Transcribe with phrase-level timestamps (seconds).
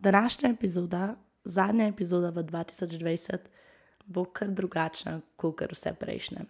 [0.00, 3.38] Današnja epizoda, zadnja epizoda v 2020,
[4.06, 6.44] bo kar drugačna kot vse prejšnje.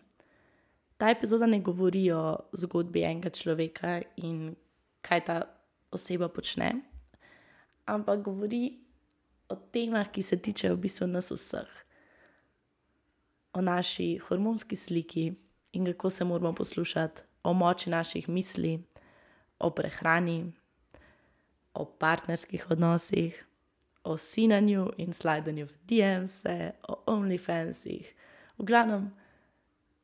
[0.97, 4.55] Ta epizoda ne govori o zgodbi enega človeka in
[5.03, 5.43] kaj ta
[5.91, 6.75] oseba počne,
[7.87, 8.79] ampak govori
[9.49, 11.71] o temah, ki se tičejo v bistvu nas vseh,
[13.53, 15.33] o naši hormonski sliki
[15.73, 18.79] in kako se moramo poslušati, o moči naših misli,
[19.59, 20.53] o prehrani,
[21.75, 23.47] o partnerskih odnosih,
[24.05, 28.15] o sinanju in slajdanju v DM-se, o OnlyFansih.
[28.59, 29.11] V glavnem,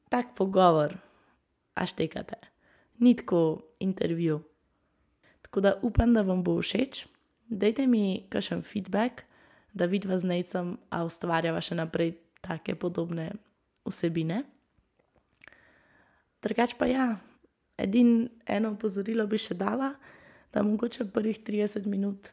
[0.09, 0.97] tak pogovor,
[1.74, 2.37] a štekate,
[2.98, 4.41] ni tako intervju.
[5.43, 7.07] Tako da upam, da vam bo všeč.
[7.47, 9.23] Dajte mi kakšen feedback,
[9.73, 13.33] da vidim z necem, a ustvarjava še naprej take podobne
[13.87, 14.43] vsebine.
[16.43, 17.07] Drugač pa ja,
[17.79, 19.95] edino eno opozorilo bi še dala
[20.53, 22.31] da mogoče prvih 30 minut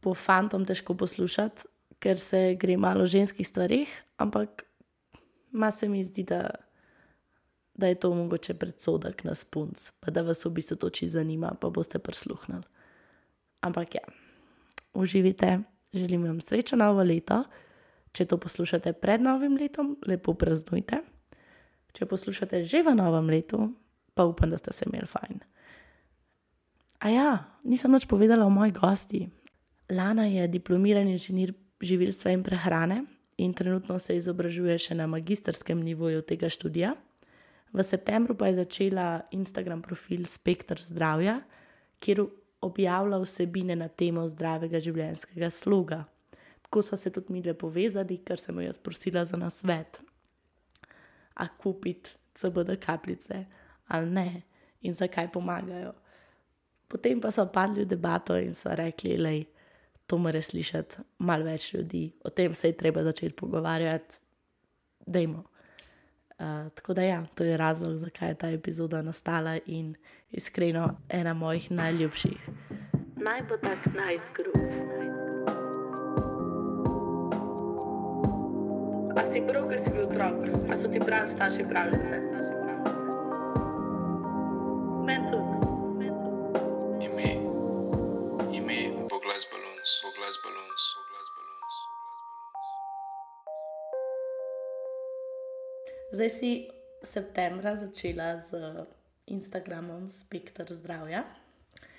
[0.00, 1.68] po fantom težko poslušati,
[1.98, 4.64] ker se gre malo o ženskih stvarih, ampak
[5.52, 6.50] ma se mi zdi, da,
[7.74, 11.54] da je to mogoče predsodek na spunc, pa da vas v bistvu to či zanima,
[11.60, 12.66] pa boste prisluhnili.
[13.64, 14.04] Ampak ja,
[14.94, 15.58] uživite,
[15.92, 17.44] želim vam srečno novo leto.
[18.12, 21.00] Če to poslušate pred novim letom, lepo praznujte.
[21.94, 23.72] Če poslušate že v novem letu,
[24.14, 25.40] pa upam, da ste se imeli fajn.
[27.04, 27.30] A ja,
[27.68, 29.26] nisem več povedala o moji gosti.
[29.92, 31.52] Lana je diplomirani inženir
[31.84, 33.02] živilstva in prehrane
[33.36, 36.94] in trenutno se izobražuje še na magistrskem nivoju tega študija.
[37.74, 41.42] V septembru pa je začela Instagram profil Spektr zdravja,
[42.00, 42.22] kjer
[42.64, 46.04] objavlja vsebine na temo zdravega življenjskega sloga.
[46.64, 50.00] Tako so se tudi mi dve povezali, ker sem jo prosila za nasvet.
[51.36, 53.44] A kupiti CBD kapljice
[53.92, 54.28] ali ne
[54.80, 55.92] in zakaj pomagajo.
[56.94, 59.32] Potem pa so padli v debato in so rekli, da
[60.06, 64.20] to mora slišati malo več ljudi, o tem se je treba začeti pogovarjati,
[65.06, 65.42] da imamo.
[66.38, 69.94] Uh, tako da, ja, to je razlog, zakaj je ta epizoda nastala in
[70.30, 72.48] iskreno ena mojih najljubših.
[73.16, 74.54] Naj bo tak najzgrub.
[79.18, 81.66] A si prav, ker si bil otrok, a so ti pravi starši
[90.42, 91.04] pravice?
[96.14, 96.68] Zdaj si
[97.02, 98.54] septembra začela z
[99.26, 101.24] Instagramom Spektr zdravja.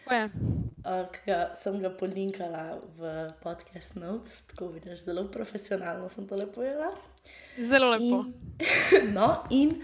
[0.06, 6.38] Uh, ki ga sem ga polinkala v podcast Notes, tako vidiš, zelo profesionalno sem to
[6.38, 6.94] lepo povedala.
[7.60, 8.24] Zelo lepo.
[8.24, 9.82] In, no, in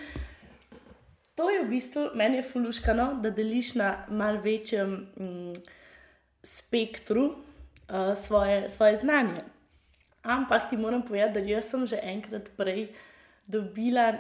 [1.36, 5.54] to je v bistvu meni je fuluškano, da deliš na mal večjem mm,
[6.44, 7.51] spektru
[8.16, 9.44] svoje, svoje znanje.
[10.24, 12.94] Ampak ti moram povedati, da sem že enkrat prej
[13.48, 14.14] dobila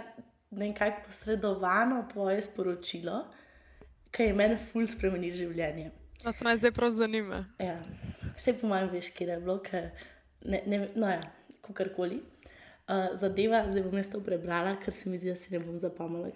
[0.52, 3.26] nekaj posredovano tvoje sporočilo,
[4.12, 5.92] ki je meni ful spremenil življenje.
[6.24, 7.46] A to me zdaj prav zanima.
[7.60, 7.80] Ja,
[8.36, 9.58] vse po mojem veš, kje je bilo,
[10.46, 11.22] ne, ne, no ja,
[11.62, 12.20] kakorkoli.
[12.92, 15.80] Uh, zadeva, zdaj bom jaz to prebrala, ker se mi zdi, da si ne bom
[15.80, 16.34] zapomnila.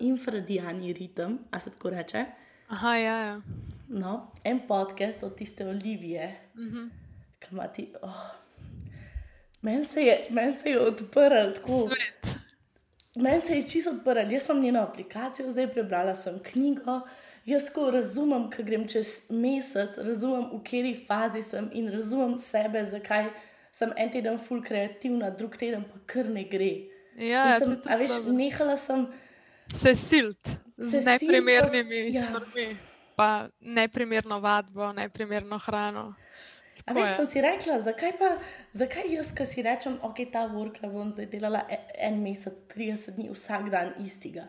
[0.00, 2.24] Infradiani ritem, a se tako reče.
[2.72, 3.68] Aha, ja, ja.
[3.94, 6.76] No, en podcast od tiste Olivije, uh mhm.
[6.76, 6.90] -huh.
[7.38, 7.92] ki ima ti.
[8.02, 8.42] Oh,
[9.62, 11.90] Meni se je, men je odprl tako.
[13.14, 14.32] Meni se je čisto odprl.
[14.32, 17.00] Jaz sem njeno aplikacijo zdaj prebrala, sem knjigo.
[17.44, 22.84] Jaz ko razumem, kaj grem čez mesec, razumem, v kateri fazi sem in razumem sebe,
[22.84, 23.30] zakaj
[23.72, 26.70] sem en teden full kreativna, drug teden pa kar ne gre.
[27.18, 29.06] Ja, sem, a veš, nehala sem.
[29.74, 32.26] Se silt z neprimernimi ja.
[32.26, 32.76] stvarmi,
[33.22, 36.14] pa neprimerno vadbo, neprimerno hrano.
[36.86, 38.32] A veš, sem si rekla, zakaj pa,
[38.74, 41.78] zakaj jaz, ki si rečem, ok, ta vrka bom zdaj delala e,
[42.08, 44.48] en mesec, 30 dni, vsak dan istega.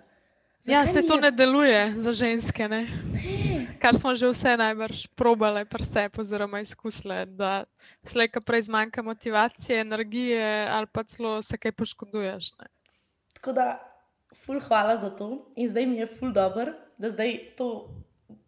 [0.63, 1.21] Zakaj ja, se to je...
[1.21, 2.87] ne deluje za ženske, ne?
[3.13, 3.67] ne.
[3.83, 7.65] Kar smo že vse najbrž probale, prse, oziroma izkusile, da
[8.07, 12.55] slej, ki prej zmanjka motivacije, energije ali pa celo se kaj poškoduješ.
[12.57, 12.71] Ne?
[13.37, 13.67] Tako da,
[14.33, 17.91] ful, hvala za to in zdaj mi je ful dobr, da zdaj to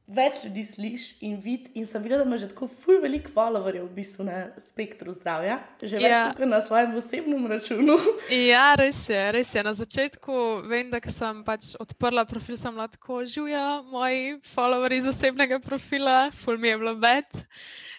[0.07, 1.71] več ljudi slišiš in vidiš.
[1.75, 5.97] In sem videla, da imaš tako ful veliko followerjev v bistvu na spektru zdravja, že
[5.97, 6.21] več ja.
[6.37, 7.97] kot na svojem osebnem računu.
[8.51, 9.63] ja, res je, res je.
[9.65, 10.37] Na začetku
[10.69, 16.61] vem, da sem pač odprla profil, sem lahko živijo moji followerji iz osebnega profila, ful
[16.61, 17.41] mi je bilo bed.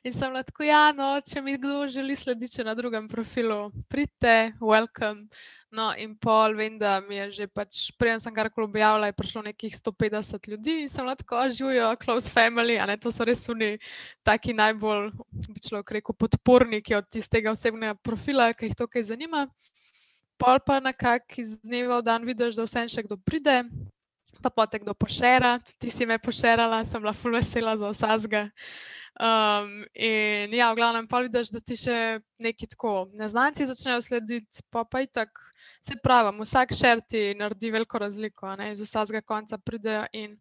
[0.06, 5.26] In sem lahko, ja, no, če mi kdo želi slediti na drugem profilu, pridite, welcome.
[5.76, 9.42] No, in pol vem, da mi je že pač, preden sem karkoli objavila, je prišlo
[9.44, 13.76] nekih 150 ljudi in sem lahko živijo, close family, a ne to so res oni,
[14.24, 15.10] taki najbolj,
[15.52, 19.44] bi človek rekel, podporniki od tistega osebnega profila, ki jih to kaj zanima.
[20.40, 23.66] Pol pa nekako iz dneva v dan vidiš, da vse še kdo pride,
[24.40, 28.48] pa potek do pošera, tudi ti si me pošerala, sem bila ful vesela za vsega.
[29.16, 34.60] Um, in ja, v glavnem pa vidiš, da ti še neki tako neznanci začnejo slediti,
[34.68, 35.30] pa pa i tak,
[35.80, 40.34] se pravi, vsak šer ti naredi veliko razliko, ne, iz vsega konca pridejo in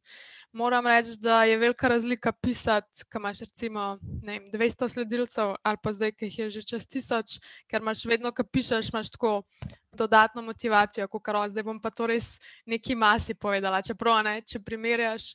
[0.51, 3.85] moram reči, da je velika razlika pisati, ko imaš recimo
[4.25, 7.37] vem, 200 sledilcev ali pa zdaj, ki jih je že čez tisoč,
[7.71, 9.43] ker imaš vedno, ko pišeš, imaš tako
[9.95, 13.79] dodatno motivacijo, kot kar zdaj bom pa to res neki masi povedala.
[13.81, 15.31] Čeprav ne, če primerjaš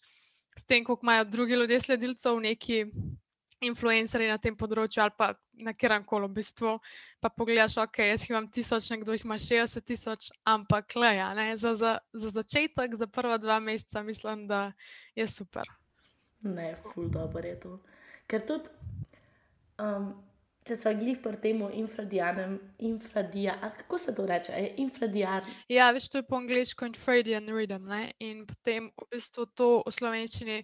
[0.56, 2.84] s tem, koliko imajo drugi ljudje sledilcev, neki
[3.60, 6.76] influencerji na tem področju ali pa na kjer koli v bistvu.
[7.20, 11.74] Pa pogledaš, ok, jaz imam tisoč, nekdo jih ima 60 tisoč, ampak le, ja, za,
[11.76, 14.72] za, za začetek, za prva dva meseca, mislim, da
[15.14, 15.68] je super.
[16.40, 17.76] Ne, ful dobro je to.
[18.26, 18.72] Ker tudi.
[19.80, 20.29] Um,
[20.66, 25.46] če se glih pri tem infradianem, infradia, kako se to reče, je infradian.
[25.72, 27.86] Ja, veš, to je po angliško infradian rhythm.
[27.88, 28.12] Ne?
[28.20, 30.58] In potem v bistvu to v slovenščini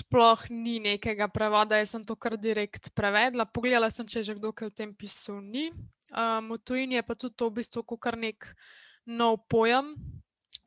[0.00, 3.46] sploh ni nekega prevoda, jaz sem to kar direkt prevedla.
[3.46, 5.70] Pogledala sem, če je že kdo kaj v tem pisu ni.
[6.10, 8.50] Um, v tujini je pa tudi to v bistvu kar nek
[9.06, 9.94] nov pojem.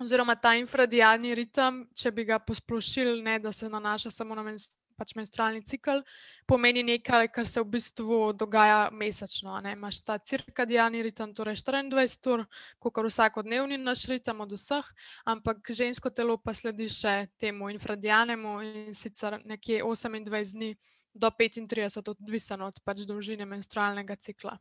[0.02, 4.83] Oziroma, ta infradijalni ritem, če bi ga posplošili, ne da se nanaša samo na menstruacijo
[5.04, 6.00] pač menstrualni cikl,
[6.48, 9.60] pomeni nekaj, kar se v bistvu dogaja mesečno.
[9.68, 12.46] Imaš ta cirkadijalni ritem, torej 24 ur,
[12.80, 14.88] kot vsakodnevni naš ritem od vseh,
[15.28, 20.76] ampak žensko telo pa sledi še temu infradijanemu in sicer nekje 28 dni
[21.14, 24.58] do 35, odvisno od pač dolžine menstrualnega cikla.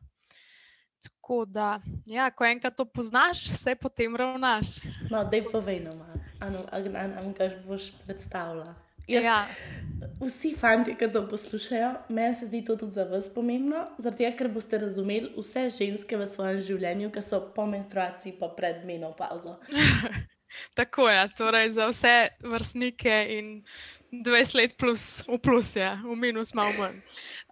[1.03, 4.77] Tako da, ja, ko enkrat to poznaš, se potem ravnaš.
[5.11, 6.05] No, da je povedano,
[6.71, 8.75] ali nam ga boš predstavljala.
[9.07, 9.47] Jaz, ja.
[10.19, 14.49] Vsi fanti, ki to poslušajo, meni se zdi to tudi za vas pomembno, zato ker
[14.51, 19.57] boste razumeli vse ženske v svojem življenju, ki so po menstruaciji, pa pred menopauzo.
[20.77, 22.15] Tako je, torej za vse
[22.45, 23.49] vrstnike in
[24.11, 27.01] 20 let plus, v plus je, v minus malo manj.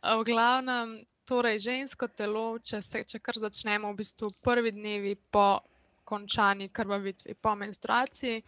[0.04, 5.64] V glavnem, torej žensko telo, če, se, če kar začnemo v bistvu prvi dnevi po
[6.06, 8.44] končani krvavitvi, po menstruaciji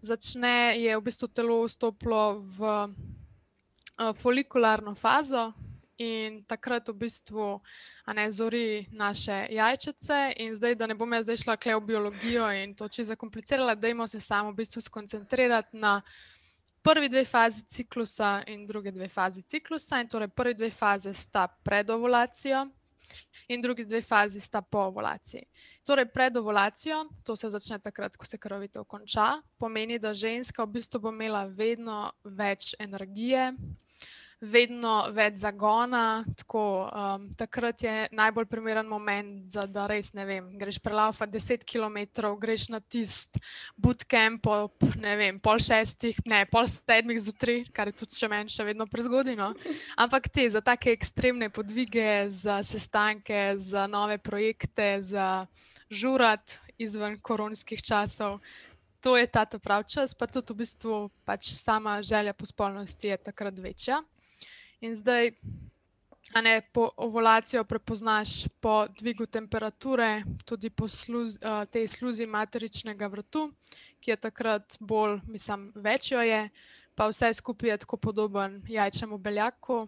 [0.00, 5.52] začne, je v bistvu telo vstopilo v uh, folikularno fazo.
[5.96, 7.56] In takrat v bistvu
[8.12, 12.50] ne zori naše jajčice, in zdaj, da ne bom jaz zdaj šla kle v biologijo
[12.52, 16.02] in to čisto zakomplicirala, dajmo se samo v bistvu skoncentrirati na
[16.84, 20.00] prvi dve fazi ciklusa in druge dve fazi ciklusa.
[20.00, 22.66] In torej, prvi dve faze sta pred ovulacijo,
[23.48, 25.42] in drugi dve fazi sta po ovulaciji.
[25.86, 30.78] Torej, pred ovulacijo, to se začne takrat, ko se krvavitev konča, pomeni, da ženska v
[30.78, 33.52] bistvu bo imela vedno več energije,
[34.40, 36.24] vedno več zagona.
[36.36, 40.50] Tako, um, takrat je najbolj primeren moment, za, da res ne vem.
[40.60, 43.40] Greš prelaufa 10 km, greš na tisti
[43.80, 48.66] bootcamp ob vem, pol šestih, ne pol sedmih zjutraj, kar je tudi še meni še
[48.66, 49.52] vedno prezgodino.
[49.96, 55.46] Ampak te za take ekstremne podvige, za sestanke, za nove projekte, za
[55.88, 58.40] žurat izven koronskih časov.
[59.00, 63.16] To je ta pravi čas, pa tudi v bistvu pač sama želja po spolnosti je
[63.16, 64.02] takrat večja.
[64.80, 65.32] In zdaj,
[66.34, 73.06] a ne po ovulacijo prepoznaš po dvigu temperature, tudi po sluz, uh, tej sluzi materičnega
[73.06, 73.52] vrtu,
[74.00, 76.48] ki je takrat bolj, mislim, večjo je,
[76.94, 79.86] pa vse skupaj je tako podoben jajčnemu beljaku.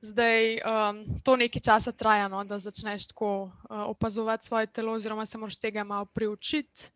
[0.00, 3.50] Zdaj, um, to nekaj časa traja, no, da začneš tako uh,
[3.90, 6.90] opazovati svoje telo, oziroma se moraš tega malo priučiti.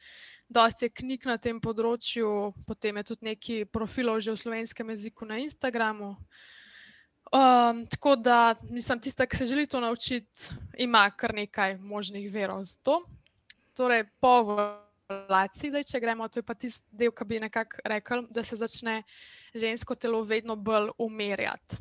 [0.49, 5.27] Dosti je knjig na tem področju, potem je tudi nekaj profilov že v slovenskem jeziku
[5.27, 6.17] na Instagramu.
[7.35, 12.65] Um, tako da, mislim, tista, ki se želi to naučiti, ima kar nekaj možnih verov
[12.65, 13.01] za to.
[13.77, 18.23] Torej, po ovulaciji, zdaj, če gremo, to je pa tisti del, ki bi nekako rekel,
[18.31, 19.03] da se začne
[19.55, 21.77] žensko telo vedno bolj umirjati.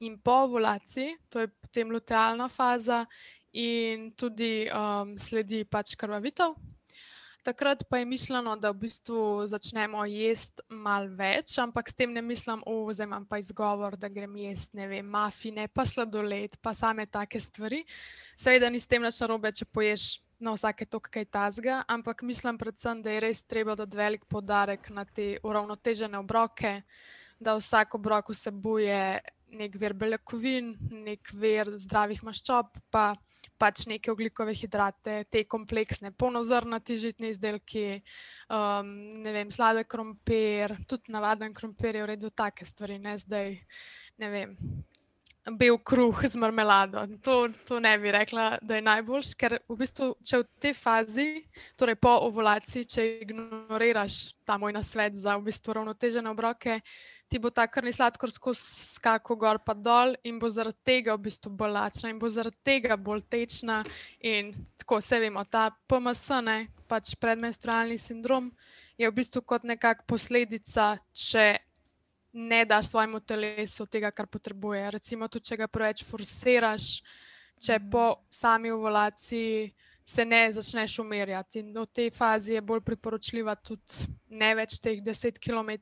[0.00, 3.04] In po ovulaciji, to je potem lutealna faza,
[3.52, 6.54] in tudi um, sledi pač krvavitev,
[7.48, 12.22] takrat pa je mišljeno, da v bistvu začnemo jesti malo več, ampak s tem ne
[12.22, 12.60] mislim,
[12.96, 17.40] da imam pa izgovor, da grem jesti, ne vem, mafine, pa sladoled, pa same take
[17.40, 17.84] stvari.
[18.36, 22.58] Seveda ni s tem naša robe, če poješ na vsake točke kaj tazga, ampak mislim
[22.58, 26.82] predvsem, da je res treba dati velik podarek na te uravnotežene obroke,
[27.40, 29.00] da vsak obrok vsebuje
[29.56, 30.72] nek vir beljakovin,
[31.06, 33.12] nek vir zdravih maščob, pa
[33.58, 37.86] pač neke oglikove hidrate, te kompleksne, polnozrnati žitni izdelki,
[38.54, 38.92] um,
[39.24, 43.58] ne vem, sladek krompir, tudi navaden krompir je v redu, take stvari, ne zdaj,
[44.22, 44.54] ne vem.
[45.48, 47.06] Bel kruh z marmelado.
[47.24, 51.28] To, to ne bi rekla, da je najboljši, ker v bistvu, če v tej fazi,
[51.80, 56.82] torej po ovulaciji, če ignoriraš ta moj nasvet za v bistvu ravnotežene obroke,
[57.28, 58.62] ti bo ta krvni sladkor skozi
[58.96, 62.56] skako gor pa dol in bo zaradi tega v bistvu bolj lačna in bo zaradi
[62.64, 63.82] tega bolj tečna.
[64.20, 66.58] In tako se vemo, ta PMS, ne,
[66.88, 68.50] pač predmenstrualni sindrom,
[68.98, 71.46] je v bistvu kot nekakšna posledica, če
[72.32, 74.90] ne daš svojemu telesu tega, kar potrebuje.
[74.98, 76.88] Recimo, tudi če ga preveč forsiraš,
[77.60, 79.68] če po sami ovulaciji
[80.08, 81.58] se ne začneš umirjati.
[81.60, 85.76] In v tej fazi je bolj priporočljiva tudi ne več teh 10 km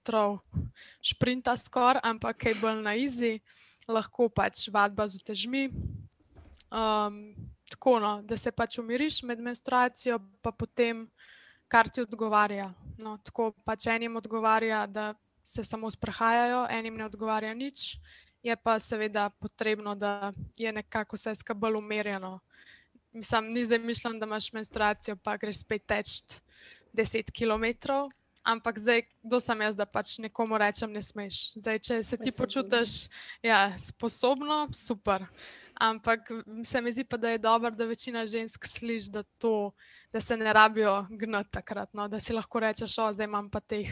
[0.98, 3.38] sprinta skoraj, ampak kaj bolj na izi,
[3.86, 5.68] lahko pač vadba z utežmi.
[6.74, 7.36] Um,
[7.70, 11.06] tako, no, da se pač umiriš med menstruacijo, pa potem
[11.70, 12.72] kar ti odgovarja.
[12.98, 15.12] No, tako pač enim odgovarja, da
[15.46, 17.94] se samo sprehajajo, enim ne odgovarja nič.
[18.42, 22.40] Je pa seveda potrebno, da je nekako vse skupaj umirjeno.
[23.16, 26.08] Mislim, ni zdaj mišljeno, da imaš menstruacijo, pa greš spet teč
[26.92, 27.92] 10 km.
[28.44, 31.38] Ampak zdaj, kdo sem jaz, da pač nekomu rečem, ne smeš.
[31.56, 33.08] Zdaj, če se ti počutiš
[33.42, 35.24] ja, sposobno, super.
[35.80, 36.28] Ampak
[36.64, 39.72] se mi zdi pa, da je dobro, da večina žensk sliši, da, to,
[40.12, 41.94] da se ne rabijo gnati takrat.
[41.94, 42.08] No?
[42.08, 43.90] Da si lahko rečeš, o, zdaj imam pa teh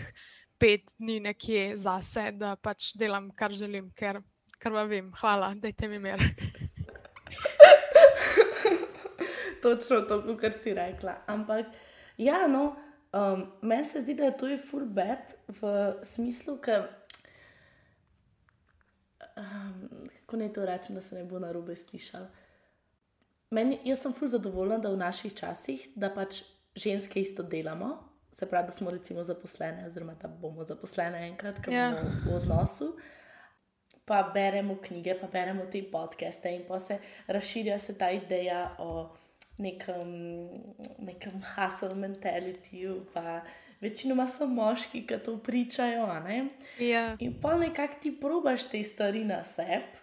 [0.58, 4.20] pet dni nekje zase, da pač delam, kar želim, ker,
[4.64, 5.10] vem.
[5.20, 6.20] Hvala, dajte mi mir.
[9.64, 11.16] točno to, kar si rekla.
[11.26, 11.72] Ampak,
[12.20, 12.76] ja, no,
[13.12, 16.86] um, meni se zdi, da je to je full bed v smislu, da.
[19.36, 22.26] Um, kako naj to rečem, da se ne bo na robe slišal.
[23.50, 26.42] Meni, jaz sem full zadovoljna, da v naših časih, da pač
[26.74, 27.96] ženske isto delamo,
[28.34, 31.94] se pravi, da smo recimo zaposlene, oziroma da bomo zaposlene enkrat, ko yeah.
[31.94, 32.96] bomo v odnosu.
[34.04, 39.14] Pa beremo knjige, pa beremo te podcaste, in pa se razširja se ta ideja o
[39.58, 40.08] nekem,
[40.98, 43.40] nekem hustle mentalityju, pa
[43.80, 46.08] večinoma so moški, ki to pričajo.
[46.78, 47.16] Ja.
[47.20, 50.02] In pa nekako ti probaš te stvari na sebi,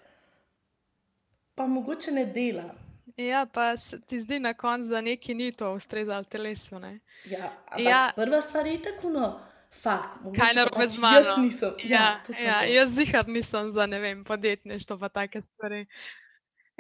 [1.56, 2.76] pa mogoče ne dela.
[3.18, 3.76] Ja, pa
[4.08, 6.80] ti zdi na koncu, da neki ni to ustrezalo telesu.
[6.80, 7.00] Ne?
[7.26, 8.12] Ja, ja.
[8.16, 9.40] Prva stvar je tako, no,
[9.84, 10.22] fakt.
[10.40, 11.18] Kaj narobe pač z mano?
[11.18, 11.74] Jaz nisem.
[11.84, 15.86] Ja, ja, ja, jaz zihar nisem za ne vem, podjetništvo, pa take stvari.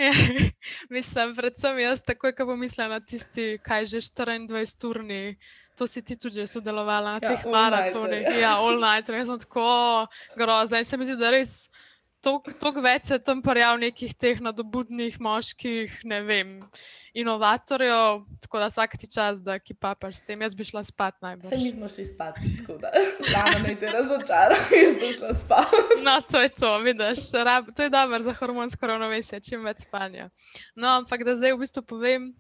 [0.02, 0.12] Ja,
[0.96, 5.38] mislim, predvsem jaz, takoj, ko bom mislila na tisti, kaj že 24 urni.
[5.78, 8.28] To si ti tudi sodelovala na ja, teh maratonih.
[8.42, 10.82] Ja, all night, res sem tako grozna.
[10.82, 11.70] In se mi zdi, da res
[12.22, 16.52] toliko več se tam pojav nekih teh nadobudnih moških, ne vem,
[17.18, 21.18] inovatorjev, tako da vsak ti čas, da ki papaš s tem, jaz bi šla spat
[21.26, 21.50] najbolj.
[21.50, 22.92] Se mi smo šli spat, tako da
[23.34, 25.76] rano ne te razočaram, jaz sem šla spat.
[26.06, 27.26] No, to je to, vidiš,
[27.76, 30.30] to je dobro za hormonsko ravnovesje, čim več spanja.
[30.76, 32.32] No, ampak da zdaj v bistvu povem,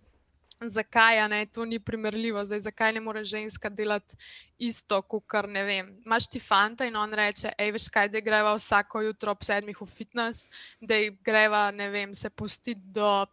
[0.69, 4.15] zakaj ne, to ni primerljivo, zdaj, zakaj ne more ženska delati
[4.59, 5.89] isto, kot kar ne vem.
[6.05, 9.81] Imáš ti fanta in on reče, hej, veš kaj, da greva vsako jutro ob sedmih
[9.81, 10.49] v fitness,
[10.81, 13.25] da greva, ne vem, se postiti do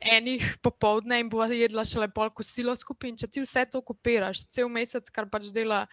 [0.00, 3.16] enih popovdne in bo jedla še lepo kosilo skupaj.
[3.20, 5.84] Če ti vse to kopiraš, cel mesec, kar pač dela,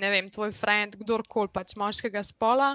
[0.00, 2.74] ne vem, tvoj friend, kdorkoli pač moškega spola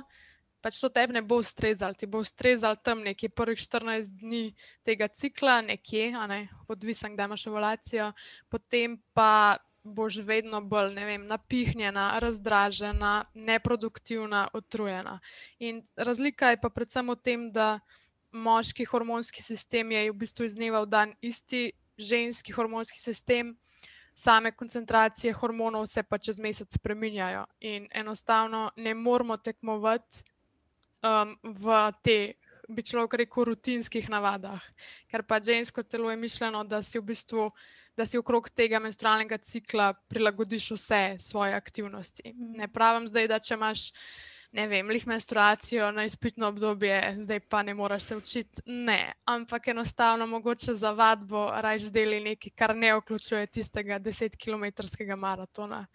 [0.68, 4.52] pač to tebi ne bo ustrezalo, ti bo ustrezalo tam nekje prvih 14 dni
[4.84, 8.10] tega cikla, nekje, ne, odvisno, kdaj imaš ovulacijo,
[8.52, 9.56] potem pa
[9.88, 15.22] boš vedno bolj vem, napihnjena, razdražena, neproduktivna, utrujena.
[15.64, 17.80] In razlika je pa predvsem v tem, da
[18.36, 23.56] moški hormonski sistem je v bistvu iz dneva v dan isti, ženski hormonski sistem.
[24.18, 30.36] Same koncentracije hormonov se pa čez mesec spremenjajo, in enostavno ne moramo tekmovati
[31.08, 32.36] um, v teh,
[32.68, 34.62] bi človek rekel, rutinskih navadah.
[35.08, 37.50] Ker pa žensko telo je mišljeno, da si v bistvu.
[37.98, 42.30] Da si okrog tega menstrualnega cikla prilagodiš vse svoje aktivnosti.
[42.38, 43.88] Ne pravim zdaj, da če imaš
[44.52, 48.62] ne vem, lih menstruacijo na izpitno obdobje, zdaj pa ne moreš se učiti.
[48.66, 55.86] Ne, ampak enostavno mogoče za vadbo rajš deli nekaj, kar ne vključuje tistega 10-kilometrskega maratona.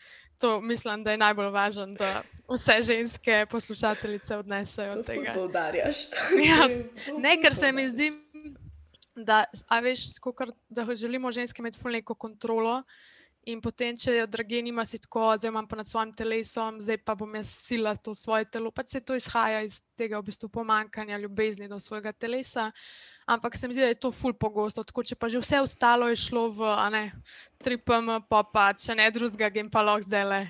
[0.42, 5.34] To mislim, da je najbolj važno, da vse ženske poslušateljice odnesejo od tega.
[5.38, 6.02] To udarjaš.
[6.42, 6.66] Ja,
[7.18, 8.10] ne, ker se mi zdi,
[9.14, 9.44] da,
[9.82, 12.82] veš, skokar, da želimo ženske imeti neko kontrolo
[13.50, 17.00] In potem, če je drage, nima si tako, zdaj imam pa nad svojim telesom, zdaj
[17.02, 18.70] pa bom jaz sila to svoje telo.
[18.70, 22.68] Pač se to izhaja iz tega v bistvu pomankanja ljubezni do svojega telesa.
[23.26, 24.84] Ampak se mi zdi, da je to ful pogosto.
[24.84, 27.04] Tako, če pa že vse ostalo je šlo v ne,
[27.62, 30.42] 3PM, pa pa če ne drugega, gem pa lahko zdaj le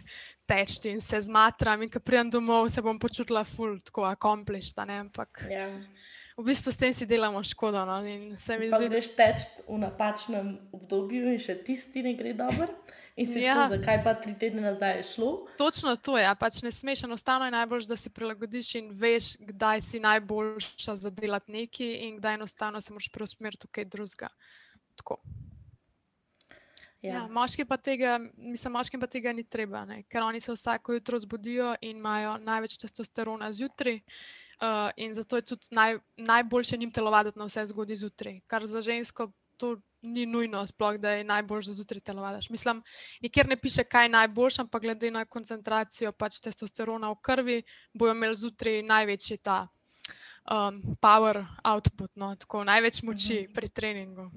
[0.48, 1.84] tečti in se zmatram.
[1.84, 4.88] In ko pridem domov, se bom počutila ful, tako akomplišta.
[4.88, 5.46] Ampak.
[5.48, 5.68] Yeah.
[5.68, 7.84] Ja v bistvu s tem si delamo škodo.
[7.84, 8.00] No?
[8.36, 8.88] Zdi...
[8.88, 9.38] Greš teč
[9.68, 12.68] v napačnem obdobju in še tisti ne gre dobro.
[13.16, 13.54] In si ja.
[13.54, 15.30] tako, zakaj pa tri tedne nazaj je šlo?
[15.58, 16.24] Točno to je.
[16.24, 16.34] Ja.
[16.34, 21.10] Pač ne smeš, enostavno je najbolj, da si prilagodiš in veš, kdaj si najboljša za
[21.10, 24.28] delati nekaj in kdaj enostavno se moraš preusmeriti v kaj drugega.
[24.96, 25.20] Tako.
[27.02, 27.14] Ja.
[27.14, 30.04] Ja, moški pa tega, mislim, moškim pa tega ni treba, ne?
[30.06, 34.00] ker oni se vsako jutro zbudijo in imajo največ testosterona zjutraj.
[34.62, 38.82] Uh, in zato je tudi naj, najboljše njim telovaditi na vse zgodaj zjutraj, kar za
[38.82, 42.50] žensko to ni nujno, sploh da je najboljše za zjutraj telovadiš.
[42.50, 42.82] Mislim,
[43.22, 47.62] nikjer ne piše, kaj je najboljše, ampak glede na koncentracijo pač testosterona v krvi,
[47.94, 49.68] bojo imeli zjutraj največji ta
[50.50, 53.54] um, power output, no, tako največ moči mm -hmm.
[53.54, 54.30] pri treningu.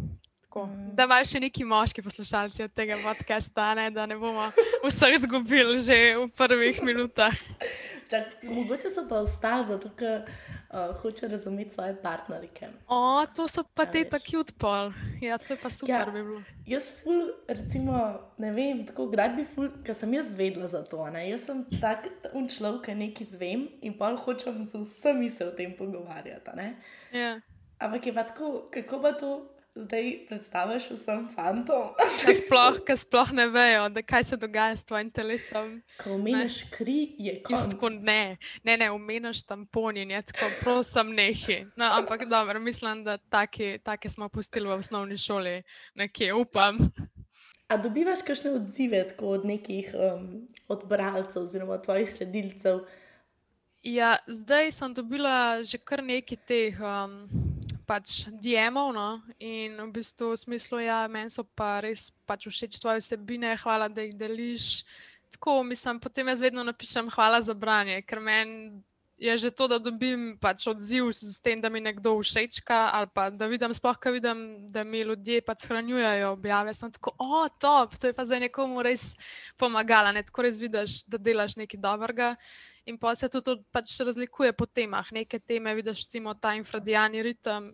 [0.55, 0.95] Mm.
[0.95, 4.51] Da imaš še neki moški poslušalci od tega podcasta, ne, da ne bomo
[4.85, 7.33] vseh izgubili že v prvih minutah.
[8.09, 10.23] Čak, mogoče so pa ostali zato, ker
[10.75, 12.67] uh, hoče razumeti svoje partnerike.
[12.87, 14.91] O, to so pa ja, te tako odpol.
[15.21, 15.95] Ja, to je pa super.
[15.95, 20.67] Ja, bi jaz, ful, recimo, ne vem, tako kdaj bi ful, ker sem jaz vedela
[20.67, 21.07] za to.
[21.09, 21.29] Ne?
[21.29, 22.09] Jaz sem tak
[22.57, 26.71] človek, ki nekaj zvem in pa hočem z vsemi se o tem pogovarjati.
[27.13, 27.39] Ja.
[27.79, 31.91] Ampak je pa tako, kako pa to zdaj predstaviš vsem fantom.
[32.23, 35.81] Ki sploh, sploh ne vejo, da kaj se dogaja s tvojim telesom.
[35.99, 37.91] Ko omeniš kri, je kot.
[38.01, 41.65] Ne, ne, ne omeniš tampon in je tako, prosim, nehi.
[41.75, 45.61] No, ampak dobro, mislim, da take, take smo pustili v osnovni šoli,
[45.95, 46.79] nekje upam.
[47.67, 52.85] A dobivaš kakšne odzive od nekih um, odbralcev oziroma tvojih sledilcev?
[53.83, 56.77] Ja, zdaj sem dobila že kar nekaj teh.
[56.79, 57.44] Um,
[57.87, 58.93] pač DM-ov.
[58.95, 59.09] No?
[59.39, 63.89] In v bistvu v smislu, ja, meni so pa res pač všeč tvoje vsebine, hvala,
[63.89, 64.83] da jih deliš.
[65.35, 68.83] Tako, mislim, potem jaz vedno napišem hvala za branje, ker meni
[69.17, 73.29] je že to, da dobim pač odziv s tem, da mi nekdo všečka ali pa
[73.31, 76.73] da vidim, sploh kaj vidim, da mi ljudje pač shranjujejo objave.
[76.73, 79.15] Sem tako, o, top, to je pa za nekomu res
[79.57, 80.23] pomagala, ne?
[80.23, 82.35] tako res vidiš, da delaš nekaj dobrega.
[82.85, 85.07] In pa se tudi pač razlikuje po temah.
[85.11, 87.71] Neke teme, vidiš, recimo ta infradiani ritem,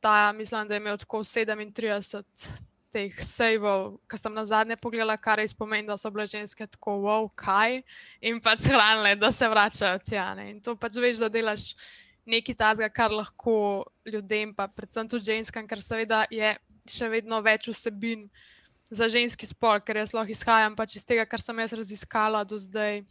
[0.00, 2.24] ta, mislim, da je imel tako 37
[2.90, 6.96] teh sejvov, ki sem na zadnje pogledala, kar je izpomen, da so bile ženske tako,
[7.06, 7.80] wow, kaj,
[8.18, 10.32] in pač hranile, da se vračajo tja.
[10.34, 10.48] Ne?
[10.50, 11.70] In to pač veš, da delaš
[12.26, 16.50] nekaj tazga, kar lahko ljudem, pa predvsem tudi ženskam, ker seveda je
[16.90, 18.26] še vedno več vsebin
[18.90, 22.58] za ženski spol, ker jaz lahko izhajam pač iz tega, kar sem jaz raziskala do
[22.58, 23.04] zdaj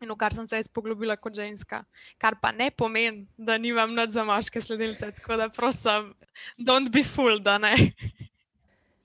[0.00, 1.84] in v kar sem se izpoglobila kot ženska.
[2.18, 6.14] Kar pa ne pomeni, da nimam noč za moške sledilce, tako da prosim,
[6.58, 7.74] don't be fooled, da ne.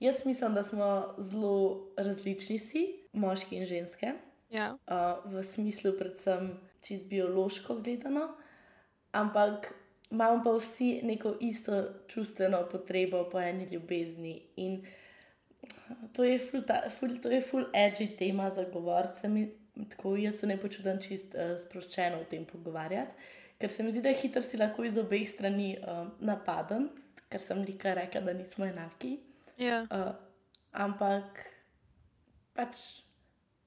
[0.00, 4.12] Jaz mislim, da smo zelo različni, si, moški in ženske.
[4.52, 4.76] Ja.
[4.86, 6.52] Uh, v smislu, predvsem,
[6.84, 8.28] čist biološko gledano,
[9.12, 9.72] ampak
[10.10, 14.42] imamo pa vsi neko isto čustveno potrebo po eni ljubezni.
[14.56, 14.84] In
[16.12, 16.62] to je full,
[16.98, 17.18] full,
[17.50, 19.28] full edgy tema za govorce
[19.90, 24.02] tako jaz se ne počutim čist uh, sproščeno v tem pogovarjati, ker se mi zdi,
[24.04, 26.88] da je hitro si lahko iz obeh strani uh, napaden,
[27.32, 29.16] ker sem lika rekel, da nismo enaki.
[29.60, 29.84] Ja.
[29.90, 30.12] Uh,
[30.72, 31.42] ampak
[32.56, 33.02] pač.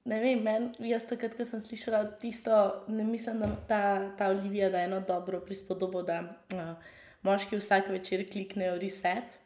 [0.08, 2.54] Ne vem, men, jaz takrat, ko sem slišala tisto,
[2.88, 3.82] ne mislim, da ta,
[4.16, 6.22] ta Olivija da eno dobro prispodobo, da
[6.56, 6.70] uh,
[7.22, 9.36] moški vsak večer kliknejo reset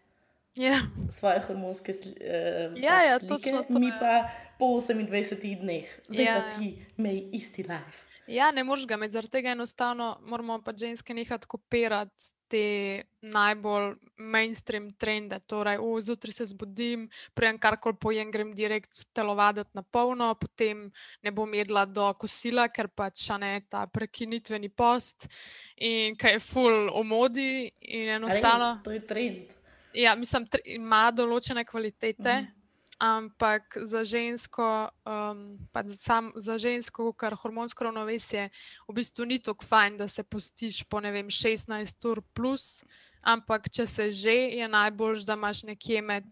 [0.55, 0.87] yeah.
[1.11, 6.35] svoje hormonske uh, ja, ja, slike, mi pa po 28 dneh, zdaj ja.
[6.40, 8.14] pa ti imej isti life.
[8.27, 13.95] Ja, ne moreš ga imeti, zaradi tega enostavno moramo pa ženske nehati kopirati te najbolj
[14.17, 15.38] mainstream trende.
[15.47, 20.90] Torej, zjutraj se zbudim, prejem karkoli pojem, grem direkt telovaditi na polno, potem
[21.23, 25.29] ne bom jedla do kosila, ker pač ne ta prekinitveni post
[25.77, 27.71] in kaj je full o modi.
[27.81, 29.55] Enostavno, Res, to je trend.
[29.95, 32.40] Ja, mislim, da ima določene kvalitete.
[32.40, 32.63] Mm -hmm
[32.98, 35.59] ampak za žensko, um,
[35.96, 38.50] sam, za žensko, kar hormonsko ravnovesje,
[38.88, 42.85] v bistvu ni tako fajn, da se postiš po vem, 16 ur plus,
[43.22, 46.24] ampak če se že, je najbolj, da imaš nekje med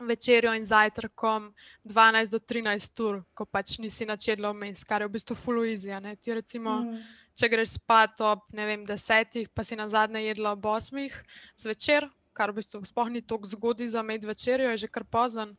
[0.00, 1.54] večerjo in zajtrkom
[1.84, 6.00] 12 do 13 ur, ko pač nisi načela vmes, kar je v bistvu fuluizija.
[6.20, 6.80] Ti recimo.
[6.84, 7.02] Mm.
[7.40, 11.14] Če greš spat ob vem, desetih, pa si na zadnje jedla ob osmih
[11.56, 12.04] zvečer,
[12.40, 15.56] kar v bistvu sploh ni tako zgodaj za med večerjo, je že kar pozen.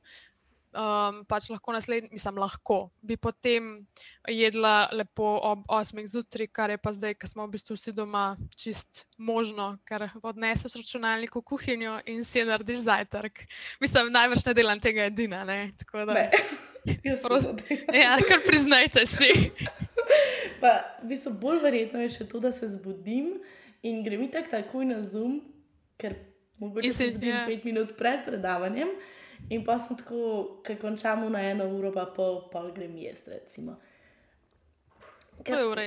[0.71, 3.85] um, pač lahko naslednji, mislim, lahko bi potem
[4.27, 6.07] jedla lepo ob 8.
[6.07, 10.79] zjutraj, kar je pa zdaj, ko smo v bistvu vsi doma, čist možno, ker odneseš
[10.79, 13.45] računalnik v kuhinjo in si narediš zajtrk.
[13.83, 15.43] Mislim, najbrž ne delam tega edina.
[15.47, 15.73] Ne?
[15.91, 16.27] Da, ne.
[17.93, 19.51] ja, kar priznajte si.
[20.63, 23.35] pa, v bistvu, bolj verjetno je še to, da se zbudim
[23.83, 25.41] in grem tako takoj na zoom,
[26.01, 26.15] ker
[26.61, 27.43] mogoče se zbudim ja.
[27.47, 28.93] pet minut pred predavanjem.
[29.49, 33.41] In pa sem tako, ko končamo na eno uro, pa pol, pa grem jesti.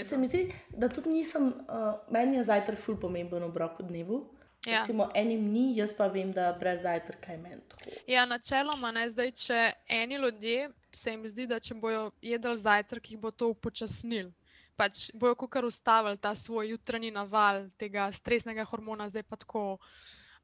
[0.04, 4.24] Se mi zdi, da tudi nisem, uh, meni je zajtrk ful pomemben v obroku dnevu.
[4.66, 4.80] Ja.
[4.80, 7.62] Recimo, enim ni, jaz pa vem, da brez zajtrka je meni.
[8.08, 13.10] Ja, načeloma ne zdaj, če eni ljudje se jim zdi, da če bojo jedli zajtrk,
[13.10, 14.32] jih bo to upočasnil.
[14.74, 19.78] Pač bojo kar ustavili ta svoj jutranji naval tega stresnega hormona, zdaj pa tako.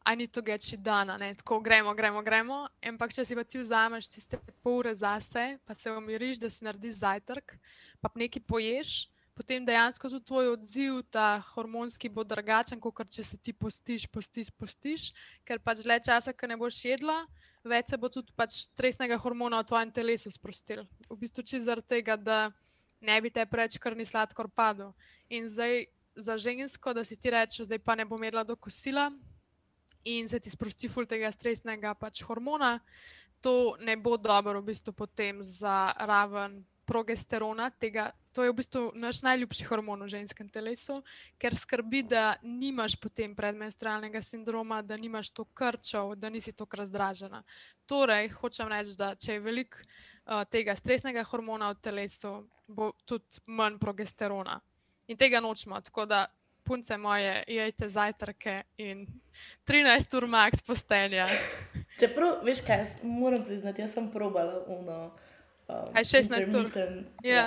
[0.06, 1.34] I need to get shit done, ne?
[1.34, 2.64] tako gremo, gremo, gremo.
[2.82, 6.64] Ampak, če si pa ti vzameš tiste pol ure zase, pa se umiriš, da si
[6.64, 7.52] narediš zajtrk,
[8.00, 8.94] pa nekaj poješ,
[9.36, 14.50] potem dejansko tudi tvoj odziv, ta hormonski, bo drugačen, kot če se ti postiš, postiš,
[14.56, 15.10] postiš,
[15.44, 17.20] ker pač le časa, ki ne boš jedla,
[17.64, 20.86] več se bo tudi pač stresnega hormona v tvojem telesu sprostil.
[21.12, 22.48] V bistvu čisto zaradi tega, da
[23.04, 24.94] ne bi te preveč krvni sladkor padel.
[25.28, 29.10] In zdaj za žensko, da si ti rečeš, zdaj pa ne bom jedla do kosila
[30.04, 32.78] in se ti sprosti ful tega stresnega pač hormona,
[33.40, 36.60] to ne bo dobro v bistvu potem za raven
[36.90, 37.70] progesterona.
[37.70, 41.00] Tega, to je v bistvu naš najljubši hormon v ženskem telesu,
[41.38, 47.42] ker skrbi, da nimaš potem predmenstrualnega sindroma, da nimaš to krčev, da nisi tako razdražena.
[47.86, 52.34] Torej, hočem reči, da če je veliko uh, tega stresnega hormona v telesu,
[52.66, 54.60] bo tudi manj progesterona.
[55.10, 55.80] In tega nočemo.
[55.80, 56.26] Tako da
[56.70, 59.06] punce moje, jejte zajtrke in
[59.66, 61.26] 13 ur max postelja.
[61.98, 65.00] Čeprav, veš kaj, moram priznati, jaz sem probala uno.
[65.66, 66.70] Um, Aj 16 ur.
[67.26, 67.46] Ja, ja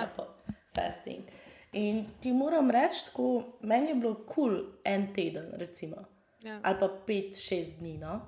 [0.75, 1.31] fasting.
[1.73, 3.29] In ti moram reči, tako
[3.61, 6.03] meni je bilo kul cool en teden, recimo,
[6.43, 6.59] ja.
[6.63, 7.97] ali pa 5-6 dni.
[7.97, 8.19] No?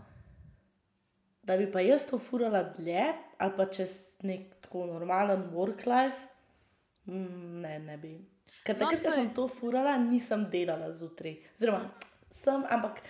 [1.44, 3.04] Da bi pa jaz to furala dlje,
[3.38, 6.24] ali pa čez nek tako normalen work life,
[7.06, 8.16] mm, ne, ne bi.
[8.66, 11.38] Ker no, takrat, ko sem to furala, nisem delala zjutraj.
[11.60, 11.80] Zelo
[12.34, 13.04] sem, ampak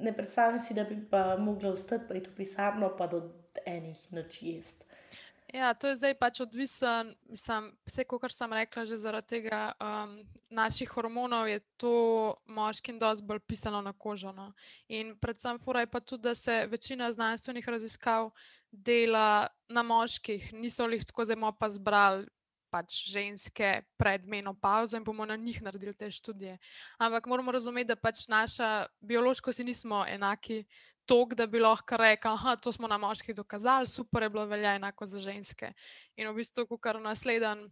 [0.00, 3.22] ne predstavljam si, da bi pa mogla ostati pa iti v pisarno, pa do
[3.66, 4.86] enih noči jesti.
[5.54, 10.16] Ja, to je zdaj pač odvisen, mislim, vse, kar sem rekla, že zaradi tega um,
[10.50, 11.92] naših hormonov je to
[12.50, 14.32] moškim dosti bolj pisano na kožo.
[14.32, 14.50] No.
[14.88, 18.30] In predvsem fura je pa tudi, da se večina znanstvenih raziskav
[18.72, 22.26] dela na moških, niso jih tako zelo pa zbrali
[22.76, 26.58] pač ženske pred menopauzo in bomo na njih naredili te študije.
[26.98, 30.64] Ampak moramo razumeti, da pač naša biološko si nismo enaki.
[31.06, 34.72] Tok, da bi lahko rekel, da to smo na moških dokazali, super je bilo, velja
[34.74, 35.70] enako za ženske.
[36.18, 37.70] In v bistvu, kar naslednji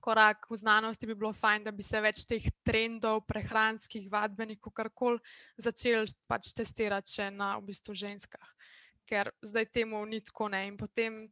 [0.00, 4.90] korak v znanosti bi bilo fajn, da bi se več teh trendov, prehranskih, vadbenih, kar
[4.94, 5.20] koli,
[5.56, 8.52] začeli pač testirati še na v bistvu ženskah.
[9.08, 10.66] Ker zdaj temu ni tako ne.
[10.68, 11.26] In potem,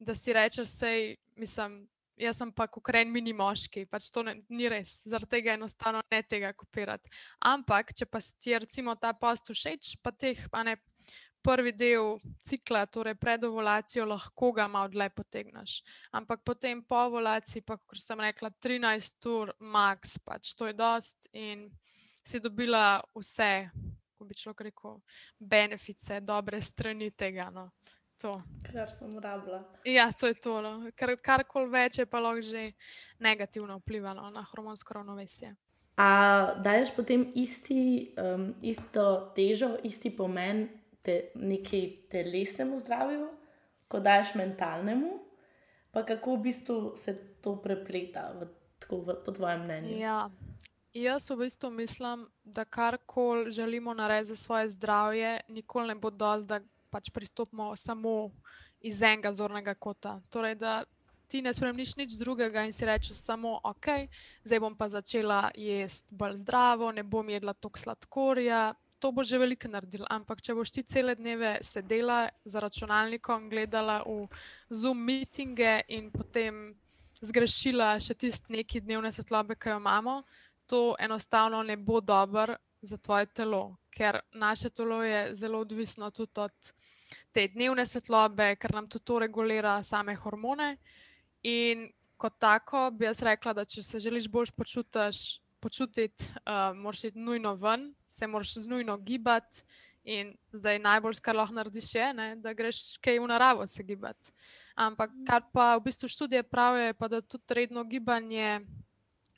[0.00, 1.82] da si rečeš, sej, mislim,
[2.18, 6.22] jaz sem pa ukren mini moški, pač to ne, ni res, zaradi tega enostavno ne
[6.22, 7.10] tega kopirati.
[7.50, 10.78] Ampak, če pa ti je recimo ta post všeč, pa teh pa ne.
[11.38, 15.76] Prvi del cikla, torej pred ovulacijo, lahko ga malo dlje potegneš.
[16.18, 21.30] Ampak potem po ovulaciji, pa kot sem rekla, 13 ur, max, pač to je dost
[21.32, 21.68] in
[22.26, 23.70] si dobila vse,
[24.18, 24.98] ko bi človek rekel,
[25.38, 27.48] benefice, dobre strani tega.
[27.54, 27.70] No
[28.20, 28.42] to.
[28.66, 29.60] Kar sem rabila.
[29.84, 30.60] Ja, to je to.
[30.62, 30.90] No.
[30.96, 32.72] Kar, karkoli več je pa lahko že
[33.22, 35.54] negativno vplivalo na hormonsko ravnovesje.
[35.98, 36.10] A
[36.62, 40.68] daješ potem isti, um, isto težo, isti pomen
[41.02, 43.26] te, neki telesnemu zdravju,
[43.90, 45.16] kot daješ mentalnemu,
[45.90, 48.46] pa kako v bistvu se to prepleta, v,
[48.78, 49.98] tako, v, po tvojem mnenju?
[49.98, 50.20] Ja.
[50.94, 56.46] Jaz v bistvu mislim, da karkoli želimo narediti za svoje zdravje, nikoli ne bo dosti,
[56.48, 58.30] da pač pristopimo samo
[58.80, 60.20] iz enega zornega kota.
[60.30, 60.84] Torej, da
[61.28, 64.08] ti ne spremeniš nič drugega in si rečeš samo, ok,
[64.44, 68.74] zdaj bom pa začela jesti bolj zdravo, ne bom jedla toliko sladkorja.
[68.98, 74.02] To bo že veliko naredil, ampak če boš ti cele dneve sedela za računalnikom, gledala
[74.02, 74.26] v
[74.74, 76.74] Zoom meetinge in potem
[77.22, 80.22] zgrešila še tiste neki dnevne svetlobe, ki jo imamo,
[80.66, 86.40] to enostavno ne bo dobro za tvoje telo, ker naše telo je zelo odvisno tudi
[86.40, 86.72] od
[87.32, 90.76] te dnevne svetlobe, ker nam tudi to regulira same hormone.
[91.42, 97.08] In kot tako bi jaz rekla, da če se želiš bolj počutiš, počutiti, uh, moraš
[97.10, 99.62] iti nujno ven, se moraš nujno gibati.
[100.08, 104.30] In zdaj najbolj, kar lahko narediš, je, ne, da greš kaj v naravo se gibati.
[104.74, 108.60] Ampak kar pa v bistvu študije pravijo, pa da tudi redno gibanje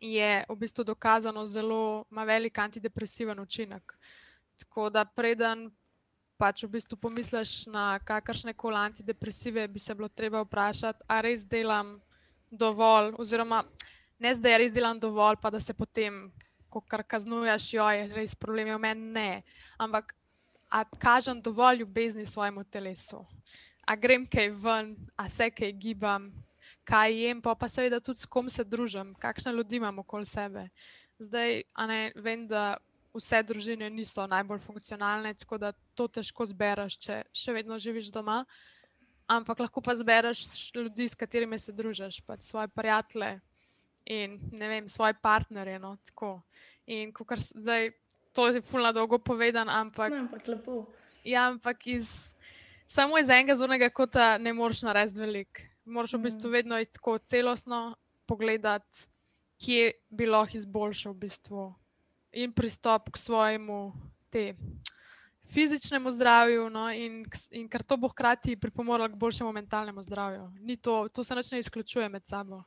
[0.01, 3.97] je v bistvu dokazano zelo, ima velik antidepresiven učinek.
[4.61, 5.71] Tako da preden
[6.41, 11.45] pač v bistvu pomisliš na kakršne koli antidepresive, bi se bilo treba vprašati, ali res
[11.45, 11.99] delam
[12.51, 13.65] dovolj, oziroma
[14.19, 16.31] ne zdaj res delam dovolj, pa da se potem,
[16.73, 19.31] ko kar kaznuješ, jo je res problem, v meni ne.
[19.79, 20.15] Ampak,
[20.71, 23.25] a kažem dovolj ljubezni svojemu telesu,
[23.85, 26.31] a grem kaj ven, a se kaj gibam,
[26.89, 30.69] kaj jem, pa, pa seveda tudi s kom se družim, kakšne ljudi imam okoli sebe.
[31.21, 32.79] Zdaj, ne, vem, da
[33.15, 38.45] vse družine niso najbolj funkcionalne, tako da to težko zbereš, če še vedno živiš doma.
[39.31, 43.39] Ampak lahko pa zbereš ljudi, s katerimi se družiš, pač svoje prijatelje
[44.11, 45.79] in ne vem, svoje partnerje.
[45.79, 45.97] No,
[46.87, 47.93] in kar zdaj,
[48.35, 50.11] to je fulno dolgo povedan, ampak.
[50.11, 50.87] Ne, ampak lepo.
[51.25, 52.35] Ja, ampak iz,
[52.87, 55.67] samo iz enega zornega kota ne moreš narediti veliko.
[55.85, 56.53] Moraš v bistvu mm.
[56.53, 57.97] vedno tako celostno
[58.27, 59.07] pogledati,
[59.61, 61.65] kje bi lahko izboljšal v bistvu
[62.33, 63.93] in pristop k svojemu
[64.31, 64.55] te,
[65.53, 70.53] fizičnemu zdravju, no, in, in ker to bo hkrati pripomorilo k boljšemu mentalnemu zdravju.
[70.83, 72.63] To, to se ne izključuje med sabo.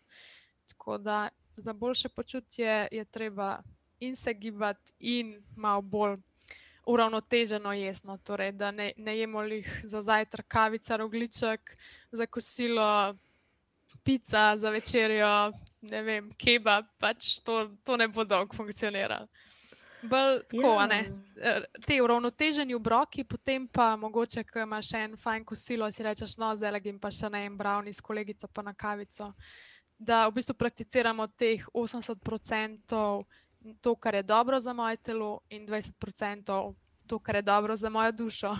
[0.68, 3.62] Tako da za boljše počutje je treba
[4.00, 6.18] in se gibati, in malo bolj
[6.86, 8.18] uravnoteženo jesno.
[8.18, 11.78] Torej, da ne, ne jemo jih za zajtrk, kavica, rogliček,
[12.12, 13.16] za kosilo,
[14.04, 19.28] pica, za večerjo, ne vem, kebab, pač to, to ne bo dolgo funkcioniralo
[20.10, 20.90] bolj tako, yeah.
[20.90, 21.00] ne.
[21.38, 21.54] Ja.
[21.86, 26.52] Te uravnoteženi obroki, potem pa mogoče, ko imaš še en fajn kosilo, si rečeš, no,
[26.56, 29.34] zdaj legim pa še na en brownie s kolegico pa na kavico.
[29.98, 32.96] Da v bistvu prakticiramo teh 80%
[33.82, 36.74] to, kar je dobro za moje telo, in 20%
[37.08, 38.56] to, kar je dobro za mojo dušo.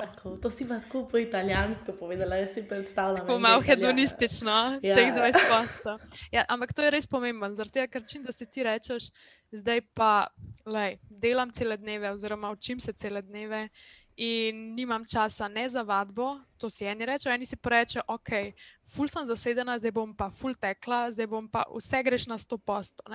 [0.00, 0.14] Tako.
[0.14, 3.26] Tako, to si pa tako po italijansko povedala, jaz si predstavljam.
[3.26, 4.94] Tako malo hedonistično, ja.
[4.94, 5.98] teh 20 posto.
[6.32, 9.10] Ja, ampak to je res pomembno, zato ker čim da si ti rečeš,
[9.52, 10.26] zdaj pa
[10.66, 13.68] lej, delam cele dneve, oziroma učim se cele dneve.
[14.16, 18.30] In nimam časa ne za vadbo, to si eni rečejo, eni si pa rečejo, ok,
[18.88, 22.56] ful sem zasedena, zdaj bom pa ful tekla, zdaj bom pa vse greš na 100
[22.64, 23.12] postov.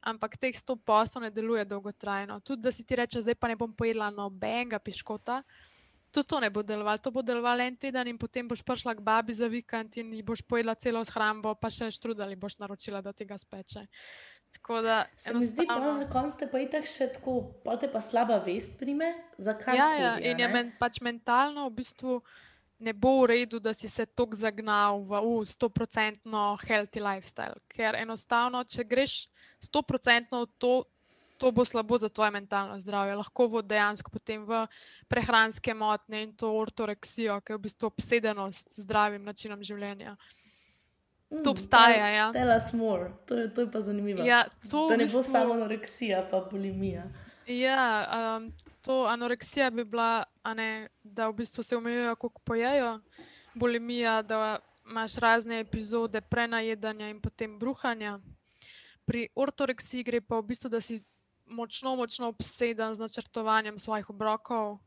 [0.00, 2.40] Ampak teh 100 postov ne deluje dolgotrajno.
[2.40, 5.42] Tudi da si ti rečeš, zdaj pa ne bom pojedla nobenega piškota,
[6.18, 6.98] tudi to ne bo delovalo.
[6.98, 10.22] To bo delovalo en teden in potem boš prišla k babi za vikend in ji
[10.26, 13.86] boš pojedla celo shrambo, pa še štrudali boš naročila, da ti ga speče.
[14.58, 17.32] Tako da se mi zdi, da na koncu pa je tako še tako,
[17.64, 19.76] pa te pa slaba vest prime, zakaj.
[19.76, 22.22] Ja, ja, in je men, pač mentalno v bistvu
[22.78, 26.22] ne bo v redu, da si se tako zagnal v 100%
[26.64, 27.58] healthy lifestyle.
[27.68, 29.26] Ker enostavno, če greš
[29.68, 30.72] 100% v to,
[31.38, 33.14] to bo slabo za tvoje mentalno zdravje.
[33.16, 34.66] Lahko bo dejansko potem v
[35.08, 40.16] prehranske motnje in to ortoreksijo, ki je v bistvu obsedenost z zdravim načinom življenja.
[41.30, 42.08] Mm, to obstaja.
[42.10, 42.28] Ja.
[42.32, 44.24] Tell us more, to je, to je pa zanimivo.
[44.26, 45.22] Ja, da ne bistvu...
[45.22, 47.04] bo samo anoreksija, pa bulimija.
[47.46, 50.24] Ja, um, to anoreksija bi bila,
[50.56, 52.98] ne, da v bistvu se omejujejo, kako pojejo,
[53.54, 54.58] bulimija, da
[54.90, 58.18] imaš razne epizode prenajedanja in potem bruhanja.
[59.04, 61.00] Pri ortoreksiji gre pa v bistvu, da si
[61.50, 64.78] močno, močno obseden z načrtovanjem svojih obrokov,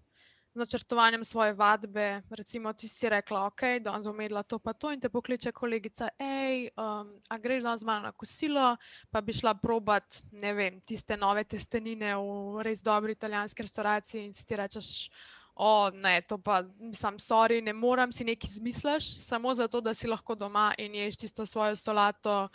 [0.53, 2.21] z načrtovanjem svoje vadbe.
[2.29, 6.09] Recimo, ti si rekla, ok, da bom zomedla to, pa to, in te pokliče kolegica,
[6.19, 8.75] hej, um, a greš danes malo na kosilo,
[9.09, 14.33] pa bi šla probat, ne vem, tiste nove testenine v res dobri italijanski restauraciji in
[14.33, 15.09] si ti rečeš.
[15.55, 16.61] O, ne, to pa
[16.95, 21.17] sem sorry, ne morem si nekaj izmisliti, samo zato, da si lahko doma in ješ
[21.17, 22.47] tisto svojo solato,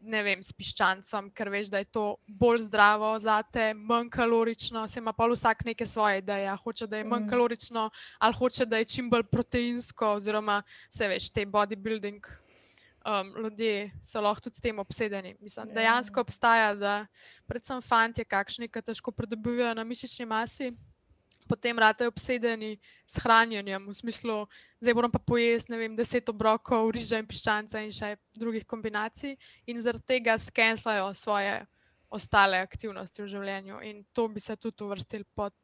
[0.00, 4.86] ne vem, s piščancem, ker veš, da je to bolj zdravo za te, manj kalorično.
[4.88, 6.50] Se ima pa vsak neke svoje ideje.
[6.64, 7.30] Hoče, da je manj mm.
[7.30, 12.30] kalorično, ali hoče, da je čim bolj proteinsko, oziroma se veš, te bodybuilding.
[13.00, 15.34] Um, ljudje so lahko tudi s tem obsedeni.
[15.40, 15.70] Mislim, yeah.
[15.70, 15.74] Ja.
[15.74, 16.94] Dejansko obstaja, da
[17.48, 20.68] predvsem fanti, kakšni, ki težko pridobivajo na mišični masi,
[21.50, 24.46] potem rade obsedeni s hranjenjem, v smislu,
[24.78, 29.34] zdaj moram pa pojesti, ne vem, deset obrokov, riža in piščanca in še drugih kombinacij,
[29.66, 31.58] in zaradi tega skenslajo svoje
[32.10, 33.80] ostale aktivnosti v življenju.
[33.86, 35.54] In to bi se tudi uvrstil pod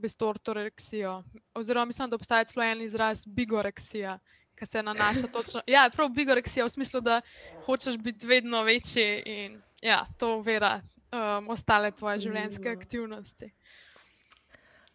[0.00, 1.18] ortoreksijo.
[1.60, 4.18] Oziroma, mislim, da obstaja celo en izraz bigoreksija.
[4.56, 5.60] Ki se nanaša točno.
[5.68, 7.20] Ja, prav bigoreksija v smislu, da
[7.64, 13.48] hočeš biti vedno večji in ja, to uvera um, ostale tvoje življenjske aktivnosti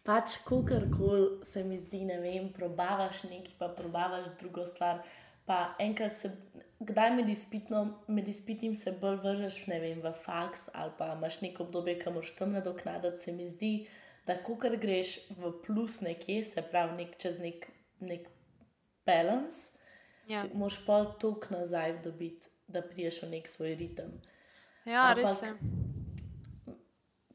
[0.06, 5.02] pač kakorkoli se mi zdi, ne vem, probavaš nekaj, pa probavaš drugo stvar.
[5.46, 6.30] Pa enkrat se,
[6.80, 11.68] kdaj med, izpitno, med izpitnim se bolj vržeš vem, v faks ali pa imaš neko
[11.68, 13.72] obdobje, ki moraš tam nadoknaditi, se mi zdi,
[14.26, 17.68] da ko greš v plus nekje, se pravi nek, čez nek,
[18.00, 18.26] nek
[19.06, 19.76] balans,
[20.26, 20.44] Ja.
[20.54, 24.10] Moš pa tok nazaj dobiti, da priješ v nek svoj ritem.
[24.84, 25.52] Ja, Ampak- res je.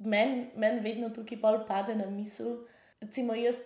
[0.01, 2.63] Meni men vedno tukaj pol pade na misel,
[3.01, 3.59] recimo jaz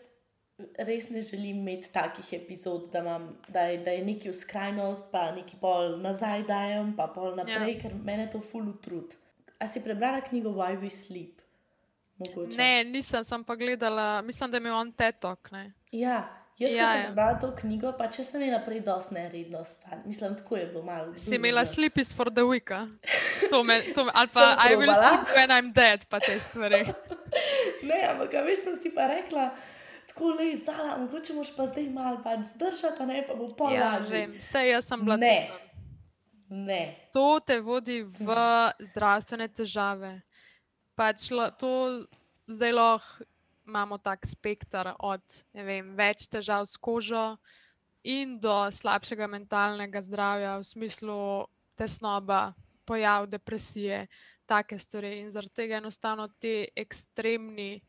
[0.77, 5.09] res ne želim imeti takih epizod, da, imam, da, je, da je neki v skrajnost,
[5.11, 7.79] pa neki pol nazaj dajem, pa pol naprej, ja.
[7.81, 9.15] ker mene to ful utrud.
[9.59, 11.41] A si prebrala knjigo Why We Sleep?
[12.17, 12.55] Mogoče.
[12.57, 15.51] Ne, nisem, sem pa gledala, mislim, da je imel on tetok.
[15.51, 15.65] Ne?
[15.91, 16.23] Ja,
[16.57, 17.05] jaz ja, Ja, sem ja.
[17.05, 19.99] prebrala to knjigo, pa če sem imela prej dosti neredno spal.
[20.05, 21.13] Mislim, tako je bilo malo.
[21.17, 22.71] Si imela sleep is for the week,
[23.49, 26.85] to me, to me, ali pa I will sleep when I'm dead, pa te stvari.
[27.83, 29.49] Ne, ampak veš, sem si pa rekla,
[30.07, 33.91] tako le, zala, mogoče moš pa zdaj malo pač zdržati, ne pa bo pol Ja,
[33.91, 34.15] lažje.
[34.17, 35.37] vem, vse jaz sem bila Ne.
[36.49, 36.81] Ne.
[37.11, 38.29] To te vodi v
[38.79, 40.21] zdravstvene težave.
[40.95, 42.05] Pač la- to
[42.47, 43.25] zdaj lahko
[43.67, 45.21] imamo tak spektr od
[45.53, 47.37] vem, več težav s kožo
[48.05, 51.19] in do slabšega mentalnega zdravja, v smislu
[51.75, 52.53] tesnoba,
[52.85, 54.05] pojav depresije,
[54.45, 55.25] take stvari.
[55.25, 57.81] In zaradi tega enostavno ti ekstremni.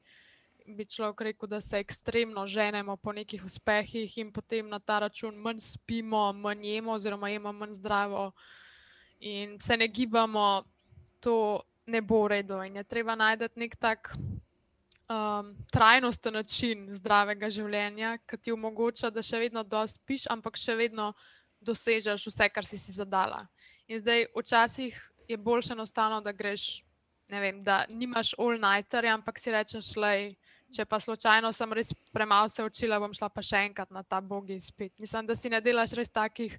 [0.67, 5.37] Bi človek rekel, da se ekstremno ženemo po nekih uspehih, in potem na ta račun
[5.37, 8.33] manj spimo, manj jemo, oziroma jemo manj zdravo,
[9.21, 10.65] in se ne gibamo,
[11.21, 12.59] to ne bo v redu.
[12.65, 14.17] In je treba najti nek tak
[15.09, 20.77] um, trajnosten način zdravega življenja, ki ti omogoča, da še vedno dosti spiš, ampak še
[20.77, 21.13] vedno
[21.61, 23.47] dosežeš vse, kar si si zadala.
[23.89, 26.83] In zdaj, včasih je boljše enostavno, da greš,
[27.31, 30.35] ne vem, da nimaš all-nighterja, ampak si rečeš, lej.
[30.75, 34.19] Če pa slučajno sem res premalo se učila, bom šla pa še enkrat na ta
[34.21, 34.91] bogi spet.
[34.99, 36.57] Mislim, da si ne delaš res takih,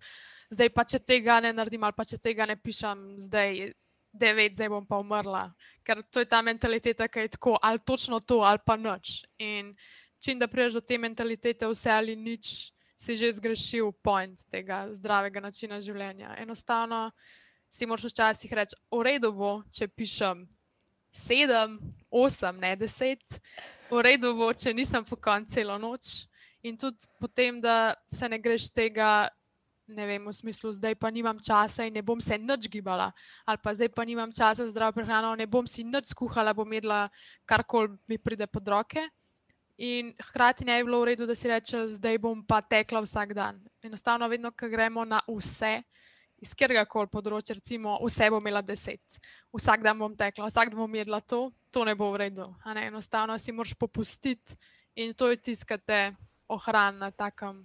[0.48, 3.74] zdaj pa če tega ne naredim, ali pa če tega ne pišem, zdaj
[4.18, 5.48] devet, zdaj bom pa umrla.
[5.86, 9.22] Ker to je ta mentaliteta, ki je tako, ali točno to, ali pa noč.
[9.38, 9.76] In
[10.20, 15.40] čim da priješ do te mentalitete, vse ali nič, si že zgrešil point tega zdravega
[15.40, 16.34] načina življenja.
[16.42, 17.12] Enostavno
[17.70, 20.48] si moraš včasih reči, v redu bo, če pišem
[21.14, 21.78] sedem,
[22.10, 23.40] osem, ne deset,
[23.92, 26.26] v redu bo, če nisem po koncu celo noč.
[26.66, 29.30] In tudi potem, da se ne greš tega,
[29.88, 33.12] ne vem, v smislu, zdaj pa nimam časa in ne bom se nič gibala,
[33.48, 36.68] ali pa zdaj pa nimam časa za zdravo prehrano, ne bom si nič skuhala, bom
[36.68, 37.08] jedla
[37.48, 39.02] karkoli mi pride pod roke.
[39.78, 43.34] In hkrati ne bi bilo v redu, da si reče, zdaj bom pa tekla vsak
[43.38, 43.62] dan.
[43.86, 45.86] Enostavno, vedno, ko gremo na vse,
[46.42, 49.20] iz katerega koli področja, recimo, vse bom imela deset,
[49.54, 52.50] vsak dan bom tekla, vsak dan bom jedla to, to ne bo v redu.
[52.66, 54.58] Enostavno si moraš popustiti
[54.98, 56.02] in to je tisto, kar te
[56.50, 57.62] ohrani na takem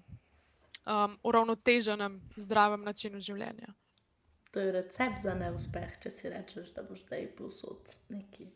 [0.86, 3.74] um, uravnoteženem, zdravem načinu življenja.
[4.52, 8.50] To je recept za neuspeh, če si rečeš, da boš zdaj povsod neki.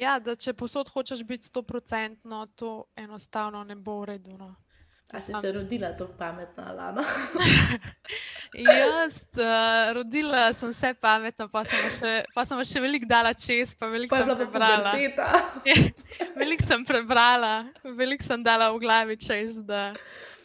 [0.00, 4.36] Ja, da če posod hočeš biti 100%, to enostavno ne bo v redu.
[4.36, 4.54] No.
[5.14, 7.04] A si se rodila tako pametna, Lana?
[8.66, 13.76] Jaz, uh, rodila sem se pametno, pa sem še, pa sem še veliko dala čez,
[13.78, 14.96] pa veliko sem prebrala.
[16.40, 19.92] Veliko sem prebrala, veliko sem dala v glavi čez, da,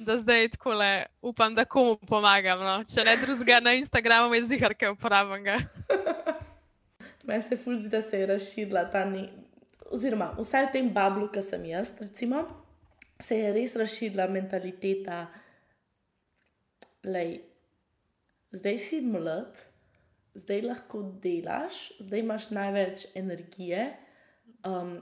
[0.05, 2.59] da zdaj tako le upam, da komu pomagam.
[2.59, 2.77] No.
[2.83, 5.43] Če ne drugega na Instagramu, je zihar, kaj uporabljam.
[5.43, 5.59] ga.
[7.27, 9.27] Meni se ful zdi, da se je razširila ta ni.
[9.91, 12.45] Oziroma, vsaj v tem bablu, ki sem jaz, recimo,
[13.19, 15.25] se je res razširila mentaliteta.
[17.03, 17.41] Lej,
[18.55, 19.59] zdaj si mlad,
[20.37, 23.89] zdaj lahko delaš, zdaj imaš največ energije.
[24.65, 25.01] Um,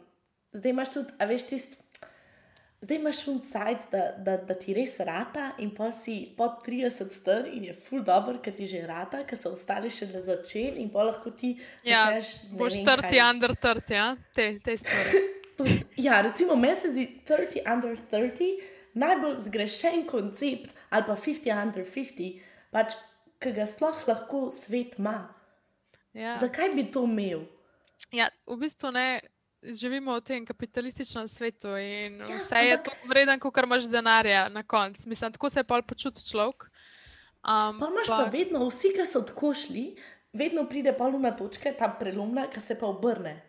[0.54, 1.78] zdaj imaš tudi, a veš, tist,
[2.82, 7.12] zdaj imaš un cajt, da, da, da ti res rata, in pa si pod 30
[7.12, 10.80] star in je full dobro, ker ti že rata, ker so ostali še le začeli
[10.80, 12.30] in pa lahko ti Ja, začneš.
[12.46, 13.30] ne boš vem trti, kaj.
[13.30, 14.08] under trti, ja?
[14.34, 15.24] te, te stvari.
[15.58, 18.62] Tudi- Ja, recimo, meni se zdi 30 under 30
[18.96, 22.40] najbolj zgrešen koncept, ali pa 50 under 50,
[22.72, 22.96] pač,
[23.38, 25.18] ki ga sploh lahko svet ima.
[26.14, 26.38] Ja.
[26.38, 27.44] Zakaj bi to imel?
[28.12, 29.20] Ja, v bistvu ne.
[29.62, 34.50] Živimo v tem kapitalističnem svetu in Ja, vse je ampak- tako vreden, kot imaš denarja
[34.50, 35.10] na koncu.
[35.10, 36.64] Mislim, tako se je pol počuti človek.
[37.44, 39.96] Um, Pa imaš pa vedno, vsi, ki so tako šli,
[40.34, 43.42] vedno pride polna točka, ta prelomna, ki se pa obrne.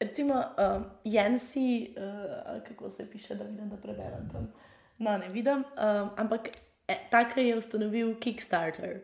[0.00, 4.52] Recimo, um, Jensi, uh, kako se piše, da vidim, da preberem tam.
[4.98, 6.48] No, ne vidim, um, ampak
[6.88, 9.00] e, tako je ustanovil Kickstarter.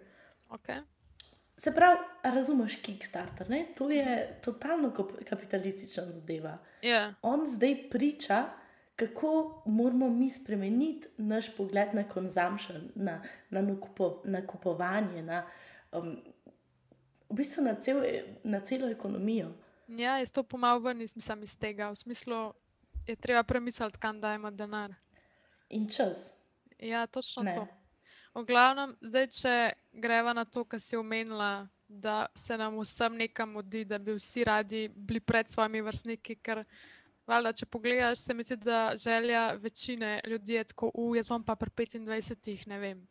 [0.50, 0.82] okay.
[1.56, 3.66] Se pravi, razumeš Kickstarter, ne?
[3.76, 6.58] to je totalno kap- kapitalistična zadeva.
[6.82, 8.44] ja, On zdaj priča,
[8.96, 9.28] kako
[9.66, 13.20] moramo mi spremeniti naš pogled na consumption, na,
[13.50, 15.46] na nakupo, nakupovanje, na,
[15.92, 16.16] um,
[17.30, 18.02] v bistvu na, cel,
[18.44, 19.52] na celo ekonomijo.
[19.88, 21.90] ja, jaz to pomal ven mislim, iz tega.
[21.90, 22.52] V smislu
[23.06, 24.94] je treba premisliti, kam dajemo denar.
[25.70, 26.32] In čas.
[26.78, 27.54] Ja, točno Ne.
[27.54, 27.66] to.
[28.34, 29.50] V glavnem, zdaj, če
[30.02, 34.42] greva na to, kar si omenila, da se nam vsem nekam mudi, da bi vsi
[34.44, 36.34] radi bili pred svojimi vrstniki.
[36.42, 36.64] Ker,
[37.30, 41.44] valjda, če pogledaš, se mi zdi, da želja večine ljudi je tako, uf, jaz bom
[41.46, 43.04] pa pri 25, ne vem.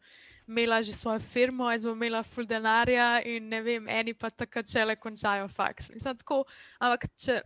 [0.47, 4.67] Imela že svojo firmo, jaz bom imela full denarja, in ne vem, eni pa takrat
[4.67, 5.87] čele končajo faks.
[6.03, 6.41] Tako,
[6.79, 7.37] ampak, če,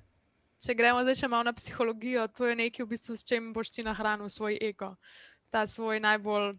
[0.66, 3.70] če gremo zdaj še malo na psihologijo, to je nekaj, v bistvu, s čim boš
[3.70, 4.96] ti nahranil svoj ego.
[5.54, 6.58] Ta svoj najbolj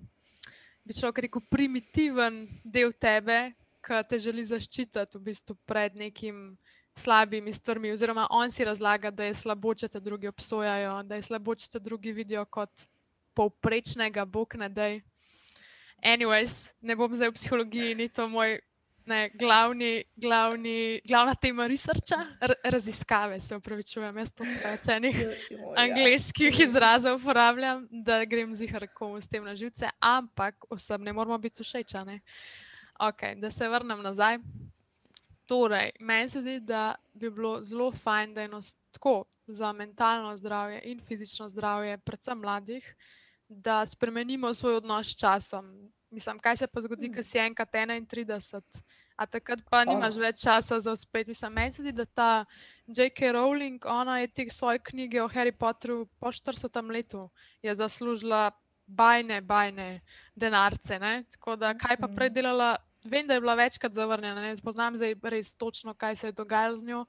[0.89, 3.53] bi šlo rekel, primitiven del tebe,
[3.85, 6.57] ki te želi zaščititi v bistvu pred nekim
[6.97, 7.93] slabimi stvarmi.
[7.93, 11.69] Oziroma, on si razlaga, da je slabo, če te drugi obsojajo, da je slabo, če
[11.75, 12.89] te drugi vidijo kot
[13.37, 14.89] povprečnega, bog ne da.
[16.01, 18.57] Anyways, ne bom zdaj v psihologiji, ni to moj
[19.09, 22.27] ne, glavni, glavni, glavna tema researcha,
[22.65, 25.17] raziskave, se upravičujem, jaz to rečenih
[25.85, 31.63] angliških izrazov uporabljam, da grem zihar komu s tem na živce, ampak osebno moramo biti
[31.63, 32.21] všečane.
[33.01, 34.39] Ok, da se vrnem nazaj.
[35.47, 38.51] Torej, meni se zdi, da bi bilo zelo fajn, da je
[38.93, 42.97] tako za mentalno zdravje in fizično zdravje, predvsem mladih,
[43.49, 48.63] da spremenimo svoj odnos s časom, Mislim, kaj se pa zgodi, ko si enkrat 31,
[49.17, 51.29] a takrat pa nimaš več časa za uspet.
[51.29, 52.31] Mislim, meni se zdi, da ta
[52.87, 53.33] J.K.
[53.37, 57.29] Rowling, ona je te svoje knjige o Harry Potterju po 40 letu
[57.63, 58.51] zaslužila
[58.87, 60.01] bajne, bajne
[60.35, 60.99] denarce.
[60.99, 61.25] Ne?
[61.37, 65.15] Tako da, kaj pa prej delala, vem, da je bila večkrat zavrnjena, ne poznam zdaj
[65.23, 67.05] res točno, kaj se je dogajalo z njo.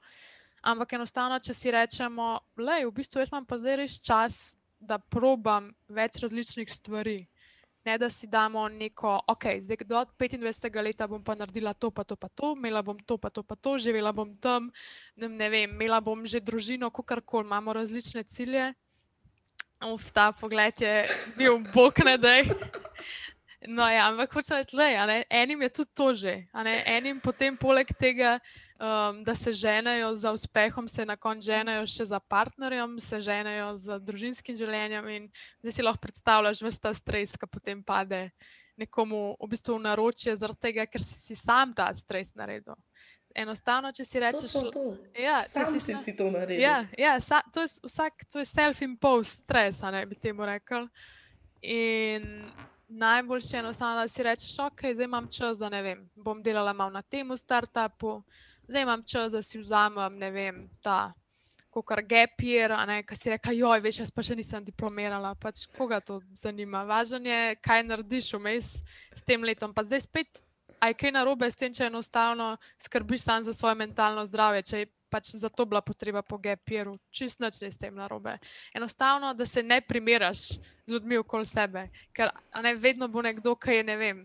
[0.60, 4.98] Ampak enostavno, če si rečemo, da v bistvu jaz imam pa zdaj res čas, da
[4.98, 7.28] probam več različnih stvari
[7.84, 12.04] ne da si damo neko, ok, zdaj do 25 let bom pa naredila to, pa
[12.04, 14.70] to, pa to, imela bom to, pa to, pa to, živela bom tam,
[15.16, 18.74] ne, vem, imela bom že družino, kako koli, imamo različne cilje.
[19.80, 22.34] Uf, ta pogled je bil bog ne da.
[23.68, 26.46] No, ja, ampak hoče reči, da enim je tudi to že.
[26.84, 28.38] Enim potem, poleg tega,
[28.80, 33.76] um, da se ženejo za uspehom, se na koncu ženejo še za partnerjem, se ženejo
[33.76, 35.08] za družinskim življenjem.
[35.08, 35.28] In
[35.60, 38.30] zdaj si lahko predstavljaš, da ta stres, ki potem pade
[38.80, 42.78] nekomu v bistvu v naročje, zaradi tega, ker si, si sam ta stres naredil.
[43.36, 46.58] Enostavno, če si rečeš, da ja, si, si, si to naredil.
[46.58, 50.88] Ja, ja, sa, to je vsak, to je self-imposed stres, ne bi temu rekel.
[51.62, 52.48] In
[52.88, 56.72] najboljše je enostavno, da si rečeš, ok, zdaj imam čas, da ne vem, bom delala
[56.72, 58.22] malo na tem startupu,
[58.70, 61.12] zdaj imam čas, da si vzamem, ne vem, ta,
[61.86, 62.74] kar gapir,
[63.06, 65.34] ki si reka, joj, veš, jaz pa še nisem diplomirala.
[65.38, 66.84] Pač koga to zanima?
[66.86, 68.70] Važno je, kaj narediš vmes
[69.14, 69.74] s tem letom.
[69.74, 70.42] Pa zdaj spet,
[70.82, 74.62] aj kaj narobe s tem, če enostavno skrbiš sam za svoje mentalno zdravje.
[74.62, 78.36] Če pač za to bila potreba po gepiru, čist noč ne s tem narobe.
[78.74, 80.46] Enostavno, da se ne primeraš
[80.86, 82.30] z ljudmi okoli sebe, ker
[82.62, 84.24] ne vedno bo nekdo, ki je ne vem.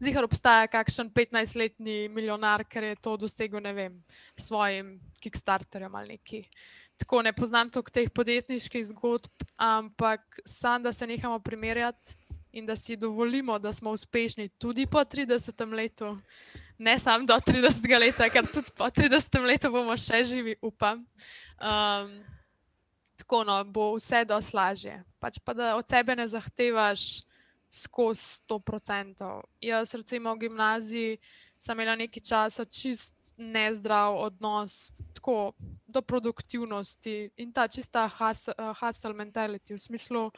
[0.00, 4.00] Zihar obstaja kakšen 15-letni milijonar, ker je to dosegel, ne vem,
[4.36, 6.44] svojim Kickstarterjem ali neki.
[6.96, 12.16] Tako ne poznam toliko teh podjetniških zgodb, ampak sam, da se nehamo primerjati
[12.56, 16.16] in da si dovolimo, da smo uspešni tudi po 30 letu,
[16.78, 21.04] ne samo do 30 leta, ker tudi po 30 letu bomo še živi, upam.
[21.60, 22.16] Um,
[23.20, 25.02] tako no, bo vse doslažje.
[25.20, 27.26] Pač pa da od sebe ne zahtevaš
[27.70, 29.40] skozi 100%.
[29.60, 31.18] Jaz, recimo, v gimnaziji
[31.58, 35.52] sem imela nekaj časa čist nezdrav odnos tako,
[35.86, 40.30] do produktivnosti in ta čista hustle mentality v smislu,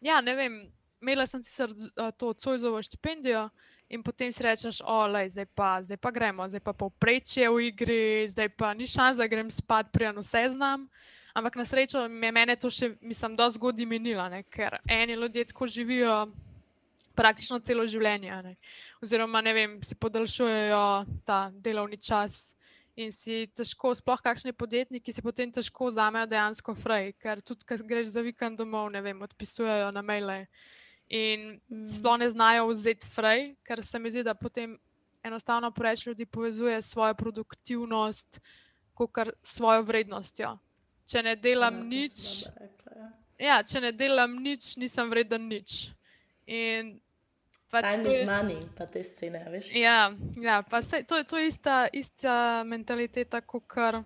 [0.00, 0.66] ja, ne vem.
[1.06, 1.70] Imela sem sicer
[2.18, 3.46] to Cojzovo štipendijo,
[3.88, 8.26] in potem si rečeš, olej, zdaj pa, zdaj pa gremo, zdaj pa povprečje v igri,
[8.26, 10.88] zdaj pa ni šans, da grem spat, prijan vse znam.
[11.36, 15.68] Ampak na srečo je meni to še, mislim, do zgodaj minilo, ker eni ljudje tako
[15.70, 16.26] živijo
[17.14, 18.42] praktično celo življenje.
[18.42, 18.56] Ne?
[19.04, 20.84] Oziroma, ne vem, si podaljšujejo
[21.28, 22.56] ta delovni čas
[22.96, 27.84] in si težko, sploh kakšni podjetniki, si potem težko vzamejo dejansko fraj, ker tudi, ker
[27.84, 30.46] greš za vikend domov, ne vem, odpisujejo na maile.
[31.08, 31.84] In mm.
[31.86, 34.78] sploh ne znajo vzeti fraj, ker se mi zdi, da potem
[35.22, 38.40] enostavno preveč ljudi povezuje svojo produktivnost
[38.94, 39.10] kot
[39.42, 40.56] svojo vrednostjo.
[41.06, 42.20] Če ne delam ja, nič,
[42.56, 43.10] rekla, ja.
[43.38, 45.90] Ja, če ne delam nič, nisem vreden nič.
[46.46, 46.96] In
[47.70, 49.72] Pač to je znani, pa te scene, veš.
[49.74, 53.98] Ja, ja pa se, to, to je ista, ista mentaliteta, kot kar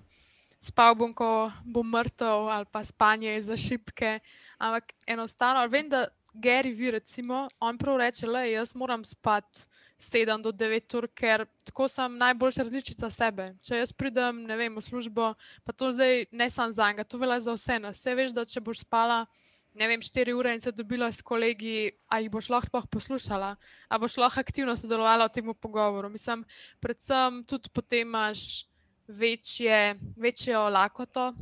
[0.61, 4.19] spal bom, ko bom mrtev, ali pa spanje za šipke.
[4.59, 9.67] Ampak enostavno, vem, da Gary vi, recimo, on prav reče, da jaz moram spati
[9.99, 13.51] 7 do 9 ur, ker tako sem najboljša različica sebe.
[13.63, 17.19] Če jaz pridem, ne vem, v službo, pa to zdaj ne samo za njega, to
[17.19, 17.79] velja za vse.
[17.91, 19.27] Vse veš, da če boš spala
[19.75, 23.55] ne vem, 4 ure in se dobila s kolegi, a jih boš lahko poslušala,
[23.89, 26.11] a boš lahko aktivno sodelovala v tem pogovoru.
[26.11, 26.45] Mislim,
[26.83, 28.67] predvsem tudi potem imaš
[29.07, 31.35] večje, večjo lakoto,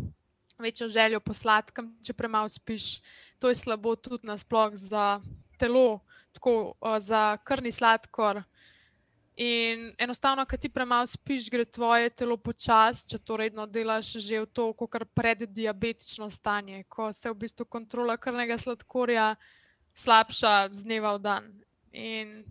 [0.58, 3.00] večjo željo po sladkem, če premalo spiš.
[3.38, 5.20] To je slabo tudi nasploh za
[5.58, 6.00] telo,
[6.32, 8.42] tako za krvni sladkor.
[9.38, 14.40] In enostavno, ker ti premalo spiš, gre tvoje telo počasi, če to redno delaš, že
[14.42, 19.36] v to, kar preddiabetično stanje, ko se v bistvu kontrola krvnega sladkorja
[19.94, 21.46] slabša z dneva v dan.
[21.94, 22.42] In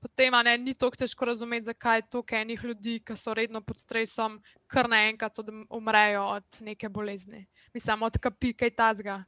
[0.00, 3.78] potem ne, ni tako težko razumeti, zakaj je toliko enih ljudi, ki so redno pod
[3.78, 5.38] stresom, kar naenkrat
[5.70, 7.46] umrejo od neke bolezni.
[7.74, 9.24] Mislim, od kapi, kaj tazga.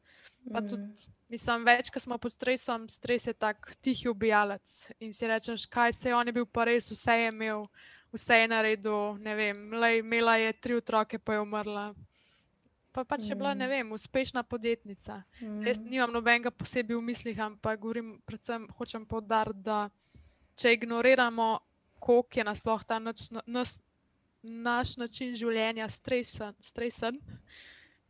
[0.52, 0.82] Pa tudi.
[0.82, 1.16] Mm.
[1.30, 4.90] Mislim, več, ko smo pod stresom, stres je tak tihi ubijalec.
[4.98, 7.66] In si rečeš, kaj se je on je bil, pa res vse je imel,
[8.10, 9.18] vse je naredil.
[9.22, 11.92] Ne vem, lej, imela je tri otroke, pa je umrla.
[12.90, 13.70] Pa pač je bila, ne mm.
[13.70, 15.22] vem, uspešna podjetnica.
[15.38, 15.62] Mm.
[15.68, 19.86] Jaz nimam nobenega posebej v mislih, ampak govorim, predvsem hočem povdariti, da
[20.61, 21.50] če ignoriramo,
[22.00, 23.78] koliko je nasploh ta nač, nas,
[24.42, 27.20] naš način življenja stresen, stresen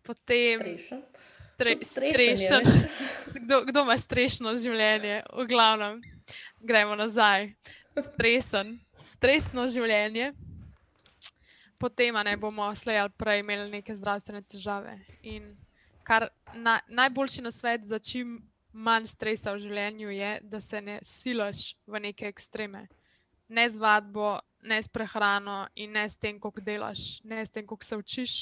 [0.03, 0.62] potem.
[0.78, 1.05] Strešen
[1.82, 2.62] strešen.
[3.44, 6.01] Kdo, kdo ima strešno življenje, v glavnem,
[6.61, 7.51] gremo nazaj.
[8.01, 10.30] Stresen, stresno življenje,
[11.80, 14.96] potem ne bomo slej ali prej imeli neke zdravstvene težave.
[15.22, 15.53] In
[16.07, 18.38] kar na, najboljši na svet za čim
[18.72, 22.86] manj stresa v življenju je, da se ne silaš v neke ekstreme.
[23.50, 27.66] Ne z vadbo, ne s prehrano in ne s tem, koliko delaš, ne s tem,
[27.66, 28.34] koliko se učiš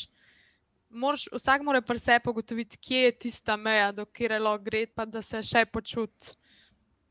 [0.90, 5.04] moraš, vsak mora pri sebi ugotoviti, kje je tista meja, do kjer lahko gre, pa
[5.04, 6.34] da se še počuti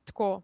[0.06, 0.42] tako,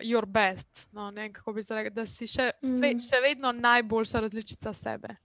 [0.00, 0.88] your best.
[0.92, 3.02] No, ne, kako bi se rekel, da si še, sve, mm.
[3.04, 5.16] še vedno najboljša različica sebe.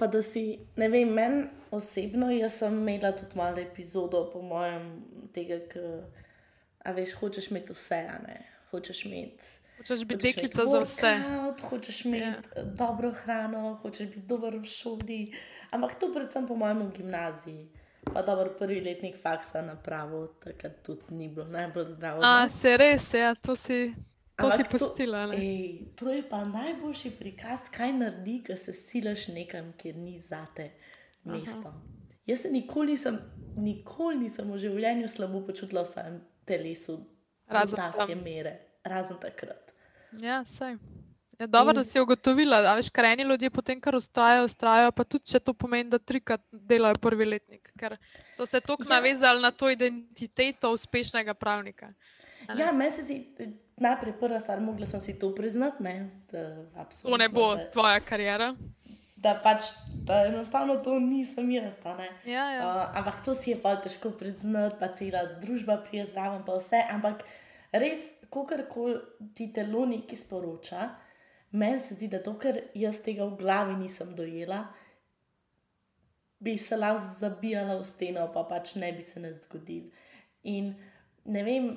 [0.00, 1.42] Pa da si, ne vem, meni
[1.76, 4.86] osebno, jaz sem imela tudi malo epizodo, po mojem,
[5.34, 5.82] tega, ki
[6.96, 8.38] veš, hočeš imeti vse, ne
[8.70, 9.44] hočeš imeti.
[9.78, 11.18] Hočeš biti deklica za vse.
[11.68, 12.56] Hočeš imeti yeah.
[12.56, 12.64] Ja.
[12.64, 15.34] dobro hrano, hočeš biti dober v šoli.
[15.70, 17.68] Ampak to predvsem po mojem gimnaziji.
[18.14, 22.20] Pa dobro, prvi letnik faksa na pravo, takrat tudi ni bilo najbolj zdravo.
[22.24, 23.94] A, se res, ja, to si,
[24.40, 25.26] to si postila.
[25.26, 30.18] To, ej, to je pa najboljši prikaz, kaj naredi, ko se silaš nekam, kjer ni
[30.20, 30.70] zate
[31.24, 31.68] mesto.
[31.68, 32.00] Aha.
[32.26, 33.18] Jaz se nikoli nisem,
[33.56, 37.00] nikoli nisem v življenju slabo počutila v svojem telesu.
[37.50, 38.54] Razen take mere,
[38.86, 39.72] razen takrat.
[40.22, 40.76] Ja, sej.
[41.40, 41.80] Je dobro, in...
[41.80, 45.54] da si ugotovila, da veš, krajni ljudje potem, kar ustrajajo, ustrajajo, pa tudi če to
[45.56, 47.96] pomeni, da trikrat delajo prvi letnik, ker
[48.32, 48.96] so se tako ja.
[48.98, 51.94] navezali na to identiteto uspešnega pravnika.
[52.58, 53.18] Ja, meni se zdi,
[53.80, 55.82] najprej prva stvar, mogla sem si to priznati.
[55.82, 58.54] Ne, to ne bo da, tvoja karijera.
[59.16, 59.72] Da pač
[60.06, 61.76] da enostavno to nisem jaz.
[62.24, 62.66] Ja, ja.
[62.66, 66.82] uh, ampak to si je pa težko priznati, pa cela družba prije zraven, pa vse.
[66.90, 67.24] Ampak
[67.72, 69.00] res, kakorkoli
[69.36, 70.88] ti telo nekaj sporoča,
[71.50, 74.64] meni se zdi, da to, ker jaz tega v glavi nisem dojela,
[76.40, 79.90] bi se lahko zabijala v steno, pa pač ne bi se ne zgodil.
[80.48, 80.74] In
[81.24, 81.70] ne vem.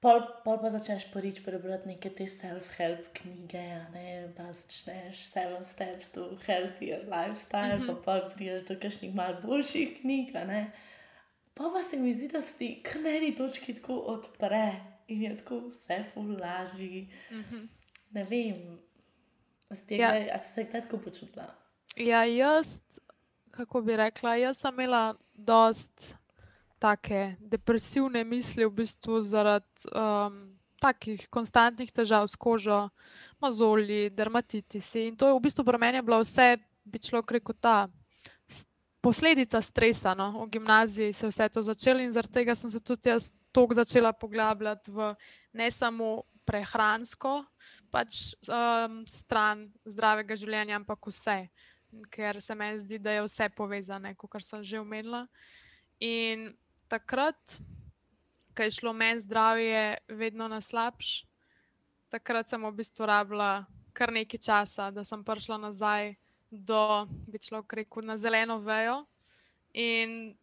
[0.00, 6.08] Pol, pol pa začneš prvič prebrati neke te self-help knjige, ne pa začneš Seven Steps
[6.14, 8.00] to Healthier Lifestyle, mm -hmm.
[8.04, 10.32] pa pa priješ do kakšnih mal boljših knjig.
[11.54, 15.22] Pa pa se mi zdi, da se ti kar na eni točki tako odpre in
[15.22, 17.08] je tako vse fulaži.
[17.30, 17.68] Mm -hmm.
[18.10, 18.78] Ne vem,
[19.70, 20.38] ali ja.
[20.38, 21.54] si se kdaj tako počutila.
[21.96, 22.80] Ja, jaz,
[23.50, 26.19] kako bi rekla, jaz sem imela dost
[26.80, 30.40] take depresivne misli, v bistvu zaradi um,
[30.80, 32.88] takih konstantnih težav s kožo,
[33.40, 35.10] mozolji, dermatitisi.
[35.10, 36.56] In to je v bistvu pri meni bilo vse,
[36.88, 37.84] bi človek rekel, ta
[39.04, 40.14] posledica stresa.
[40.16, 40.32] No?
[40.44, 43.74] V gimnaziji se je vse to začelo in zaradi tega sem se tudi jaz toliko
[43.74, 45.14] začela poglabljati v
[45.52, 47.44] ne samo prehransko
[47.90, 51.44] pač, um, stran zdravega življenja, ampak vse.
[52.10, 55.26] Ker se mi zdi, da je vse povezano, kot sem že omenila.
[56.00, 56.52] In
[56.90, 57.58] takrat,
[58.56, 61.22] ko je šlo meni zdravje vedno na slabš,
[62.10, 63.64] takrat sem v bistvu rabila
[63.94, 66.14] kar nekaj časa, da sem prišla nazaj
[66.50, 69.04] do, bi človek rekel, na zeleno vejo.
[69.74, 70.34] In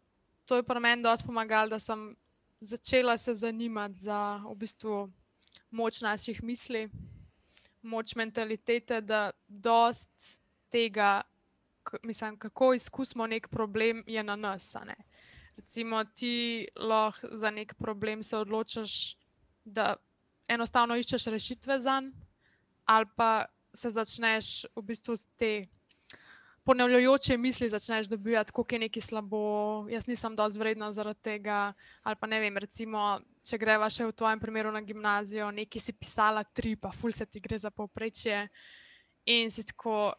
[0.48, 2.16] to je pri meni dosti pomagalo, da sem
[2.60, 5.10] začela se zanimati za v bistvu
[5.72, 6.88] moč naših misli,
[7.82, 10.40] moč mentalitete, da dost
[10.72, 11.22] tega,
[12.04, 14.76] mislim, kako izkusimo nek problem, je na nas.
[15.58, 19.18] Recimo, ti lahko za nek problem se odločiš,
[19.66, 19.96] da
[20.48, 22.26] enostavno iščeš rešitve za njega,
[22.88, 25.68] ali pa se začneš v bistvu s tem
[26.68, 29.40] ponavljajoče misli začneš dobivati, kako je nekaj slabo,
[29.90, 31.74] jaz nisem dovolj vredna zaradi tega.
[32.04, 35.96] Ali pa ne vem, recimo, če greva še v tvojem primeru na gimnazijo, nekaj si
[35.96, 38.42] pisala tri, pa ful se ti gre za povprečje.
[39.32, 40.12] In si tako,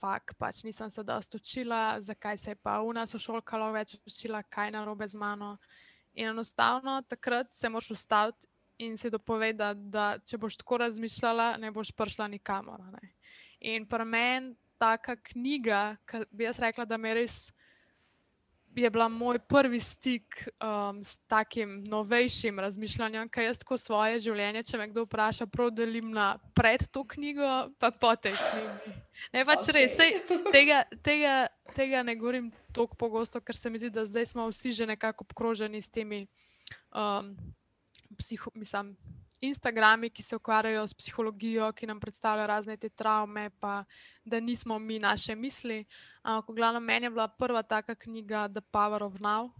[0.00, 4.42] fak, pač nisem se dosto učila, zakaj se je pa v nas ošolkalo več učila,
[4.42, 5.56] kaj narobe z mano.
[6.14, 8.46] In enostavno takrat se moraš ustaviti
[8.78, 12.80] in si dopovedati, da če boš tako razmišljala, ne boš prišla nikamor.
[12.92, 13.12] Ne.
[13.60, 17.52] In pri meni taka knjiga, ki bi jaz rekla, da me res.
[18.76, 24.62] Je bila moj prvi stik um, s takim novejšim razmišljanjem, kaj jaz tako svoje življenje,
[24.68, 28.96] če me kdo vpraša, prav delim na pred to knjigo, pa po tej knjigi.
[29.32, 29.74] Ne, pač okay.
[29.78, 30.18] res, sej,
[30.52, 31.34] tega, tega,
[31.72, 35.24] tega ne govorim tako pogosto, ker se mi zdi, da zdaj smo vsi že nekako
[35.24, 36.26] obkroženi s temi
[36.92, 37.32] um,
[38.20, 38.92] psiho, mislim,
[39.40, 43.84] Instagrami, ki se ukvarjajo s psihologijo, ki nam predstavljajo razne te travme, pa
[44.24, 45.84] da nismo mi naše misli.
[46.22, 49.50] Ampak, glavno, meni je bila prva taka knjiga The Power of Now,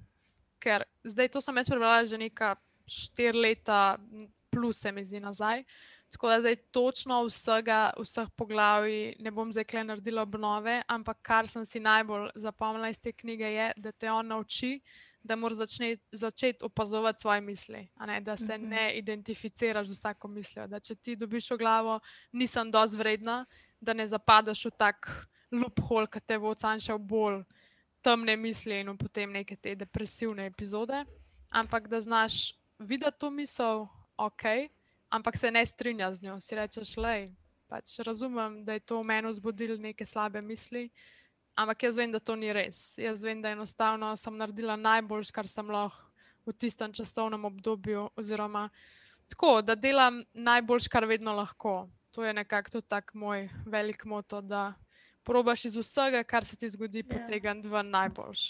[0.58, 2.56] ker zdaj to sem jaz prebrala že nekaj
[2.86, 3.98] štiri leta,
[4.50, 5.64] plus se mi zdi nazaj.
[6.10, 11.48] Tako da zdaj točno vsega, vseh poglavij ne bom zdaj kle naredila obnove, ampak kar
[11.48, 14.80] sem si najbolj zapomnila iz te knjige je, da te on nauči,
[15.26, 15.56] da moraš
[16.12, 18.68] začeti opazovati svoje misli, ne, da se mhm.
[18.68, 20.66] ne identificiraš z vsako mislijo.
[20.66, 22.00] Da če ti dobiš v glavo,
[22.32, 23.44] nisem dovolj vredna,
[23.80, 25.10] da ne zapadaš v tak
[25.52, 27.42] loophole, ki te bo ocanšal bolj
[28.02, 31.04] temne misli in potem neke te depresivne epizode.
[31.50, 34.42] Ampak da znaš videti to misel, ok,
[35.10, 36.40] ampak se ne strinja z njo.
[36.40, 37.34] Si rečeš, le,
[37.66, 40.90] pač razumem, da je to v meni vzbudilo neke slabe misli.
[41.56, 42.98] Ampak jaz vem, da to ni res.
[43.00, 46.04] Jaz vem, da enostavno sem naredila najboljš, kar sem lahko
[46.46, 48.68] v tistem časovnem obdobju, oziroma
[49.28, 51.88] tako, da delam najboljš, kar vedno lahko.
[52.14, 54.74] To je nekako tudi tak moj velik moto, da
[55.24, 57.12] probaš iz vsega, kar se ti zgodi, yeah.
[57.12, 57.18] Ja.
[57.18, 58.44] potegniti v najboljš.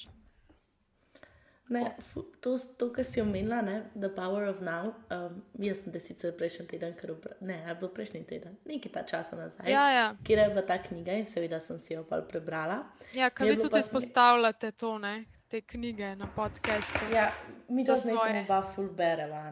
[1.69, 1.97] Ne,
[2.41, 6.35] to, to kar si omenila, ne, The Power of Now, um, jaz sem te sicer
[6.39, 6.95] prejšnji teden,
[7.41, 9.67] ne, ali pa prejšnji teden, nekaj ta časa nazaj.
[9.73, 10.05] Ja, ja.
[10.25, 12.85] Kjer je bila ta knjiga in seveda sem si jo pa prebrala.
[13.19, 17.11] Ja, kaj vi tudi izpostavljate to, ne, te knjige na podkastu.
[17.15, 17.33] Ja,
[17.69, 19.51] mi to smo mi pa full bereva.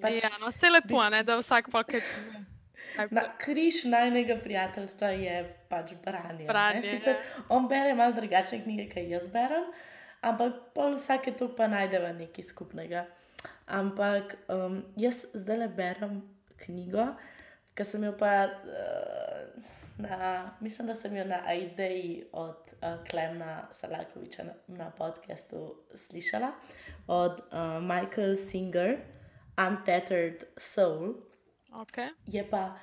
[0.00, 1.10] Pač, ja, no, vse lepo, bist...
[1.10, 2.06] ne, da vsak paket.
[3.10, 6.46] Na križ najnega prijateljstva je pač branje.
[6.46, 7.44] branje Sicer, ja.
[7.48, 9.66] On bere malo drugačne knjige, kaj jaz berem
[10.22, 13.06] ampak pol vsake to pa najdemo nekaj skupnega.
[13.68, 16.14] Ampak um, jaz zdaj le berem
[16.64, 17.04] knjigo,
[17.76, 19.68] ki sem jo pa, uh,
[20.00, 26.50] na, mislim, da sem jo na ideji od uh, Klemna Salakoviča na, na podkastu slišala,
[27.06, 28.98] od uh, Michael Singer,
[29.58, 31.14] Untethered Soul.
[31.84, 32.08] Okay.
[32.26, 32.78] Je pa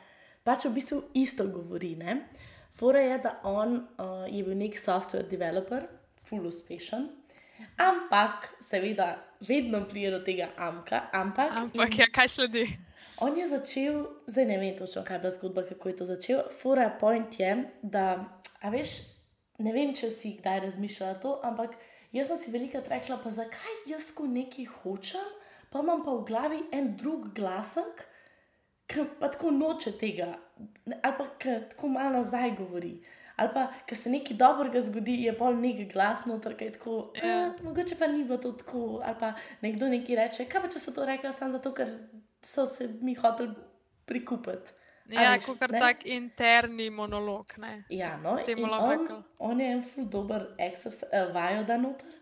[0.45, 1.97] pač v bistvu isto govori.
[2.75, 5.87] Fora je, da on uh, je bil nek software developer,
[6.23, 7.09] full uspešen.
[7.77, 9.15] Ampak, seveda,
[9.47, 11.07] vedno pride do tega amka.
[11.13, 12.65] Ampak, ampak ja, kaj sledi?
[13.23, 16.39] On je začel, zdaj ne vem točno, kaj je bila zgodba, kako je to začel.
[16.61, 17.51] Fora point je,
[17.81, 18.25] da,
[18.61, 18.97] a veš,
[19.63, 21.77] ne vem, če si kdaj razmišljala to, ampak
[22.15, 25.23] jaz sem si veliko rekla, pa zakaj jaz ko nekaj hočem,
[25.71, 28.03] pa imam pa v glavi en drug glasek,
[28.91, 30.33] ki pa tako noče tega,
[31.01, 32.97] ali pa ki tako malo nazaj govori
[33.35, 36.95] ali pa, ker se nekaj dobrega zgodi, je pol nekaj glasno, ki je tako.
[37.15, 37.33] Ja.
[37.47, 39.01] Eh, mogoče pa ni bilo to tako.
[39.03, 41.91] Ali pa nekdo nekaj reče, kaj pa če so to rekli samo zato, ker
[42.41, 43.53] so se mi hoteli
[44.05, 44.71] prikupiti.
[45.09, 47.53] Ja, kot tak interni monolog.
[47.61, 49.07] Ne, ja, no, on,
[49.39, 52.15] on je en ful dober exercise, uh, vajo da noter.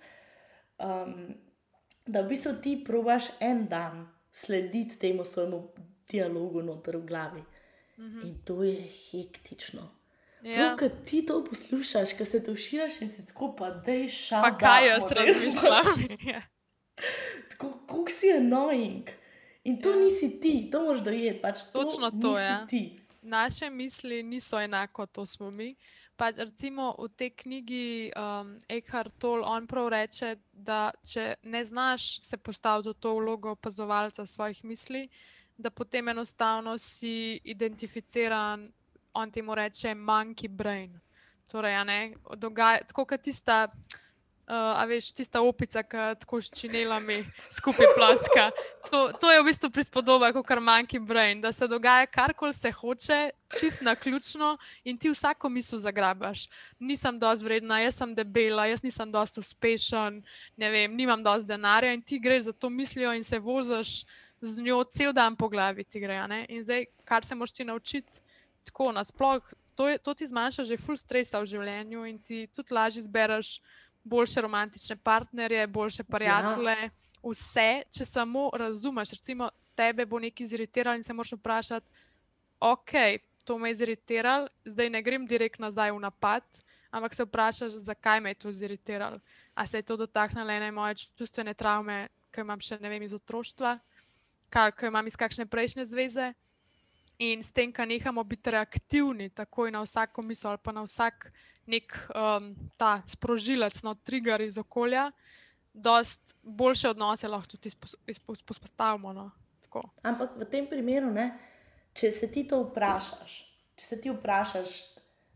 [0.83, 1.13] Um,
[2.05, 5.61] da v bistvu ti probaš en dan slediti temu svojemu
[6.11, 7.43] dialogu noter v glavi.
[7.97, 8.25] Mm -hmm.
[8.27, 9.89] In to je hektično.
[10.43, 10.77] Ja.
[10.77, 14.43] Ko ti to poslušaš, ko se to širiš in si tako, pa da je šalo.
[14.43, 16.07] Pa kaj jaz razmišljam?
[16.33, 16.41] Ja.
[17.51, 19.09] tako, kako si annoying.
[19.63, 19.95] In to ja.
[19.95, 21.41] nisi ti, to moš dojeti.
[21.41, 22.45] Pač to Točno to je.
[22.45, 22.67] Ja.
[23.21, 25.75] Naše misli niso enako, to smo mi.
[26.15, 32.19] Pač, recimo v tej knjigi um, Eckhart Toll on prav reče, da če ne znaš
[32.21, 35.07] se postaviti v to vlogo opazovalca svojih misli,
[35.57, 38.69] da potem enostavno si identificiran
[39.13, 40.99] on ti mu reče monkey brain.
[41.51, 41.75] Torej,
[42.87, 47.19] tako kot tista, uh, a veš, tista opica, ki tako s činelami
[47.51, 48.49] skupaj ploska.
[48.89, 52.71] To, to je v bistvu prispodoba, kot kar monkey brain, da se dogaja karkoli se
[52.71, 53.19] hoče,
[53.59, 56.47] čist na ključno in ti vsako misel zagrabaš.
[56.79, 60.23] Nisem dovolj vredna, jaz sem debela, jaz nisem dovolj uspešen,
[60.57, 64.05] ne vem, nimam dovolj denarja in ti greš za to mislijo in se voziš
[64.41, 65.85] z njo cel dan po glavi.
[65.93, 66.17] Gre,
[66.49, 68.19] in zdaj, kar se moš ti naučiti
[68.63, 72.73] tako nasplošno, to, je, to ti zmanjša že full stresa v življenju in ti tudi
[72.73, 73.57] lažje zbereš
[74.03, 76.77] boljše romantične partnerje, boljše prijatelje.
[76.81, 76.89] Ja.
[77.23, 81.87] Vse, če samo razumeš, recimo, tebe bo nekaj ziritiralo in se moraš vprašati,
[82.59, 82.91] ok,
[83.43, 86.43] to me je ziritiralo, zdaj ne grem direkt nazaj v napad,
[86.91, 89.19] ampak se vprašaš, zakaj me je to ziritiralo.
[89.55, 93.13] A se je to dotaknilo ene moje čustvene travme, ki imam še ne vem iz
[93.13, 93.77] otroštva,
[94.49, 96.33] kaj imam iz kakšne prejšnje zveze.
[97.19, 101.29] In s tem, ko nehamo biti reaktivni, takoj na vsako misel ali pa na vsak
[101.65, 105.11] nek um, ta sprožilec, no, trigger iz okolja,
[105.73, 107.71] dosta boljše odnose lahko tudi
[108.07, 109.13] izpostavimo.
[109.13, 109.31] No,
[110.03, 111.31] Ampak v tem primeru, ne,
[111.97, 113.37] če se ti to vprašaš,
[113.79, 114.73] če se ti vprašaš,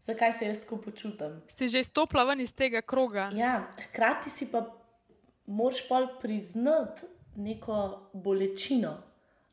[0.05, 1.39] zakaj se jaz tako počutim.
[1.49, 3.31] Si že stopila ven iz tega kroga.
[3.33, 4.67] Ja, hkrati si pa
[5.47, 8.97] moraš pa priznati neko bolečino.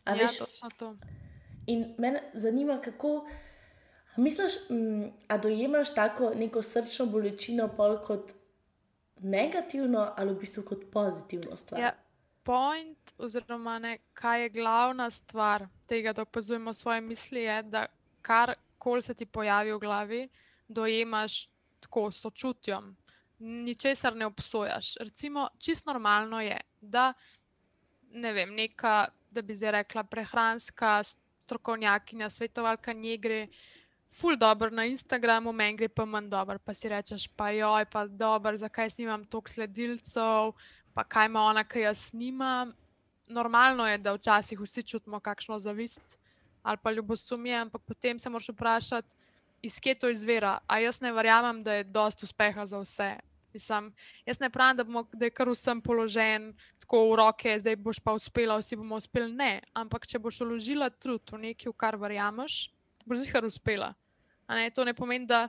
[0.04, 0.96] Ja, veš, točno to.
[1.66, 3.26] In me zanima, kako
[4.16, 4.52] misliš,
[5.28, 7.68] da dojemaš tako neko srčno bolečino
[8.06, 8.32] kot
[9.20, 11.80] negativno ali v bistvu kot pozitivno stvar.
[11.80, 11.92] Ja,
[12.42, 17.86] point, oziroma ne, kaj je glavna stvar tega, da opazujemo svoje misli, je, da
[18.22, 20.28] kar koli se ti pojavi v glavi,
[20.68, 21.48] dojemaš
[21.80, 22.96] tako sočutjem.
[23.38, 24.96] Ničesar ne obsojaš.
[25.00, 27.12] Recimo, čisto normalno je, da
[28.10, 31.02] ne vem, neka, da bi zdaj rekla, prehranska
[31.44, 33.40] strokovnjakinja, svetovalka, ne gre,
[34.14, 36.58] ful dobro na Instagramu, meni gre pa manj dobro.
[36.58, 40.54] Pa si rečeš, pa joj, pa dobro, zakaj snimam toliko sledilcev,
[40.94, 42.72] pa kaj ima ona, ki jaz snimam.
[43.28, 46.18] Normalno je, da včasih vsi čutimo kakšno zavist
[46.64, 49.08] ali pa ljubosumje, ampak potem se moraš vprašati,
[49.62, 50.58] iz kje to izvira.
[50.66, 53.10] A jaz ne verjamem, da je dost uspeha za vse.
[53.54, 53.92] Mislim,
[54.26, 56.52] jaz ne pravim, da, bomo, da je kar vsem položen
[56.82, 59.30] tako v roke, zdaj boš pa uspela, vsi bomo uspeli.
[59.32, 62.66] Ne, ampak če boš uložila trud v nekaj, v kar verjameš,
[63.06, 63.94] boš zihar uspela.
[64.50, 65.46] Ne, to ne pomeni, da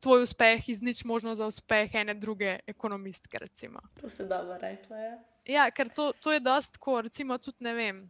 [0.00, 3.38] tvoj uspeh iznič možno za uspeh ene druge ekonomistke.
[3.38, 3.80] Recimo.
[4.00, 4.98] To se dobro rekla.
[4.98, 8.04] Ja, ja ker to, to je dost tako, recimo tudi ne vem,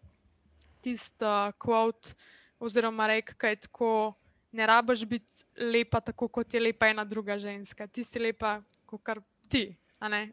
[0.82, 2.14] tisti uh, quote
[2.58, 4.14] oziroma rek, kaj je tako.
[4.54, 7.88] Ne rabiš biti lepa, tako kot je lepa ena druga ženska.
[7.90, 8.60] Ti si lepa,
[8.98, 9.68] kot ti.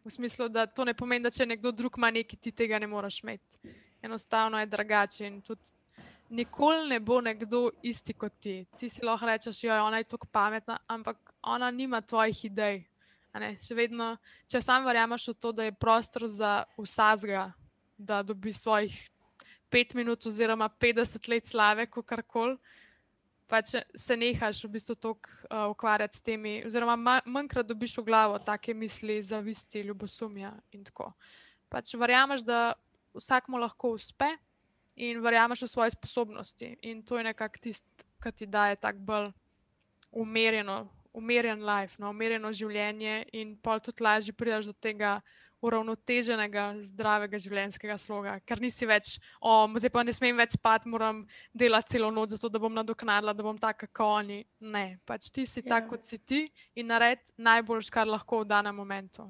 [0.03, 2.87] V smislu, da to ne pomeni, da če nekdo drug ima nekaj, ti tega ne
[2.87, 3.75] moreš imeti.
[4.01, 5.71] Enostavno je drugače in tudi
[6.31, 8.65] nikoli ne bo nekdo isti kot ti.
[8.77, 12.83] Ti si lahko rečeš, je ona tako pametna, ampak ona nima tvojih idej.
[13.75, 14.17] Vedno,
[14.51, 17.51] če sam verjameš v to, da je prostor za vsazga,
[17.97, 18.95] da dobi svojih
[19.69, 22.57] pet minut oziroma 50 let slave, kot karkoli
[23.51, 28.39] pač se nehaš v bistvu tako uh, ukvarjati s temi, oziroma manjkrat dobiš v glavo
[28.39, 31.11] take misli, zavisti, ljubosumja in tako.
[31.71, 32.71] Pač verjameš, da
[33.17, 34.29] vsak mu lahko uspe
[34.95, 36.71] in verjameš v svoje sposobnosti.
[36.87, 39.29] In to je nekako tisto, kar ti daje tako bolj
[40.11, 45.19] umirjeno, umirjen life, no, umirjeno življenje in pa tudi lažje prideš do tega
[45.61, 51.21] uravnoteženega, zdravega življenjskega sloga, ker nisi več, o, zdaj pa ne smem več spati, moram
[51.53, 54.41] delati celo noč, zato da bom nadoknadila, da bom taka kot oni.
[54.73, 55.69] Ne, pač ti si ja.
[55.75, 56.43] tak, kot si ti
[56.75, 59.29] in naredi najboljš, kar lahko v danem momentu.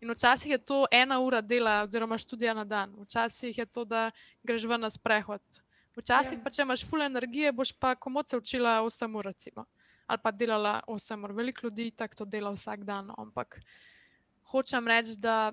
[0.00, 4.10] In včasih je to ena ura dela, oziroma študija na dan, včasih je to, da
[4.46, 5.42] greš ven na sprehod.
[5.98, 6.42] Včasih ja.
[6.44, 9.66] pa, če imaš full energije, boš pa komod se učila 8 ur, recimo.
[10.06, 11.32] ali pa delala 8 ur.
[11.36, 13.58] Veliko ljudi tako dela vsak dan, ampak
[14.50, 15.52] hočem reči, da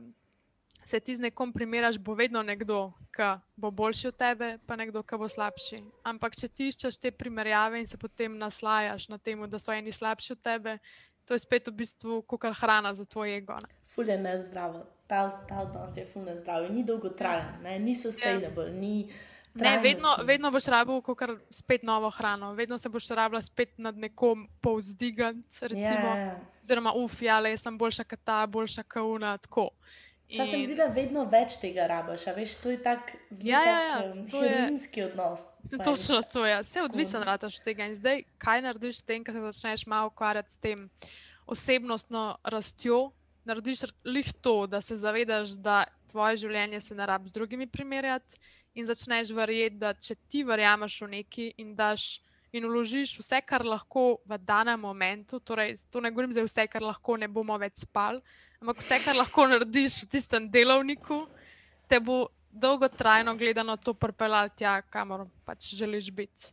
[0.86, 5.02] se ti z nekom primeraš, bo vedno nekdo, ki bo boljši od tebe, pa nekdo,
[5.04, 5.82] ki bo slabši.
[6.06, 9.92] Ampak če ti iščeš te primerjave in se potem naslajaš na tem, da so eni
[9.92, 10.78] slabši od tebe,
[11.26, 13.58] to je spet v bistvu kukar hrana za tvoj ego.
[13.90, 14.86] Ful je nezdravo.
[15.08, 18.70] Ta, ta odnos je ful nezdrav, ni dolgotrajen, ni sustainable.
[18.70, 18.74] Ja.
[18.74, 19.10] Ni...
[19.56, 21.02] Ne, vedno, vedno boš rabil
[21.50, 25.40] spet novo hrano, vedno se boš rabil spet nad nekom povzdigati.
[25.72, 26.04] Yeah.
[26.04, 26.40] Ja.
[26.64, 29.38] Oziroma, uf, ja, le sem boljša kot ta, boljša kot una.
[30.28, 30.46] In...
[30.46, 32.26] Se mi zdi, da vedno več tega rabiš.
[32.36, 34.00] Veš, to je tako zelo ja, ja, ja,
[34.34, 35.06] heroinski je...
[35.06, 35.46] odnos.
[35.72, 37.86] Točno to je, vse odvisen od tega.
[37.86, 40.90] In zdaj, kaj narediš s tem, ko se začneš malo ukvarjati s tem
[41.46, 43.12] osebnostno rastjo?
[43.46, 48.42] Narediš lih to, da se zavedaš, da tvoje življenje se ne rabi z drugimi primerjati
[48.76, 52.20] in začneš verjeti, da če ti verjameš v neki in daš
[52.56, 56.84] in uložiš vse, kar lahko v danem momentu, torej to ne govorim za vse, kar
[56.84, 58.22] lahko ne bomo več spali,
[58.62, 61.26] ampak vse, kar lahko narediš v tistem delovniku,
[61.92, 66.52] te bo dolgotrajno gledano to pripeljalo tja, kamor pač želiš biti.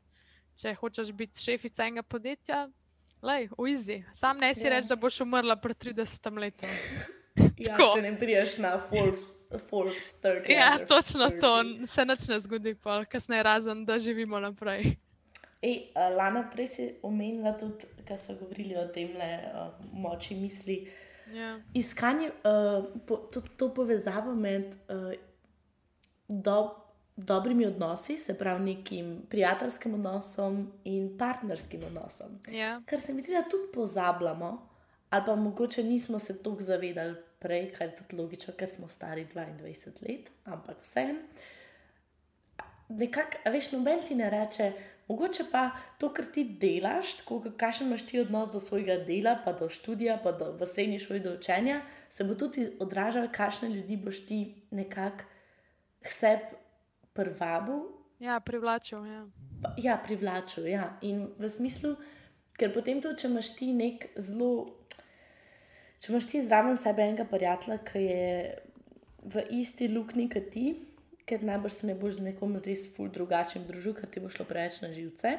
[0.58, 2.64] Če hočeš biti šefica enega podjetja,
[3.22, 4.02] lej, uizi.
[4.12, 4.72] Sam ne si yeah.
[4.72, 4.74] Ja.
[4.76, 6.66] reči, da boš umrla pred 30 leti.
[7.68, 9.30] ja, če ne priješ na Forbes.
[9.58, 10.50] Forbes 30.
[10.50, 12.76] Ja, točno to, se neč ne zgodi,
[13.08, 14.96] kasneje razen, da živimo naprej.
[15.62, 20.90] Ej, uh, Lana, prej si omenila tudi, kar smo govorili o tem, uh, moči misli.
[21.32, 21.60] Ja.
[21.74, 25.12] Iskanje, uh, po, to, to povezavo med uh,
[26.28, 26.70] do,
[27.16, 32.38] dobrimi odnosi, se pravi, nekim prijateljskim odnosom in partnerskim odnosom.
[32.50, 32.80] Ja.
[32.86, 34.68] Kar se mi zdi, da tudi pozabljamo,
[35.10, 39.26] ali pa mogoče nismo se toliko zavedali prej, kar je tudi logično, ker smo stari
[39.34, 41.18] 22 let, ampak vseeno.
[42.92, 44.72] Nekako, veš, noben ti ne reče,
[45.08, 49.52] mogoče pa to, kar ti delaš, tako kakšen imaš ti odnos do svojega dela, pa
[49.56, 51.80] do študija, pa do v srednji šoli do učenja,
[52.10, 54.40] se bo tudi odražal, kakšne ljudi boš ti
[54.70, 55.24] nekako
[56.04, 56.60] sebi
[57.12, 57.82] prvabu.
[58.18, 59.06] Ja, privlačil.
[59.06, 59.26] Ja.
[59.76, 60.66] Ja, privlačil.
[60.66, 60.98] Ja.
[61.02, 61.96] In v smislu,
[62.58, 64.78] ker potem to, če imaš ti nek zelo.
[66.02, 68.22] Če imaš ti zraven sebe enega prijatelja, ki je
[69.32, 70.64] v isti luknji kot ti,
[71.26, 74.46] ker najbrž se ne boš z nekom res ful drugačnim družil, ker ti bo šlo
[74.48, 75.36] preveč na živce,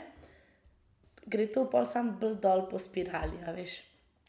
[1.28, 3.82] gre to pol sam bolj dol po spirali, a veš.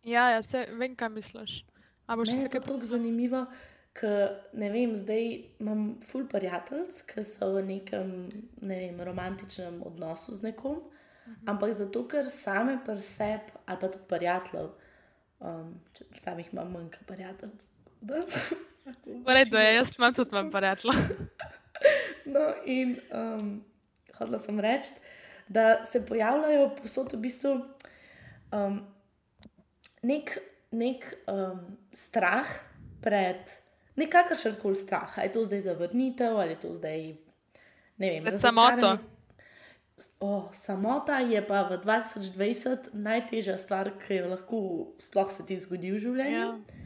[0.05, 1.61] Ja, ja, se vem, kaj misliš.
[2.11, 3.45] A boš Meni je še to kaj tako zanimivo,
[3.95, 5.23] ker ne vem, zdaj
[5.63, 8.11] imam ful prijateljic, ki so v nekem
[8.61, 10.83] ne vem, romantičnem odnosu z nekom,
[11.25, 11.47] Mhm.
[11.49, 14.67] ampak zato, ker same pri sebi, ali pa tudi prijateljev,
[15.45, 17.69] um, če samih imam manj kot prijateljic.
[18.01, 18.23] da.
[19.07, 20.97] V redu je, jaz imam tudi manj prijatelja.
[22.25, 23.49] No, in um,
[24.19, 24.95] hodila sem reči,
[25.49, 27.55] da se pojavljajo posod v bistvu
[28.53, 28.79] um,
[30.03, 30.31] nek,
[30.73, 31.61] nek um,
[31.93, 32.49] strah
[33.05, 33.53] pred
[33.97, 35.19] nekakršen koli strah.
[35.19, 37.03] Ali je to zdaj zavrnitev, ali je to zdaj
[37.97, 38.71] ne vem, Pred samoto.
[38.71, 39.11] razočaranje.
[39.11, 39.14] O,
[40.53, 44.59] samota je pa v 2020 najtežja stvar, ki jo lahko
[44.99, 46.39] sploh se ti zgodi v življenju.
[46.41, 46.83] Ja.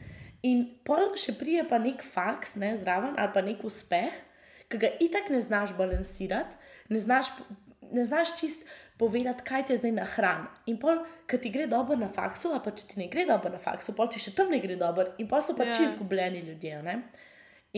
[0.47, 4.13] In pol še prije pa nek faks ne, zraven ali pa nek uspeh,
[4.69, 6.55] ki ga itak ne znaš balansirati,
[6.93, 7.33] ne znaš,
[7.91, 10.51] ne znaš čist povedati, kaj te zdaj nahrani.
[10.71, 11.01] In pol,
[11.31, 13.95] ki ti gre dobro na faksu, ali pa če ti ne gre dobro na faksu,
[13.97, 15.73] pol ti še tam ne gre dobro, in pol so pa Ja.
[15.73, 15.79] yeah.
[15.79, 16.83] čist izgubljeni ljudje.
[16.83, 16.97] Ne?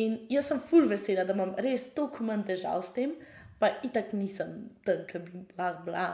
[0.00, 3.14] In jaz sem full vesela, da imam res toliko manj težav s tem,
[3.60, 5.72] pa itak nisem tam, ki bi bila.
[5.84, 6.04] bila.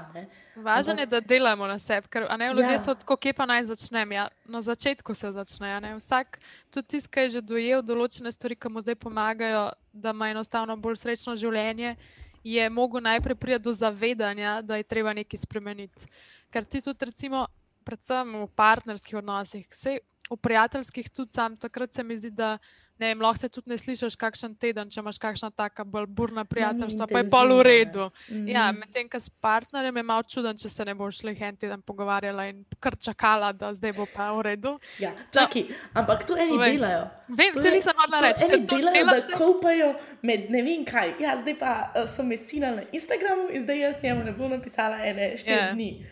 [0.57, 2.78] Važno je, da delamo na sebi, ker a ne, ljudje Ja.
[2.82, 4.12] so tako, kje pa naj začnem.
[4.12, 5.70] Ja, na začetku se začne.
[5.72, 5.94] a ne.
[5.94, 6.40] Vsak,
[6.74, 10.76] tudi tisti, ki je že dojel določene stvari, ki mu zdaj pomagajo, da ima enostavno
[10.76, 11.97] bolj srečno življenje,
[12.44, 16.11] je mogel najprej priti do zavedanja, da je treba nekaj spremeniti.
[16.51, 17.47] Ker ti tudi, recimo,
[17.84, 22.59] predvsem v partnerskih odnosih, vsej v prijateljskih, tudi sam takrat se mi zdi, da.
[22.99, 26.44] Ne vem, lahko se tudi ne slišiš kakšen teden, če imaš kakšna taka bolj burna
[26.44, 28.07] prijateljstva, pa je pol v redu.
[28.30, 28.49] Mhm.
[28.49, 31.82] Ja, medtem ko s partnerjem je malo čuden, če se ne boš šli en teden
[31.82, 34.78] pogovarjala in kar čakala, da zdaj bo pa v redu.
[34.99, 36.72] Ja, čaki, ampak to eni Povej.
[36.72, 37.05] delajo.
[37.28, 38.44] Vem, To se nisem mogla reči.
[38.47, 39.90] Eni delajo, da delate- kopajo
[40.22, 41.14] med ne vem kaj.
[41.20, 44.51] Ja, zdaj pa uh, so me sinali na Instagramu in zdaj jaz njemu ne bom
[44.51, 45.72] napisala ene štiri Ja.
[45.72, 46.07] dni.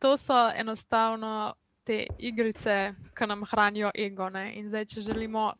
[0.00, 1.54] To so enostavno
[1.84, 4.28] te igrice, ki nam hranijo ego.
[4.28, 4.54] Ne?
[4.54, 5.52] In zdaj, če želimo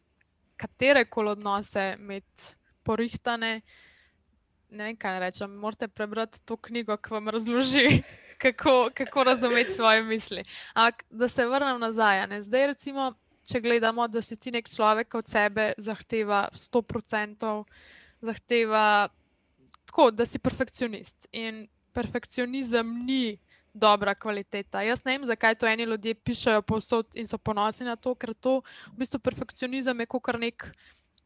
[0.57, 3.61] katere koli odnose imeti porihtane,
[4.71, 8.03] ne vem, kaj rečem, morate prebrati to knjigo, ki vam razloži,
[8.43, 10.45] kako, kako razumeti svoje misli.
[10.75, 12.27] Ampak da se vrnem nazaj.
[12.27, 12.43] Ne?
[12.43, 13.13] Zdaj, recimo,
[13.45, 17.55] če gledamo, da si ti nek človek od sebe zahteva 100%,
[18.25, 19.09] zahteva
[19.87, 21.29] tako, da si perfekcionist.
[21.33, 23.39] In perfekcionizem ni
[23.75, 24.83] dobra kvaliteta.
[24.83, 28.35] Jaz ne vem, zakaj to eni ljudje pišejo povsod in so ponosni na to, ker
[28.35, 28.61] to
[28.95, 30.69] v bistvu perfekcionizem je kot nek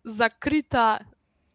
[0.04, 0.98] zakrita,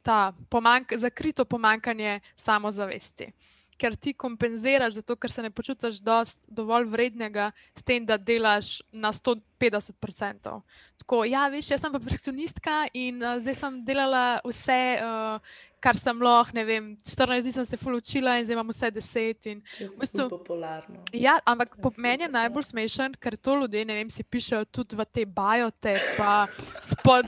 [0.04, 3.32] ta pomank, zakrito pomankanje samozavesti.
[3.78, 8.82] Ker ti kompenziraš, zato ker se ne počutiš dost, dovolj vrednega s tem, da delaš
[8.91, 10.61] na 150%.
[11.03, 15.97] Tako, ja, veš, jaz sem pa perfekcionistka in uh, zdaj sem delala vse, uh, kar
[15.99, 19.49] sem lahko, ne vem, 14 dni sem se ful učila in zdaj imam vse 10.
[19.51, 21.01] In, je V bistvu- popularno.
[21.11, 24.63] Ja, ampak po ful meni je najbolj smešen, ker to ljudje, ne vem, si pišejo
[24.71, 26.45] tudi v te bajote, pa
[26.80, 27.28] spod.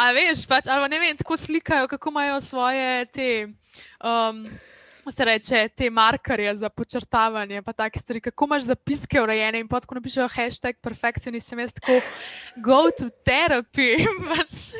[0.00, 3.30] A veš, pač, ali ne vem, tako slikajo, kako imajo svoje te.
[4.02, 4.46] Um,
[5.02, 9.68] kako Se reče te markerje za počrtavanje, pa take stvari, kako imaš zapiske urejene in
[9.68, 11.98] potko napišejo hashtag perfekcionist, sem jaz tako
[12.56, 14.06] go to therapy.
[14.30, 14.78] pač.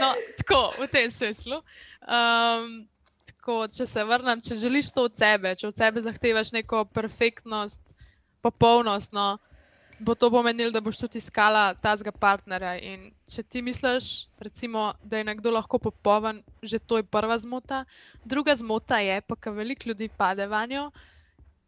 [0.00, 1.60] No, tako v tem smislu.
[2.02, 2.88] Um,
[3.30, 7.82] tako, če se vrnem, če želiš to od sebe, če od sebe zahtevaš neko perfektnost,
[8.42, 9.38] popolnost, no,
[9.98, 12.74] bo to pomenilo, da boš tudi iskala tazga partnerja.
[12.82, 17.84] In če ti misliš, recimo, da je nekdo lahko popoln, že to je prva zmota.
[18.24, 20.90] Druga zmota je, pa kar veliko ljudi pade vanjo,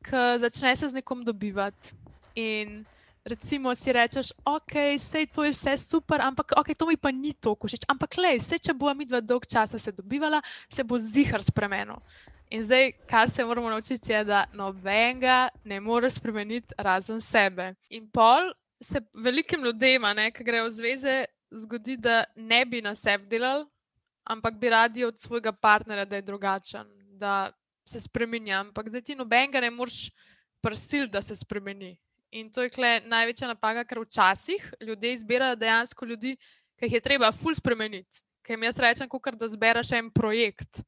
[0.07, 1.95] ki začne se z nekom dobivati.
[2.37, 2.85] In
[3.27, 7.33] recimo si rečeš, ok, sej to je vse super, ampak ok, to mi pa ni
[7.33, 7.89] to košič.
[7.91, 11.99] Ampak le, sej če bo mi dva dolg časa se dobivala, se bo zihar spremenil.
[12.51, 17.75] In zdaj, kar se moramo naučiti, je, da nobenega ne moreš spremeniti razen sebe.
[17.91, 20.03] In pol se velikim ljudem,
[20.35, 23.65] ki grejo v zveze, zgodi, da ne bi na sebi delali,
[24.25, 26.87] ampak bi radi od svojega partnerja, da je drugačen,
[27.19, 27.53] da
[27.85, 28.61] se spremenja.
[28.61, 30.11] Ampak zdaj ti nobenega ne moreš
[30.61, 31.97] prisiliti, da se spremeni.
[32.31, 36.37] In to je kle največja napaka, ker včasih ljudje izbirajo dejansko ljudi,
[36.77, 38.27] ki jih je treba ful spremeniti.
[38.43, 40.83] Ker jim jaz rečem, kot da zbereš en projekt.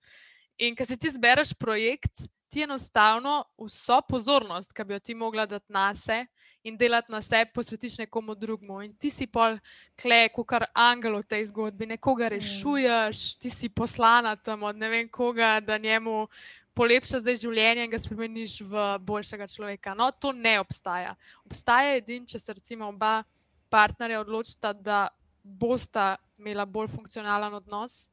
[0.58, 5.46] In ker si ti zbereš projekt, ti enostavno vso pozornost, ki bi jo ti mogla
[5.46, 6.26] dati na sebe
[6.66, 8.82] in delati na sebi, posvetiš nekomu drugemu.
[8.82, 9.58] In ti si pol
[10.00, 12.32] klej, kot kar angel v tej zgodbi, nekoga mm.
[12.34, 16.26] rešuješ, ti si poslana tam od ne vem koga, da njemu
[16.74, 19.94] polepša zdaj življenje in ga spremeniš v boljšega človeka.
[19.98, 21.14] No, to ne obstaja.
[21.46, 23.22] Obstaja edin, če se recimo oba
[23.70, 25.08] partnerja odločita, da
[25.42, 28.08] bosta imela bolj funkcionalen odnos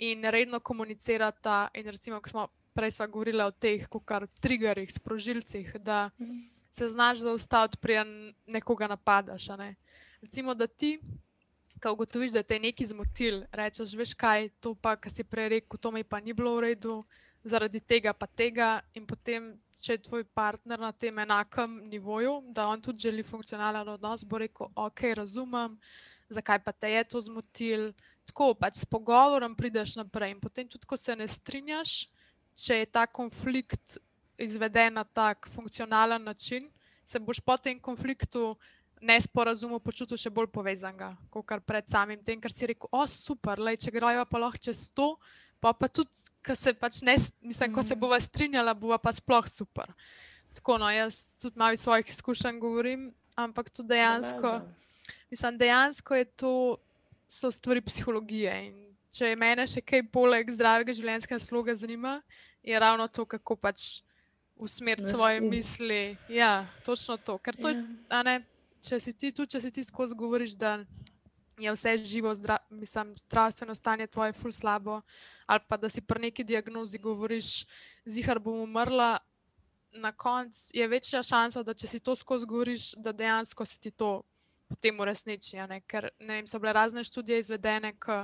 [0.00, 1.68] in redno komunicirata.
[1.74, 6.48] In recimo, ko smo prej sva govorila o teh, kar triggerjih, sprožilcih, da mhm.
[6.72, 9.48] se znaš zaustaviti, prijem nekoga napadaš.
[9.58, 9.74] Ne?
[10.22, 10.98] Recimo, da ti,
[11.82, 15.48] ko ugotoviš, da te je nekaj zmotil, rečeš, veš kaj, to pa, kar si prej
[15.56, 17.02] rekel, to mi pa ni bilo v redu,
[17.44, 18.80] zaradi tega pa tega.
[18.94, 23.88] In potem, če je tvoj partner na tem enakem nivoju, da on tudi želi funkcionalen
[23.88, 25.76] odnos, bo rekel, ok, razumem,
[26.28, 27.92] zakaj pa te je to zmotil.
[28.30, 30.36] Tako pač s pogovorom prideš naprej.
[30.36, 32.06] In potem, tudi ko se ne strinjaš,
[32.54, 33.98] če je ta konflikt
[34.38, 36.70] izveden na tak funkcionalen način,
[37.04, 38.54] se boš po tem konfliktu
[39.00, 43.80] nesporazumu počutil še bolj povezanega, kot pred samim tem, ker si rekel, o super, lej,
[43.82, 45.14] če grejo pa lahko čez to,
[45.60, 46.12] pa, pa tudi,
[46.44, 48.00] ko se pač ne, mislim, ko se mm.
[48.00, 49.90] bova strinjala, bova pa sploh super.
[50.54, 53.08] Tako, no, jaz tudi malo iz svojih izkušenj govorim,
[53.40, 54.60] ampak to dejansko,
[55.32, 56.54] mislim, dejansko je to,
[57.30, 58.78] so stvari psihologije in
[59.14, 62.18] če je mene še kaj poleg zdravega življenjskega sloga zanima,
[62.62, 64.02] je ravno to, kako pač
[64.60, 66.16] usmeriti svoje misli.
[66.28, 67.38] Ja, točno to.
[67.38, 68.22] Ker to je, ja.
[68.26, 68.40] ne,
[68.84, 70.80] če si ti tu, če si ti skozi govoriš, da
[71.60, 75.00] je vse živo, zdra, mislim, zdravstveno stanje tvoje ful slabo,
[75.46, 77.64] ali pa da si pri neki diagnozi govoriš,
[78.04, 79.18] zihar bom umrla.
[79.90, 83.90] Na koncu je večja šansa, da če si to skozi govoriš, da dejansko si ti
[83.90, 84.20] to
[84.70, 85.58] potem uresniči.
[85.90, 88.22] Ker ne vem, so bile razne študije izvedene, ki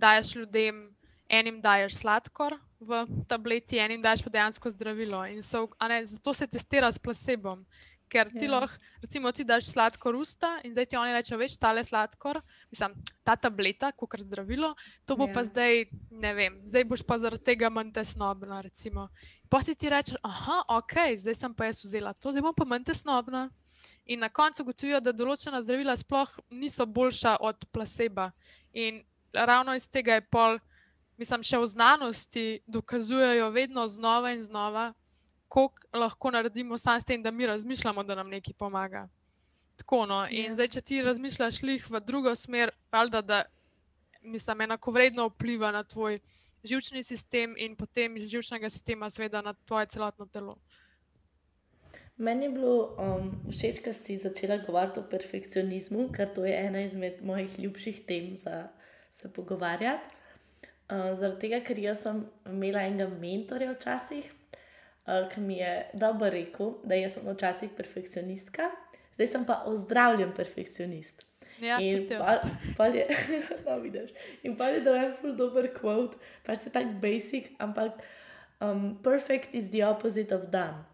[0.00, 0.88] daješ ljudem
[1.30, 5.22] enim daješ sladkor v tableti, enim daješ pa dejansko zdravilo.
[5.46, 7.62] So, ne, zato se testira s placebom.
[8.10, 8.56] Ker ti ja.
[8.56, 8.74] lahko,
[9.04, 12.40] recimo, ti daš sladkor usta in zdaj ti oni rečejo, veš, tale sladkor,
[12.72, 14.72] mislim, ta tableta, kot kar zdravilo,
[15.06, 15.34] to bo ja.
[15.36, 18.58] pa zdaj, ne vem, zdaj boš pa zaradi tega manj tesnobna.
[18.66, 19.06] Recimo.
[19.46, 22.66] Pa si ti rečeš, ah, ok, zdaj sem pa jaz vzela to, zdaj bom pa
[22.66, 23.46] manj tesnobna.
[24.06, 28.30] In na koncu ugotovijo, da določena zdravila sploh niso boljša od placeba.
[28.72, 30.58] In ravno iz tega je pol
[31.20, 34.92] mislim, še v znanosti dokazujejo vedno znova in znova,
[35.48, 39.08] koliko lahko naredimo samo s tem, da mi razmišljamo, da nam nekaj pomaga.
[39.76, 40.20] Tako, no.
[40.30, 40.54] In ja.
[40.54, 43.42] zdaj, če ti razmišljaš lih v drugo smer, valjda, da
[44.22, 46.20] mislim, enako vredno vpliva na tvoj
[46.64, 50.58] živčni sistem in potem iz živčnega sistema, seveda, na tvoje celotno telo.
[52.20, 56.82] Meni je bilo um, všeč, da si začela govoriti o perfekcionizmu, ker to je ena
[56.84, 58.68] izmed mojih ljubših tem za
[59.12, 60.08] se pogovarjati.
[60.90, 64.28] Uh, zaradi tega, ker jaz sem imela enega mentorja včasih,
[65.06, 68.68] uh, ki mi je dobro rekel, da sem včasih perfekcionistka,
[69.16, 71.24] zdaj sem pa ozdravljen perfekcionist.
[71.60, 72.04] Ja, in
[72.76, 73.06] pa je,
[73.64, 74.12] no, vidiš.
[74.42, 78.04] In pa je, da je full dober quote, pa se tako basic, ampak
[78.60, 80.89] um, perfect is the opposite of done.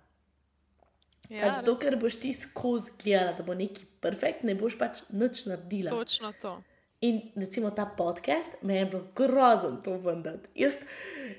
[1.30, 5.46] Ja, pač dokler boš ti skozi gledala, da bo neki perfekt, ne boš pač nič
[5.50, 5.90] naredila.
[5.90, 6.56] Točno to.
[7.01, 10.49] In recimo ta podcast, me je bilo grozno to vendati.
[10.55, 10.72] Jaz,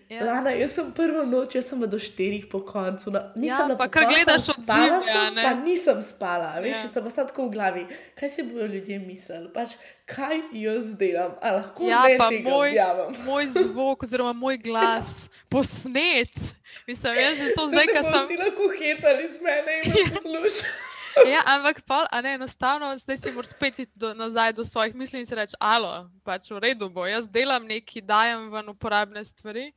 [0.10, 0.26] ja.
[0.26, 3.10] Lana, jaz sem prvo noč, jaz sem do štirih po koncu.
[3.12, 6.90] No, nisem ja, pa kar gledaš od spala, sem, pa nisem spala, veš, ja.
[6.94, 7.86] sem pa tako v glavi.
[8.20, 9.50] Kaj si bodo ljudje mislili?
[9.54, 9.74] Pač,
[10.06, 11.34] kaj jaz delam?
[11.42, 13.18] A lahko ja, ne tega moj, objavim?
[13.32, 16.38] moj zvok, oziroma moj glas, posnet.
[16.86, 18.30] Mislim, ja, že to zdaj, kaj sem.
[18.30, 20.06] Si lahko hecali z mene in ja.
[20.14, 20.96] poslušali.
[21.34, 25.26] ja, ampak pol, ne, enostavno, zdaj si moraš spet do, nazaj do svojih misli in
[25.26, 29.72] si reči: Alo, pač v redu bo, jaz delam nekaj, dajem ven uporabne stvari.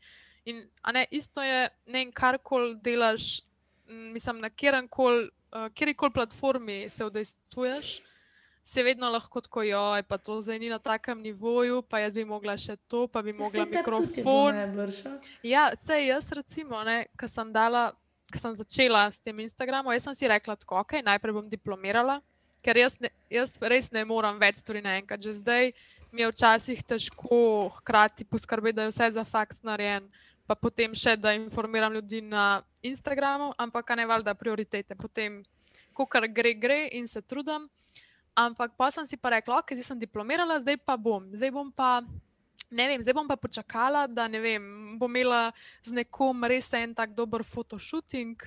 [0.44, 3.40] In ne, isto je, ne vem, kar koli delaš,
[3.86, 5.28] mislim, na kjerkoli
[6.08, 8.00] uh, platformi se udejstvuješ.
[8.62, 12.24] Se vedno lahko tako, joj, pa to zdaj ni na takem nivoju, pa jaz bi
[12.24, 14.54] mogla še to, pa bi mogla mikrofon.
[15.42, 16.82] Ja, vse jaz, recimo,
[17.16, 17.90] ki sem dala
[18.30, 22.20] ko sem začela s tem Instagramom, jaz sem si rekla, da okay, najprej bom diplomirala,
[22.64, 25.22] ker jaz, ne, jaz res ne morem več stvari naenkrat.
[25.22, 25.72] Že zdaj
[26.12, 30.08] mi je včasih težko hkrati poskrbeti, da je vse za faks narejen,
[30.46, 34.96] pa potem še, da informiram ljudi na Instagramu, ampak ne valjda prioritete.
[34.98, 35.42] Potem,
[35.94, 37.68] ko kar gre, gre in se trudim.
[38.34, 41.26] Ampak pa sem si pa rekla, ok, zdaj sem diplomirala, zdaj pa bom.
[41.34, 42.00] Zdaj bom pa,
[42.70, 44.66] ne vem, zdaj bom pa počakala, da ne vem,
[44.98, 45.50] bom imela
[45.82, 48.38] z nekom res en tak dober fotoshooting.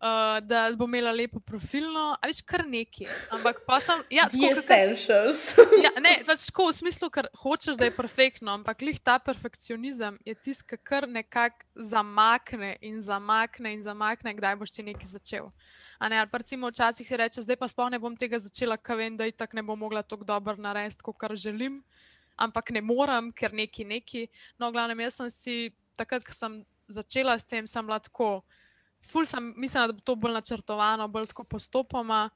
[0.00, 3.04] Uh, da bo imela lepo profilno, a veš, kar neki.
[3.36, 4.00] Ampak pa sem.
[4.08, 5.42] Ja, tako essentials.
[5.84, 10.16] Ja, ne, pač tako v smislu, ker hočeš, da je perfektno, ampak lih ta perfekcionizem
[10.24, 15.52] je tisti, ki kar nekako zamakne in zamakne in zamakne, kdaj boš ti nekaj začel.
[16.00, 18.80] A ne, ali pa recimo včasih si reče, zdaj pa sploh ne bom tega začela,
[18.80, 21.82] ker vem, da itak ne bom mogla tako dobro narediti, kot kar želim,
[22.40, 24.26] ampak ne morem, ker neki neki.
[24.58, 25.56] No, glavno, jaz sem si
[26.00, 26.60] takrat, ko sem
[26.90, 28.40] začela s tem, sem bila tako.
[29.00, 32.28] Ful sem mislila, da bo to bolj načrtovano, bolj tako postopoma,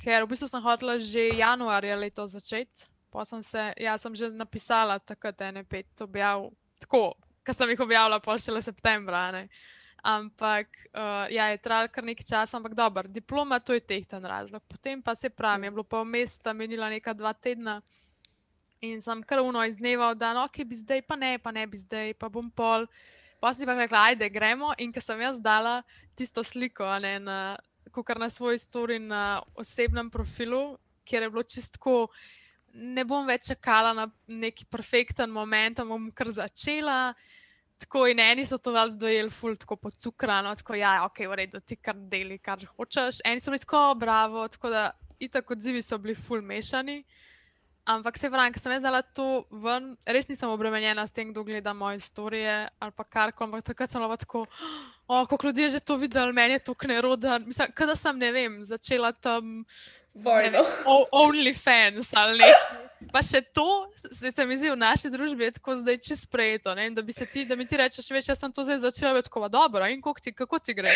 [0.00, 2.88] ker v bistvu sem hotela že januarja letos začeti.
[3.10, 6.46] Pa sem se, ja, sem že napisala takrat ene pet objav,
[6.78, 9.28] tako, ker sem jih objavila pol šele septembra.
[9.28, 9.48] a ne.
[10.00, 14.62] Ampak uh, ja, je trajalo kar nekaj časa, ampak dobro, diploma to je tehten razlog.
[14.64, 17.82] Potem pa se pravi, je bilo pa vmes, da menila neka dva tedna
[18.80, 21.66] in sem kar uno iz dneva, da no, ok, bi zdaj, pa ne, pa ne
[21.66, 22.86] bi zdaj, pa bom pol.
[23.40, 24.72] Pa si pa rekla, ajde, gremo.
[24.78, 25.80] In ker sem jaz dala
[26.16, 27.38] tisto sliko, ne na,
[27.92, 30.78] kar na svoj story na osebnem profilu,
[31.08, 31.94] kjer je bilo čistko,
[32.74, 37.14] ne bom več čakala na neki perfekten moment, bom kar začela.
[37.80, 41.62] Tako in eni so to veliko dojeli, ful, tako pocukrano, tako ja, ok, v redu,
[41.64, 43.22] ti kar deli, kar hočeš.
[43.24, 47.00] Eni so bili tako, bravo, tako da itak odzivi so bili ful mešani.
[47.86, 51.44] Ampak se pravi, ker sem jaz dala to ven, res nisem obremenjena s tem, kdo
[51.44, 54.44] gleda moje storije ali pa karkoli, ampak takrat sem bila tako,
[55.08, 57.38] o, koliko ljudi je že to videl, meni je to kneroda.
[57.38, 59.64] Mislim, kada sem, ne vem, začela tam
[60.14, 60.60] Vojno.
[60.86, 62.89] o- OnlyFans ali nekaj.
[63.12, 66.74] Pa še to, se, se mi zdi v naši družbi je tako zdaj čisto sprejeto.
[66.74, 66.90] Ne?
[66.94, 69.26] Da, bi se ti, da mi ti rečeš, veš, jaz sem to zdaj začela, več
[69.30, 69.86] tako dobro.
[69.90, 70.92] In ti, kako ti gre?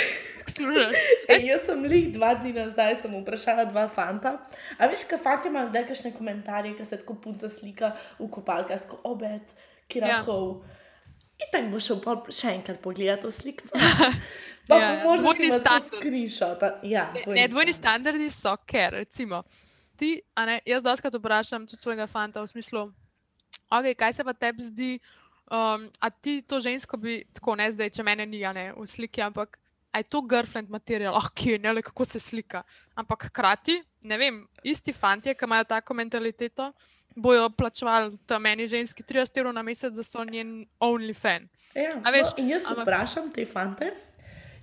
[1.35, 4.37] Ej, jaz sem lih dva dni nazaj, sem vprašala dva fanta.
[4.79, 8.81] A veš, kaj fanti imajo kdaj kakšne komentarje, ki se tako punca slika v kopalkah,
[8.87, 9.55] tako obed,
[9.91, 10.63] kirahov.
[10.63, 10.81] Ja.
[11.35, 12.01] In tako bo šel
[12.31, 13.67] še enkrat pogledati sliko.
[14.69, 15.99] Pa Ja, možno Dvojni si standard.
[15.99, 16.63] screenshot.
[16.89, 19.43] Ja, Ne, dvojni standardi so, ker recimo,
[19.97, 22.87] ti, a ne, jaz doskrat vprašam tudi svojega fanta v smislu,
[23.71, 24.91] okay, kaj se pa tebi zdi,
[25.47, 28.87] um, a ti to žensko bi tako ne zdaj, če mene ni, a ne v
[28.87, 29.59] sliki, ampak
[29.95, 32.65] a je to girlfriend material, ah, ki je ne le kako se slika.
[32.97, 36.73] Ampak hkrati, ne vem, isti fanti, ki imajo tako mentaliteto,
[37.15, 41.47] bojo plačevali tam meni ženski 30 evrov na mesec, da so njen only fan.
[41.75, 43.93] Ja, A veš, no, jaz ampak- vprašam te fante.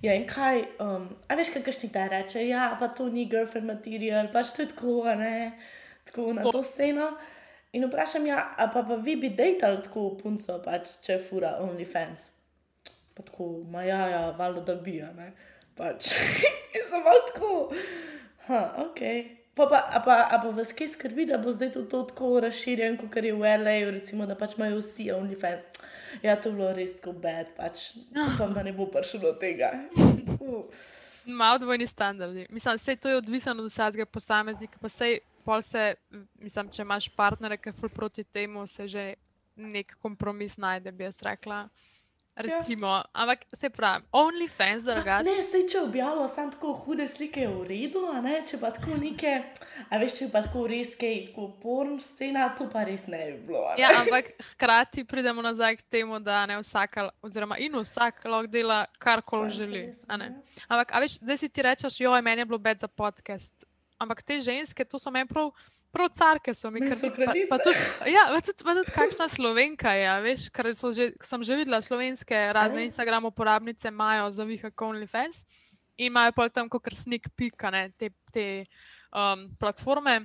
[0.02, 3.68] Ja, in kaj, um, a veš, kaj kakšni kdaj reče, ja, pa to ni girlfriend
[3.70, 5.52] material, pač to je tako, ne,
[6.08, 7.12] tako na to sceno.
[7.72, 12.32] In vprašam, ja, a pa, pa vi bi dejtali tako punco, pač, če fura OnlyFans.
[13.14, 15.30] Pa tako, ma ja, ja, valjda da bi, ne,
[15.78, 16.10] pač.
[16.74, 17.54] in sem malo tako,
[18.48, 19.00] ha, ok.
[19.54, 22.40] Pa, pa, a, pa, a pa vas kaj skrbi, da bo zdaj to, to tako
[22.42, 25.70] razširjen, kot je v LA, recimo, da pač imajo vsi OnlyFans.
[26.22, 29.72] Ja, to je bilo res tako bed, pač upam, da ne bo prišlo do tega.
[30.40, 30.64] Uh.
[31.40, 32.46] Malo dvojni standardi.
[32.50, 35.94] Mislim, vse to je odvisno od vsakega posameznika, pa sej pol se,
[36.42, 39.04] mislim, če imaš partnere, ki je ful proti temu, se že
[39.56, 41.68] nek kompromis najde, bi jaz rekla.
[42.36, 43.04] Recimo, ja.
[43.14, 45.42] ampak se pravi, OnlyFans, Ne, drugače.
[45.42, 48.96] sej, če objavljajo samo tako hude slike, je v redu, a ne, če pa tako
[48.96, 49.34] neke,
[49.84, 53.38] a veš, če pa tako res kaj, tako porn scena, to pa res ne bi
[53.44, 53.66] bilo.
[53.68, 53.76] ne.
[53.76, 58.86] Ja, ampak hkrati pridemo nazaj k temu, da ne vsaka, oziroma in vsak lahko dela
[58.98, 59.82] karkoli Vsak želi.
[60.08, 60.24] a ne.
[60.26, 60.64] ja.
[60.68, 63.64] Ampak, a veš, zdaj si ti rečeš, joj, meni je bilo bed za podcast.
[63.98, 65.52] Ampak te ženske, to so meni prav,
[65.92, 67.78] prav carke, so mi kar so pa, pa tudi,
[68.12, 71.82] ja, pa tudi, pa tudi kakšna slovenka je, a veš, ker že, sem že videla
[71.84, 72.86] slovenske razne?
[72.88, 75.44] Instagram uporabnice, imajo za vihak OnlyFans
[76.00, 78.64] in imajo pol tam kot sneak peek, a ne, te, te
[79.12, 80.24] um, platforme.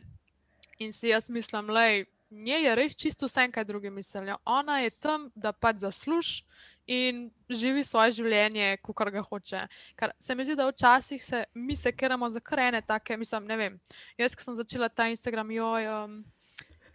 [0.79, 1.89] In si jaz mislim, da
[2.29, 4.37] nje je res čisto vse, kaj drugi mislijo.
[4.45, 6.43] Ona je tam, da pač zasluži
[6.87, 9.65] in živi svoje življenje, kot ga hoče.
[9.99, 13.57] Ker se mi zdi, da včasih se mi se keramo za krene, take, mislim, ne
[13.57, 13.77] vem.
[14.17, 15.87] Jaz, ko sem začela ta Instagram, joj.
[15.93, 16.17] Um,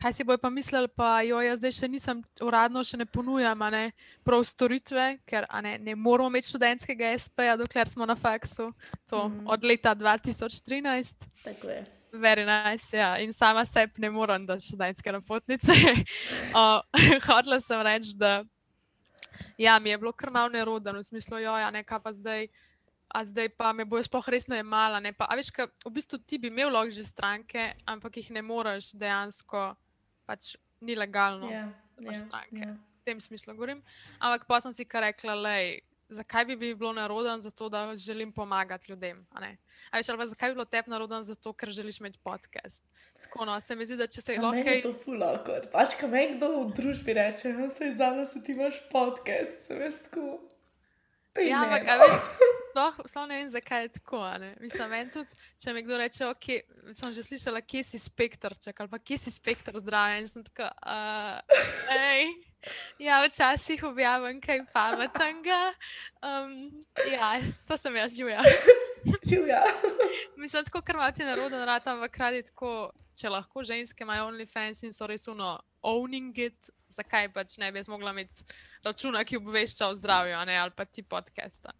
[0.02, 3.60] Kaj si bojo pa mislili, pa jo jaz zdaj še nisem uradno, še ne ponujam,
[3.70, 3.92] ne
[4.26, 8.66] prav storitve, ker ne, ne moramo imeti študentskega SP-ja, dokler smo na faksu.
[9.12, 9.46] To mm.
[9.46, 11.28] od leta 2013.
[11.44, 11.84] Tako je.
[12.18, 13.14] Very nice, ja.
[13.22, 15.72] In sama sebi ne morem dati študentske napotnice.
[16.58, 16.82] uh,
[17.28, 18.40] Hodila sem reči, da
[19.58, 22.48] ja, mi je bilo kar malo neroden, v smislu, ja, nekaj pa zdaj.
[23.12, 25.00] A zdaj pa me bojo sploh resno jemala.
[25.00, 28.30] ne, Pa, a veš, ka, v bistvu ti bi imel lahko že stranke, ampak jih
[28.32, 29.76] ne moreš dejansko
[30.24, 31.50] pač ni legalno.
[31.50, 32.62] Ja, za pač ja, stranke.
[32.64, 32.72] ja.
[32.72, 33.82] V tem smislu govorim.
[34.16, 35.82] Ampak pa sem si kar rekla, lej,
[36.12, 39.26] zakaj bi bil naroden za to, da želim pomagati ljudem.
[39.30, 39.54] a?
[39.90, 42.84] A veš, ali pa zakaj bi bilo tebi naroden za to, ker želiš imeti podcast.
[43.22, 45.58] Tako no, se mi zdi, da če se lahko mene je to fulako.
[45.72, 49.80] Pač, ko me kdo v družbi reče, da je za nas ti imaš podcast, sem
[49.80, 50.40] jaz tako.
[51.34, 52.24] "Daj Ja, ampak, no." veš,
[52.72, 54.22] sploh, sploh ne vem, zakaj je tako.
[54.60, 56.48] Mislim, meni tudi, če mi kdo reče, ok,
[56.96, 60.68] sem že slišala, kje si spektrček ali pa kje si spektr zdravja in sem tako,
[60.68, 61.40] uh,
[61.92, 62.51] ej.
[62.98, 65.74] Ja, včasih objavim kaj pametnega.
[66.22, 66.80] Um,
[67.12, 68.42] ja, to sem jaz, Juja.
[69.26, 69.62] Živja.
[70.36, 74.92] Mislim, tako kar imate naroden rad, ampak radi tako, če lahko ženske imajo OnlyFans in
[74.94, 78.44] so res uno owning it, zakaj pač ne bi jaz mogla imeti
[78.84, 81.72] računa, ki obvešča o zdravju, ne, ali pa ti podcasta.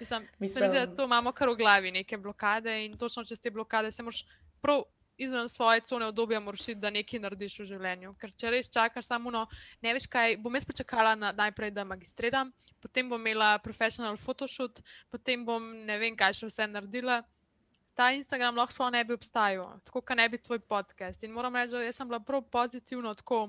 [0.00, 2.98] Mislim, Mislim, se mi zdi, da Mislim- to imamo kar v glavi, neke blokade in
[2.98, 4.24] točno čez te blokade se moraš
[4.60, 4.82] prav
[5.18, 8.14] izven svoje cone obdobja moraš iti, da nekaj narediš v življenju.
[8.20, 9.44] Ker če res čakaš samo no,
[9.82, 12.50] ne veš kaj, bom jaz počakala na, najprej, da magistriram,
[12.82, 17.22] potem bom imela professional photoshoot, potem bom ne vem, kaj še vse naredila.
[17.94, 21.22] Ta Instagram lahko ne bi obstajal, tako kot ne bi tvoj podcast.
[21.22, 23.46] In moram reči, da sem bila prav pozitivno tako.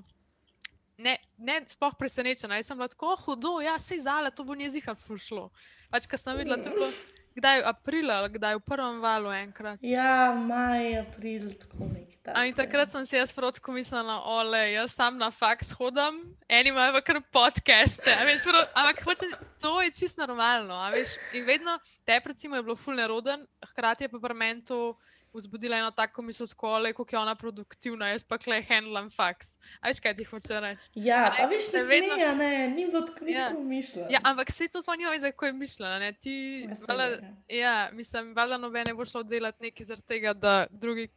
[1.02, 4.56] Ne, ne sploh presenečena, jaz sem bila tako "Oh, hudo, ja, sej zale, to bo
[4.56, 5.50] njezihar fušlo.
[5.90, 6.92] Pač, ko sem videla, to je bilo
[7.36, 9.80] kdaj aprila, ali kdaj v prvem valu enkrat.
[9.84, 12.34] Ja, maj, april, tako nekaj.
[12.34, 16.18] A in takrat sem si jaz protko mislila, ole, jaz sam na faks hodam,
[16.50, 18.10] eni imajo kar podcaste.
[18.10, 20.80] a Veš, prav, ampak hočem, to je čisto normalno.
[20.96, 24.96] Veš, in vedno te, recimo, je bilo fulne roden, hkrati je pa meni to
[25.36, 29.50] vzbudila eno tako misel, tako le, kako je ona produktivna, jaz pa klej handlam faks.
[29.78, 30.90] A veš, kaj ti hoče reči?
[30.98, 33.50] Ja, A ne, pa veš, ne vedno- sme, ne, ni bilo tako, Ja.
[33.50, 34.08] tako mišljeno.
[34.10, 36.00] Ja, ampak se to nima veze, kako je mišljena.
[36.00, 36.14] Ne?
[36.14, 40.68] Ti, Ja, valjda, ne, ja, mislim, valjda nobene bo šlo delati nekaj zaradi tega, da
[40.72, 41.08] drugi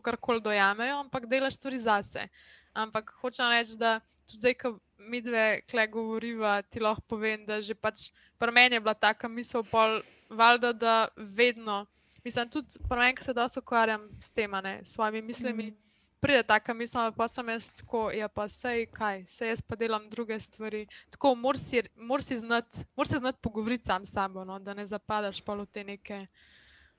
[0.00, 2.28] karkoli dojamejo, ampak delaš stvari zase.
[2.72, 7.74] Ampak hočem reči, da zdaj, ko mi dve kle govoriva, ti lahko povem, da že
[7.74, 10.00] pač pri meni je bila taka misel, pol,
[10.30, 11.86] valjda, da vedno,
[12.24, 15.66] mislim, tudi pri meni, ko se dosto ukvarjam s tem, ne, s svojimi mislimi.
[15.66, 15.76] Mhm.
[16.20, 20.04] Pride taka misel, pa sem jaz tako, ja, pa sej kaj, sej jaz pa delam
[20.10, 20.86] druge stvari.
[21.10, 24.74] Tako, moraš si, mor si znati mor se znati pogovoriti sam s sabo, no, da
[24.74, 26.26] ne zapadaš pa v te neke,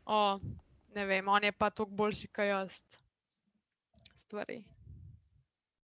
[0.05, 0.39] o,
[0.95, 2.83] ne vem, on je pa toliko boljši kot jaz.
[4.15, 4.63] Stvari.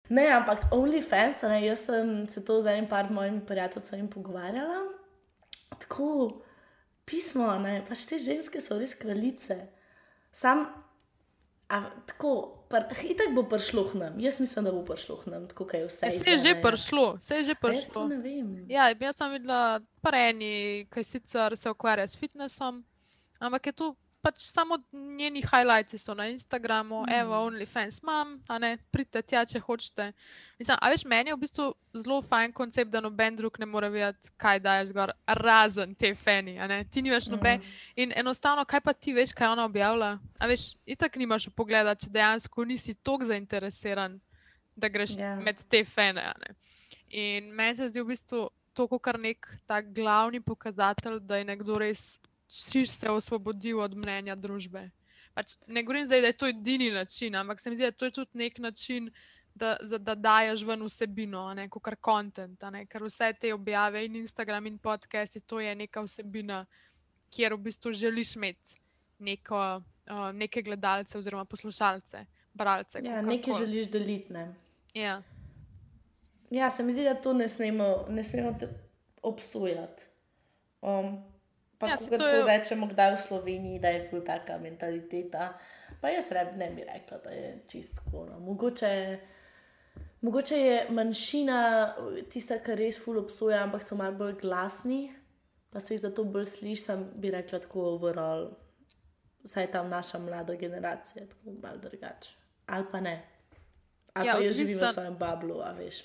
[0.09, 4.83] Ne, ampak OnlyFans, ne, jaz sem se to z enim par mojimi prijatelji pogovarjala.
[5.79, 6.29] Tako
[7.06, 9.57] pismo, ne, pač te ženske so res kraljice.
[10.36, 10.65] Sam,
[11.69, 12.32] a, tako,
[12.69, 15.77] pr, itak bo prišlo k nam, jaz mislim, da bo prišlo k nam, tako kot
[15.80, 16.10] je vse.
[16.11, 18.07] Ja, se je že prišlo, se je že Jaz prišlo.
[18.11, 18.49] ne vem.
[18.69, 22.84] Ja, jaz sem videla pareni, ki sicer se ukvarja s fitnessom,
[23.40, 23.95] ampak je to
[24.26, 27.14] pač samo njeni highlights so na Instagramu, mm.
[27.14, 30.07] evo, OnlyFans imam, a ne, pridite tja, če hočete.
[30.60, 33.91] Mislim, a veš, meni je v bistvu zelo fajn koncept, da noben drug ne more
[33.93, 37.57] vedeti, kaj daješ gor, razen te fani, a ne, ti nimaš nobe.
[37.60, 37.77] Mhm.
[38.02, 40.15] In enostavno, kaj pa ti veš, kaj ona objavlja?
[40.39, 44.19] A veš, itak nimaš pogleda, če dejansko nisi tako zainteresiran,
[44.76, 45.35] da greš Ja.
[45.35, 45.43] yeah.
[45.43, 46.26] med te fane.
[46.26, 46.56] a ne.
[47.14, 51.77] In meni se zdi v bistvu to kar nek tak glavni pokazatelj, da je nekdo
[51.80, 52.18] res
[52.49, 54.89] šiš se osvobodil od mnenja družbe.
[55.34, 58.05] Pač ne govorim zdaj, da je to edini način, ampak se mi zdi, da to
[58.05, 59.09] je tudi nek način,
[59.55, 62.63] da, za, da daješ ven vsebino, a ne kot kar kontent.
[62.89, 66.65] Ker vse te objave in Instagram in podcasti, to je neka vsebina,
[67.31, 68.80] kjer v bistvu želiš imeti
[69.19, 69.81] neko,
[70.11, 73.01] uh, neke gledalce oziroma poslušalce, bralce.
[73.03, 74.34] Ja, nekaj želiš deliti.
[74.34, 74.53] Ne.
[74.93, 75.22] Ja.
[76.49, 78.57] Ja, se mi zdi, da to ne smemo, ne smemo
[79.22, 80.03] obsojati.
[80.81, 81.23] Um,
[81.80, 85.53] pa Ja, ko je- rečemo, kdaj v Sloveniji, da je ful taka mentaliteta.
[86.02, 88.26] Pa jaz reb, ne bi rekla, da je čistko.
[88.26, 88.39] No.
[88.39, 89.19] Mogoče,
[90.22, 91.60] mogoče je manjšina
[92.30, 95.14] tista, ki res ful obsoja, ampak so malo bolj glasni,
[95.72, 98.52] pa se jih zato bolj sliši, sem bi rekla tako overall.
[99.43, 102.35] Vsaj tam naša mlada generacija, tako malo drugače.
[102.68, 103.15] Ali pa ne.
[104.15, 105.97] Ali Ja, ja, pa jaz živim v svojem bablu, a veš.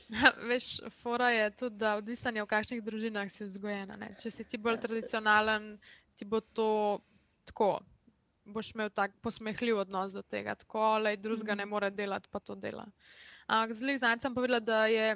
[0.51, 0.69] Veš,
[1.03, 3.95] fora je tudi, da odvisno je v kakšnih družinah si vzgojena.
[4.01, 4.09] Ne?
[4.19, 5.77] Če si ti bolj tradicionalen,
[6.19, 6.99] ti bo to
[7.47, 7.79] tako.
[8.51, 12.57] Boš imel tak posmehljiv odnos do tega, tako le drugega ne more delati, pa to
[12.59, 12.89] dela.
[13.47, 15.15] Ampak zelo znani sem povedala, da je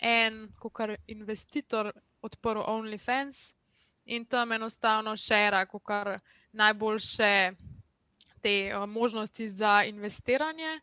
[0.00, 0.80] en, kot
[1.12, 1.92] investitor,
[2.24, 3.52] odprl OnlyFans
[4.08, 5.92] in tam enostavno šera, kot
[6.52, 7.52] najboljše
[8.40, 10.80] te uh, možnosti za investiranje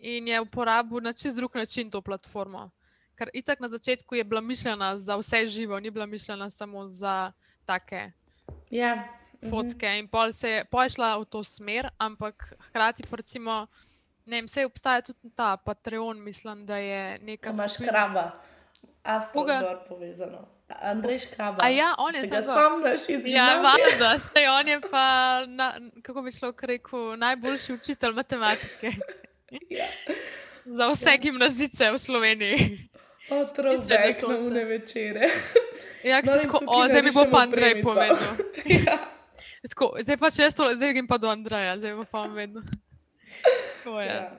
[0.00, 2.70] in je uporabil na čist drug način to platformo.
[3.14, 7.32] Ker itak na začetku je bila mišljena za vse živo, ni bila mišljena samo za
[7.64, 8.10] take
[8.70, 8.94] Ja,
[9.42, 9.50] mhm.
[9.50, 9.98] fotke.
[9.98, 13.66] In pol se je pol je šla v to smer, ampak hkrati pa recimo
[14.26, 17.52] Ne vem, vse obstaja tudi ta Patreon, mislim, da je nekaj.
[17.52, 18.30] Imaš krava,
[19.02, 19.44] astro
[19.88, 20.46] povezano.
[20.82, 21.58] Andrej Škraba.
[21.64, 23.52] A ja, on je zelo spomniš iz Ljubljana.
[23.52, 25.06] Ja, valjda, sej on je pa,
[25.46, 28.92] na, kako bi šlo rekel, najboljši učitelj matematike.
[29.50, 29.86] Ja.
[30.64, 31.16] Za vse ja.
[31.16, 32.90] gimnazice v Sloveniji.
[33.30, 35.30] Otrok, da je šlo v ne večere.
[36.04, 38.16] Ja, no, tako, o, zdaj mi bo pa Andrej povedal.
[38.86, 38.96] ja.
[39.68, 42.34] tako, zdaj pa če jaz to, zdaj grem pa do Andreja, zdaj bo pa on
[42.34, 42.64] vedno.
[43.86, 44.32] Ja.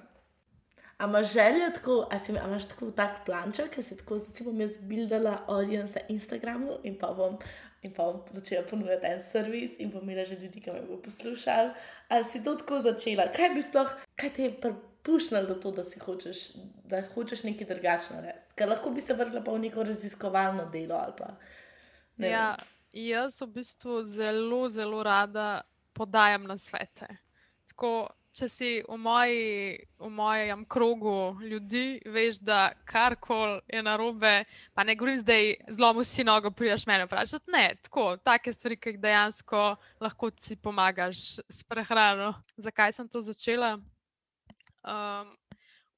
[0.98, 4.46] A imaš željo, tako, a si, a imaš tako tak planček, ker si tako, zdaj
[4.46, 7.40] bom jaz buildala audience na Instagramu in pa bom,
[7.82, 11.02] in pa bom začela ponujati en servis in bom imela že ljudi, ki me bodo
[11.08, 11.72] poslušali.
[12.10, 13.32] Ali si to tako začela?
[13.34, 14.54] Kaj bi sploh, kaj te je
[15.02, 16.38] pripušnilo do to, da si hočeš,
[16.86, 18.54] da hočeš nekaj drugačno narediti?
[18.56, 21.34] Ker lahko bi se vrnila pa v neko raziskovalno delo pa.
[22.18, 22.56] Ja,
[22.94, 25.62] jaz v bistvu zelo, zelo rada
[25.94, 27.08] podajam na svete.
[27.68, 34.44] Tako, če si v, moji, v mojem krogu ljudi, veš, da karkoli je na robe,
[34.74, 37.52] pa ne govorim zdaj, zlomu si nogo, prideš meni vprašati.
[37.52, 39.64] Ne, tako, take stvari, ki jih dejansko
[40.00, 42.36] lahko ti pomagaš s prehrano.
[42.58, 43.80] Zakaj sem to začela?
[44.82, 45.36] Um,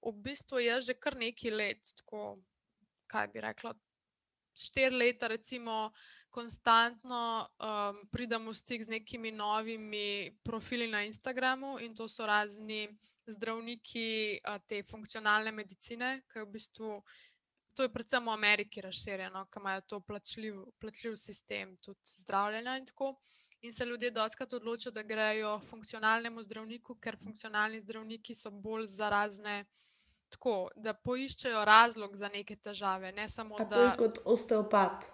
[0.04, 2.40] v bistvu je že kar nekaj let, tako,
[3.08, 3.74] kaj bi rekla,
[4.54, 5.92] štiri leta, recimo
[6.34, 12.90] konstantno um, pridem v stik z nekimi novimi profili na Instagramu in to so razni
[13.30, 16.90] zdravniki uh, te funkcionalne medicine, ki je v bistvu.
[17.74, 22.86] To je predvsem v Ameriki razširjeno, ker imajo to plačljiv, plačljiv sistem tudi zdravljenja in
[22.86, 23.16] tako.
[23.64, 29.66] In se ljudje doskrat odločijo, da grejo funkcionalnemu zdravniku, ker funkcionalni zdravniki so bolj zarazne,
[30.30, 33.12] tako da poiščejo razlog za neke težave.
[33.12, 33.76] Ne samo A da.
[33.76, 35.08] To je kot osteopat.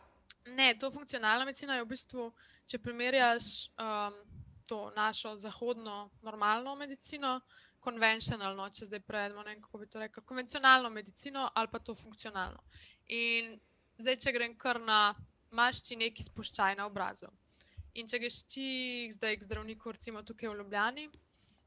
[0.46, 2.26] Ne, to funkcionalna medicina je v bistvu,
[2.66, 4.18] če primerjaš um,
[4.66, 7.36] to našo zahodno, normalno medicino,
[7.80, 11.94] konvencionalno, če zdaj prevedemo, ne vem, kako bi to rekel, konvencionalno medicino ali pa to
[11.96, 12.66] funkcionalno.
[13.14, 13.54] In
[13.98, 15.14] zdaj, če grem kar na,
[15.52, 17.30] imaš ti neki spuščaj na obrazu.
[17.98, 18.68] In če greš ti
[19.14, 21.08] zdaj k zdravniku, recimo tukaj v Ljubljani,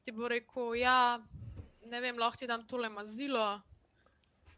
[0.03, 1.19] ti bo rekel, ja,
[1.91, 3.61] ne vem, lahko ti dam tole mazilo,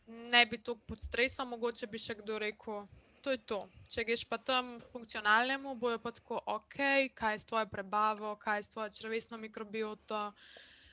[0.06, 2.84] ne bi to pod stresom, mogoče bi še kdo rekel
[3.24, 3.60] to je to.
[3.88, 6.76] Če greš pa tam funkcionalnemu, bojo pa tako, ok,
[7.16, 10.20] kaj je s tvojo prebavo, kaj je s tvojo črvesno mikrobioto,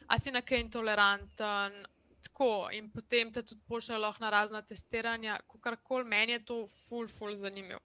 [0.08, 1.82] a si na kaj intoleranten.
[2.22, 7.08] Tako, in potem te tudi pošiljajo na razna testiranja, kar koli meni je to ful,
[7.10, 7.82] ful zanimivo.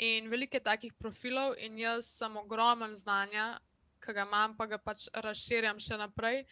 [0.00, 3.58] In veliko je takih profilov, in jaz sem ogromen znanja,
[4.00, 6.44] ki ga imam, pa ga pač razširjam še naprej.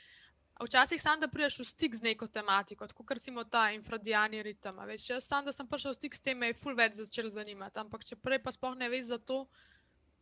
[0.58, 4.80] Včasih samo, da prideš v stik z neko tematiko, kot recimo ta infradiani ritem.
[4.90, 7.30] Veš, jaz sam, da sem prišel v stik s tem, me je ful več začel
[7.30, 7.78] zanimati.
[7.80, 9.44] Ampak če prej pa sploh ne veš za to,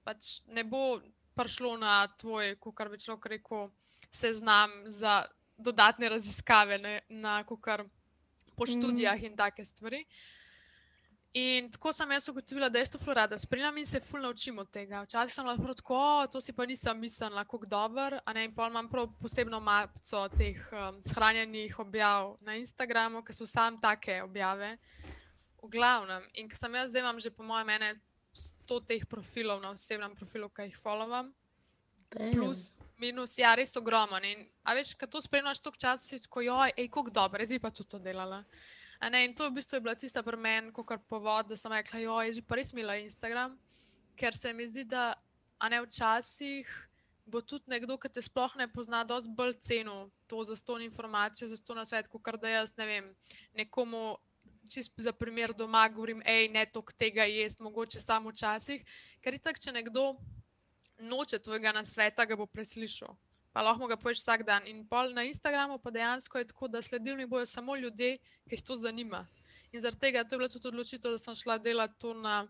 [0.04, 1.00] pač ne bo
[1.34, 3.72] prišlo na tvoj, kar bi človek rekel,
[4.12, 5.24] seznam za
[5.56, 7.88] dodatne raziskave, ne, na kar
[8.56, 9.26] po študijah mm.
[9.26, 10.04] in take stvari.
[11.36, 13.36] In tako sem jaz ugotovila, da je to florada.
[13.38, 15.02] Spremljam in se ful naučim od tega.
[15.04, 15.98] Včasih sem lahko tako,
[16.32, 18.16] to si pa nisem mislila, kako dober.
[18.32, 23.76] In pa imam prav posebno mapico teh um, shranjenih objav na Instagramu, ki so sam
[23.80, 24.78] take objave.
[25.60, 26.24] V glavnem.
[26.40, 27.92] In ker sem jaz zdaj imam že po mojem mene
[28.32, 31.34] 100 teh profilov na osebnem profilu, ki jih followam.
[32.32, 34.24] Plus, minus, ja, res ogromen.
[34.24, 37.60] In, a veš, ko to spremljaš toliko časa, si tako, joj, ej, kako dobro, zdaj
[37.60, 38.40] pa tudi to delala.
[39.00, 42.16] Ne, in to v bistvu je bila tista premen, kot povod, da sem rekla, jo,
[42.24, 43.56] jaz bi pa res imela Instagram,
[44.16, 45.12] ker se mi zdi, da
[45.70, 46.70] ne včasih
[47.26, 51.48] bo tudi nekdo, ki te sploh ne pozna, dosti bolj cenil to za ston informacijo,
[51.50, 53.12] za ston svet, kot da jaz ne vem,
[53.54, 54.16] nekomu.
[54.66, 58.82] Čist za primer doma govorim, hej, ne toliko tega jesti, mogoče samo včasih.
[59.22, 60.02] Ker je tako, če nekdo
[60.98, 63.14] noče tvojega nasveta, ga bo preslišal
[63.56, 64.66] pa lahko ga poješ vsak dan.
[64.68, 68.62] In pol na Instagramu pa dejansko je tako, da sledilni bojo samo ljudje, ki jih
[68.62, 69.22] to zanima.
[69.72, 72.44] In zaradi tega to je bila tudi odločitev, da sem šla delati to na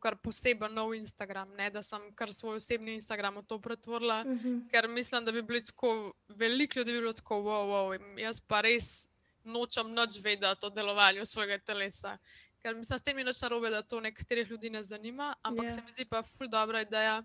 [0.00, 4.48] kar poseben nov Instagram, ne da sem kar svoj osebni Instagram to pretvorila, uh mhm.
[4.48, 4.70] -huh.
[4.70, 8.60] ker mislim, da bi bili tako veliko ljudi, bi bilo tako, wow, wow, jaz pa
[8.60, 9.08] res
[9.44, 12.18] nočem nič vedeti o delovanju svojega telesa.
[12.62, 15.74] Ker mislim, s tem je nič narobe, da to nekaterih ljudi ne zanima, ampak yeah.
[15.74, 17.22] se mi zdi pa ful dobra ideja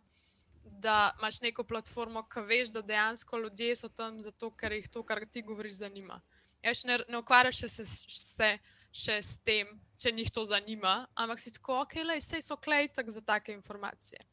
[0.71, 5.03] da imaš neko platformo, ki veš, da dejansko ljudje so tam zato, ker jih to,
[5.03, 6.21] kar ti govoriš, zanima.
[6.63, 8.51] Jaz ne, ne ukvarjaš se, se
[8.91, 13.09] še s tem, če njih to zanima, ampak si tako, ok, le, sej so klejtek
[13.13, 14.23] za take informacije.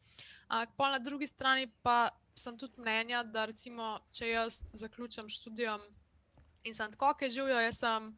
[0.48, 5.84] Ampak pa na drugi strani pa sem tudi mnenja, da recimo, če jaz zaključim študijom
[6.64, 8.10] in sem tako, ok, živijo, jaz sem.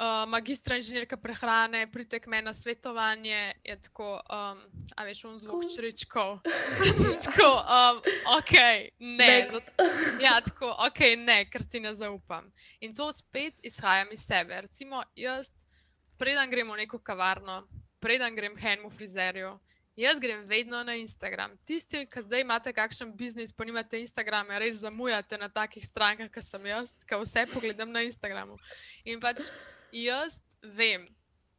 [0.00, 4.58] Uh, magistra inženirka prehrane, pridite k meni na svetovanje, je tako, um,
[4.96, 5.70] a veš, un zvok Cool.
[5.76, 6.38] črčkov.
[7.24, 8.00] tako, um,
[8.38, 8.54] ok,
[8.98, 9.48] ne.
[9.50, 9.72] Zato,
[10.24, 12.52] ja, tako, ok, ne, ker ti ne zaupam.
[12.80, 14.60] In to spet izhaja iz sebe.
[14.60, 15.52] Recimo, jaz,
[16.16, 17.66] preden grem v neko kavarno,
[18.00, 19.58] preden grem k enemu frizerju.
[20.00, 21.58] Jaz grem vedno na Instagram.
[21.68, 26.46] Tisti, ki zdaj imate kakšen biznis, pa nimate Instagrama, res zamujate na takih strankah, kot
[26.46, 28.56] sem jaz, ki vse pogledam na Instagramu.
[29.04, 29.50] In pač
[29.92, 31.06] jaz vem,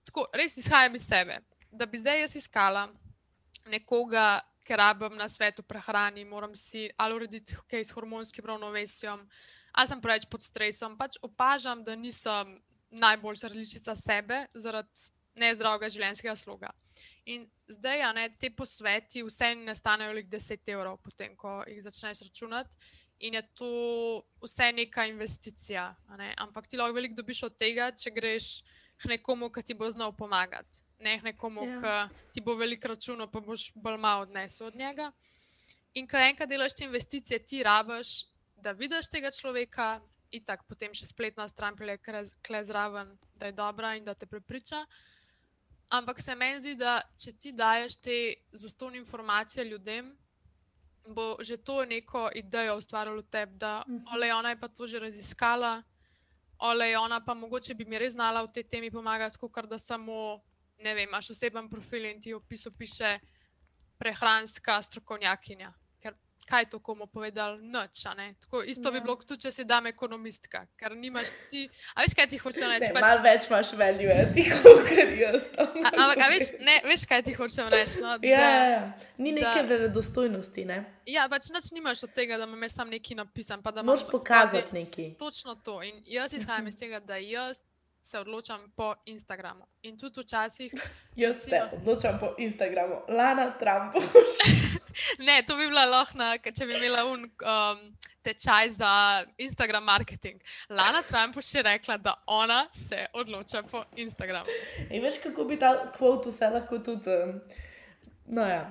[0.06, 1.40] tako res izhajam iz sebe,
[1.72, 2.88] da bi zdaj jaz iskala
[3.70, 9.24] nekoga, ker rabim na svetu prehrani, moram si ali urediti kaj s hormonskim ravnovesjem,
[9.72, 10.98] ali sem preveč pod stresom.
[10.98, 12.60] Pač opažam, da nisem
[12.92, 15.10] najboljša različica sebe zaradi
[15.40, 16.72] nezdravega življenjskega sloga.
[17.32, 21.82] In zdaj, a ne, te posveti, vse ne stanejo le 10 evrov, potem ko jih
[21.86, 22.76] začneš računati.
[23.22, 23.72] In je to
[24.42, 25.96] vse neka investicija.
[26.18, 26.34] Ne?
[26.38, 28.48] Ampak ti lahko veliko dobiš od tega, če greš
[29.02, 30.82] k nekomu, ki ti bo znal pomagati.
[31.00, 32.08] Ne k nekomu, Ja.
[32.10, 35.12] ki ti bo veliko računal, pa boš bolj malo odnesel od njega.
[35.94, 38.26] In ko enkrat delaš te investicije, ti rabiš,
[38.56, 43.52] da vidiš tega človeka, in tako potem še spletna stran prele kle zraven, da je
[43.58, 44.86] dobra in da te prepriča.
[45.92, 48.18] Ampak se meni zdi, da če ti daješ te
[48.56, 50.14] zastonj informacije ljudem,
[51.08, 54.06] bo že to neko idejo ustvarilo tebi, da Mhm.
[54.14, 55.84] ole, ona je pa to že raziskala,
[56.60, 60.42] ole, ona pa mogoče bi mi res znala v tej temi pomagati, kot da samo,
[60.80, 63.20] ne vem, imaš oseben profil in ti v opisu piše
[63.98, 65.74] prehranska strokovnjakinja.
[66.42, 67.58] Kaj to komu povedal?
[67.62, 68.04] Noč?
[68.40, 68.92] Tako isto ja.
[68.92, 71.70] bi bilo, tudi če si dam ekonomistka, ker nimaš ti.
[71.96, 72.88] A veš, kaj ti hočem reči?
[72.88, 75.44] Ne, Pač, Malo več imaš value, ti kot jaz.
[75.56, 75.64] a,
[75.94, 78.02] ampak, veš, ne, veš, kaj ti hočem reči?
[78.02, 78.18] No?
[78.18, 78.82] Ja, Da- ja, ja.
[79.18, 80.80] Ni neke da- verodostojnosti, ne?
[81.06, 83.62] Ja, pač nič nimaš od tega, da imaš sam nekaj napisan.
[83.84, 85.16] Moš pokazati nekaj.
[85.16, 85.80] Točno to.
[85.84, 87.62] In jaz izhajam iz tega, da jaz
[88.02, 89.68] se odločam po Instagramu.
[89.84, 90.74] In tudi včasih,
[91.16, 91.70] Jaz se Recimo.
[91.74, 93.06] odločam po Instagramu.
[93.08, 94.42] Lana Trumpoš.
[95.28, 97.84] ne, to bi bila lahna, če bi imela un um,
[98.24, 98.92] tečaj za
[99.38, 100.42] Instagram marketing.
[100.70, 104.46] Lana Trump je rekla, da ona se odloča po Instagramu.
[104.90, 107.10] In veš, kako bi ta kvot vse lahko tudi.
[107.10, 107.42] Um,
[108.26, 108.70] no ja.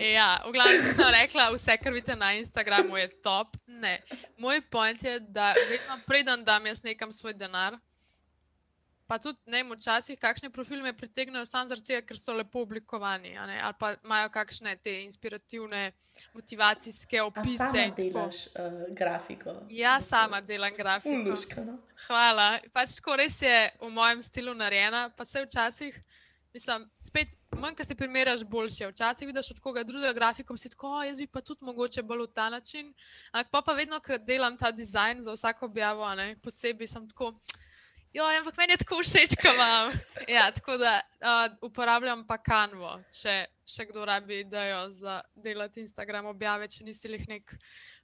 [0.00, 3.56] Ja, v glavnem sem rekla, vse, kar vidite na Instagramu, je top.
[3.66, 3.98] Ne.
[4.40, 7.76] Moj point je, da vedno preden dam jaz nekam svoj denar.
[9.06, 12.62] Pa tudi ne, vem, včasih kakšne profile me pritegnejo samo zaradi tega, ker so lepo
[12.62, 15.92] oblikovani, ali pa imajo kakšne te inspirativne,
[16.34, 17.56] motivacijske A opise.
[17.58, 18.02] sama in tako.
[18.02, 18.54] delaš uh,
[18.90, 19.50] grafiko.
[19.68, 21.24] Ja, Za sama delam grafiko.
[21.24, 21.78] Fuluška, no.
[22.06, 22.58] Hvala.
[22.72, 26.00] Pač tako res je v mojem stilu narejena, pa se včasih,
[26.54, 28.88] mislim, spet manj, ko se primerjaš, boljše.
[28.88, 32.22] Včasih vidiš od koga drugega grafiko, si tako, "O, jaz bi pa tudi mogoče bolj
[32.22, 32.94] v ta način.
[33.32, 37.34] Ampak pa, pa vedno, ko delam ta dizajn za vsako objavo, ne, posebej sem tako.
[38.14, 39.90] Jo, ampak meni je tako všeč, ko imam.
[40.30, 43.32] Ja, tako da uh, uporabljam pa Canvo, če
[43.66, 47.54] še kdo rabi idejo za delati Instagram objave, če nisi jih nek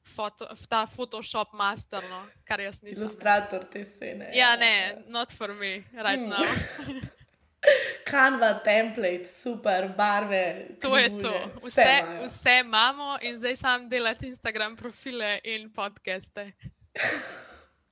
[0.02, 3.04] foto, ta Photoshop master, no, kar jaz nisem.
[3.04, 4.32] Ilustrator te scene.
[4.34, 4.72] Ja, ne,
[5.06, 6.28] not for me, right Hmm.
[6.28, 6.42] now.
[8.08, 10.74] Canva, template, super, barve.
[10.80, 11.32] To je to.
[11.60, 12.24] Vse, imajo.
[12.26, 16.52] vse imamo in zdaj sam delati Instagram profile in podcaste.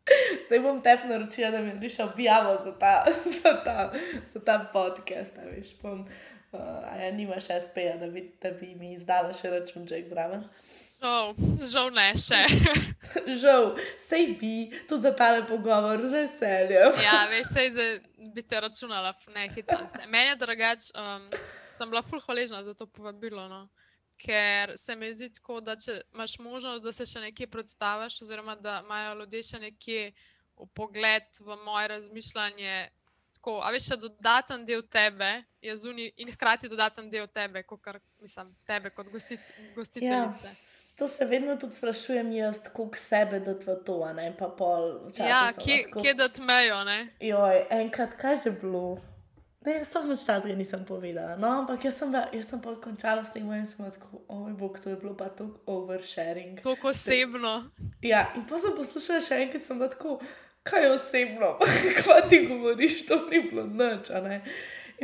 [0.47, 3.05] Zdaj bom te naročila, da mi narediš objavo za ta,
[3.43, 3.93] za ta,
[4.27, 5.37] za ta podcast.
[5.45, 6.01] Veš, bom,
[6.53, 6.61] uh,
[6.93, 10.45] a ja, nimaš SP-ja, da, bi- da bi mi izdala še računček zraven.
[10.99, 11.31] Oh,
[11.63, 12.41] žal ne še.
[13.43, 13.69] Žal,
[14.03, 14.55] sej bi,
[14.89, 16.97] tu za tale pogovor z veseljem.
[17.05, 17.69] ja, veš, sej
[18.35, 20.03] bi te računala, ne, hecam se.
[20.11, 21.29] Meni je drugač, um,
[21.79, 23.47] sem bila ful hvaležna za to povabilo.
[23.49, 23.69] No.
[24.19, 28.57] Ker se mi zdi tako, da če imaš možnost, da se še nekje predstaviš, oziroma
[28.59, 30.13] da imajo ljudje še nekje
[30.59, 32.89] v pogled v moje razmišljanje,
[33.39, 37.83] tako, a veš, še dodaten del tebe je zunaj in hkrati dodaten del tebe, kot
[37.85, 40.51] kar mislim, tebe kot gostit, gostiteljice.
[40.99, 44.89] To se vedno tudi sprašujem jaz, koliko sebe da v to, ne pa pol.
[45.07, 46.99] včasih Ja, kje, tako, kje da tmejo, ne?
[47.23, 48.99] Joj, enkrat, kaj že bilo?
[49.69, 51.37] Ne, sploh noč časa nisem povedala.
[51.37, 54.53] No, ampak jaz sem, bila, jaz sem pa končala s tem in sem tako, oj,
[54.57, 56.61] bog, to je bilo pa tako oversharing.
[56.65, 57.69] Tako osebno.
[58.01, 60.17] Ja, in pa sem poslušala še enkrat, sem tako,
[60.65, 61.53] kaj je osebno,
[62.01, 64.09] kaj ti govoriš, to ni bilo nič.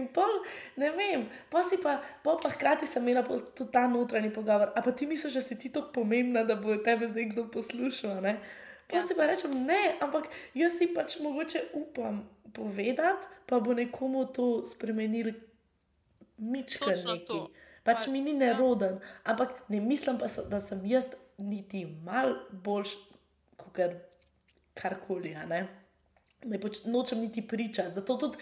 [0.00, 0.32] In pol,
[0.80, 4.72] ne vem, pa si pa, pol pa hkrati sem imela tudi ta notranji pogovor.
[4.72, 8.24] A pa ti misliš, da si ti tako pomembna, da bo tebe zdaj kdo poslušal,
[8.24, 8.38] ne?
[8.86, 10.24] Pa Ja, si pa rečem, ne, ampak
[10.54, 15.32] jaz si pač mogoče upam povedati, pa bo nekomu to spremenil
[16.38, 17.26] mičkar Točno neki.
[17.26, 17.48] to.
[17.82, 18.36] Pač Pa- mi ni ja.
[18.36, 21.08] neroden, ampak ne mislim pa, da sem jaz
[21.38, 22.94] niti mal boljš,
[23.56, 23.78] kot
[24.74, 25.34] karkoli.
[25.34, 25.68] a ne.
[26.44, 27.94] ne poč, nočem niti pričati.
[27.94, 28.36] Zato tudi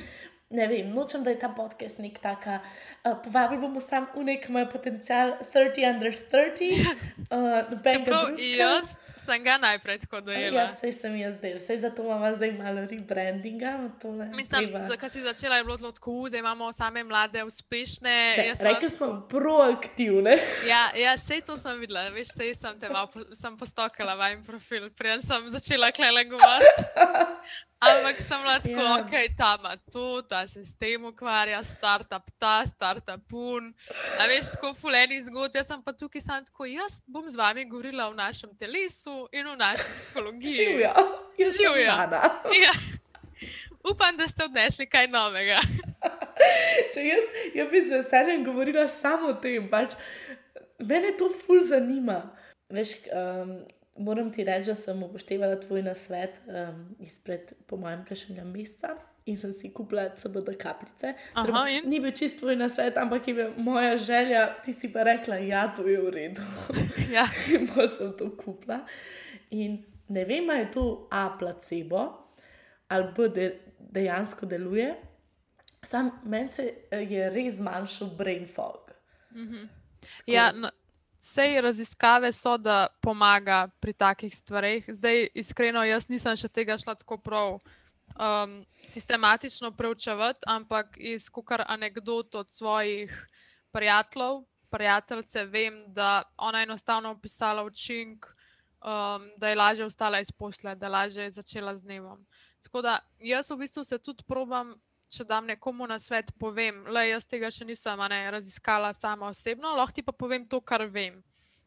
[0.53, 2.61] ne vem, nočem, da je ta podcast nek taka.
[3.03, 6.87] Uh, povabili bomo samo v nek moj potencial 30 under 30.
[7.33, 10.61] Uh, Prav, jaz sem ga najprej tako dojela.
[10.61, 13.73] Ja, sej sem jaz zdaj, sej zato imamo zdaj malo rebrandinga.
[14.37, 18.15] Mislim, zakaj si začela, je bilo zelo tako, zdaj imamo same mlade, uspešne.
[18.61, 20.39] Rekli smo proaktivne.
[20.73, 23.27] ja, ja, sej to sem videla, veš, sej sem te malo po,
[23.59, 26.87] postokala v en profil, preden sem začela klele govoriti.
[27.83, 29.01] Ampak sem lahko, yeah.
[29.01, 33.73] ok, ta ima to, ta se s tem ukvarja, startup ta, startup pun.
[34.23, 37.67] A veš, tako fuleni zgodbi, jaz sem pa tukaj sam tako, jaz bom z vami
[37.67, 40.55] govorila o našem telesu in o naši psihologiji.
[40.55, 40.95] Živijo,
[41.39, 41.99] živijo.
[42.63, 42.73] Ja.
[43.91, 45.59] Upam, da ste odnesli kaj novega.
[46.95, 49.97] Če jaz, jaz bi z veseljem govorila samo o tem, pač
[50.79, 52.23] mene to ful zanima.
[52.71, 53.57] Veš, um,
[53.99, 58.97] moram ti reči, da sem upoštevala tvoj nasvet um, izpred, po mojem, kašnega meseca.
[59.27, 61.13] In sem si kupila CBD kapljice.
[61.39, 65.37] Aha, ni bil čist tvoj nasvet, ampak je bila moja želja, ti si pa rekla,
[65.39, 66.43] da ja, to je v redu.
[67.13, 67.29] Ja.
[67.55, 68.81] in pa sem to kupila.
[69.51, 72.23] In ne vem, ali je to A placebo
[72.93, 74.95] ali B de, dejansko deluje.
[75.83, 78.93] Sam meni se je res zmanjšal brain fog.
[79.35, 79.69] Mm -hmm.
[80.27, 80.71] Ja, no,
[81.23, 84.85] Vse raziskave so, da pomaga pri takih stvareh.
[84.89, 87.61] Zdaj, iskreno, jaz nisem še tega šla tako prav
[88.19, 93.15] um, sistematično preučevati, ampak iz kar anegdot od svojih
[93.71, 98.27] prijateljev, prijateljice, vem, da ona je enostavno opisala učinek,
[98.83, 102.27] um, da je lažje ostala iz posle, da je lažje začela z dnevom.
[102.63, 104.75] Tako da jaz v bistvu se tudi probam
[105.13, 109.75] če dam nekomu na svet, povem, da jaz tega še nisem ne, raziskala sama osebno,
[109.77, 111.21] lahko ti pa povem to, kar vem.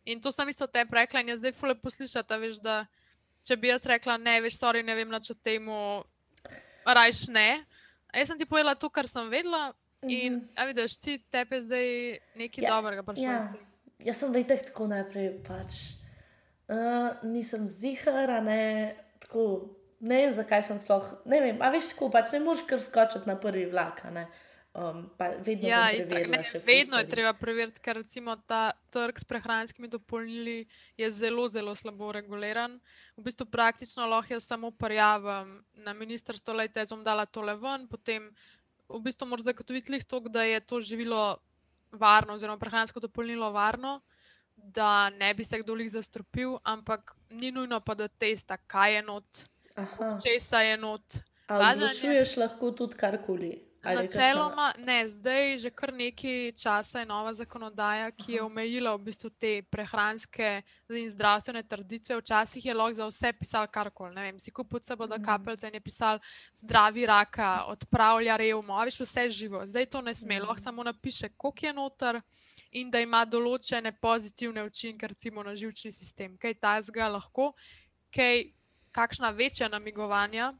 [0.06, 2.84] In to sem isto te rekla in je zdaj fule poslušati, veš, da
[3.46, 5.78] če bi jaz rekla, ne, veš, sorry, ne vem, če temu
[6.86, 7.50] rajš ne.
[8.14, 10.68] A jaz sem ti povedala to, kar sem vedela in, mm -hmm.
[10.68, 13.26] vidiš, ti tepe zdaj nekaj ja, dobrega prišlo.
[13.26, 13.54] Ja.
[14.00, 15.74] Jaz sem vedela tako najprej, pač
[16.70, 19.70] uh, nisem zihara, ne, tako
[20.00, 21.14] ne vem, zakaj sem sploh.
[21.26, 24.02] Ne vem, a veš, tako pač ne moreš kar skočiti na prvi vlak.
[24.76, 25.06] Um,
[25.46, 30.66] vedno ja, tak, ne, vedno je treba preveriti, ker recimo ta trg s prehranskimi dopolnili
[31.00, 32.76] je zelo, zelo slabo reguliran.
[33.16, 37.88] V bistvu praktično lahko jaz samo prijavim na ministrstvo, da je zom dala tole ven,
[37.88, 38.28] potem
[38.90, 41.38] v bistvu moraš zagotoviti to, da je to živilo
[41.92, 44.02] varno, oziroma prehransko dopolnilo varno,
[44.56, 49.02] da ne bi se kdo jih zastropil, ampak ni nujno pa da testa, kaj je
[49.02, 49.46] not
[50.24, 51.04] česa je not.
[51.46, 53.54] Sprašuješ lahko tudi karkoli.
[53.94, 59.30] Načeloma, ne, zdaj že kar nekaj časa je nova zakonodaja, ki je omejila v bistvu
[59.30, 62.18] te prehranske in zdravstvene tradicije.
[62.18, 64.16] Včasih je lahko za vse pisal karkoli.
[64.16, 65.26] Ne vem, si kupil sebo, da mhm.
[65.26, 66.20] kapelce in je pisal
[66.54, 69.62] zdravi raka, odpravlja revmo, veš vse živo.
[69.66, 70.64] Zdaj to ne sme, lahko mhm.
[70.64, 72.22] samo napiše, koliko je noter
[72.72, 76.38] in da ima določene pozitivne učinke, recimo na živčni sistem.
[76.38, 77.54] Kaj ta zga lahko,
[78.12, 78.50] kaj
[78.96, 80.54] kakšna večja namigovanja,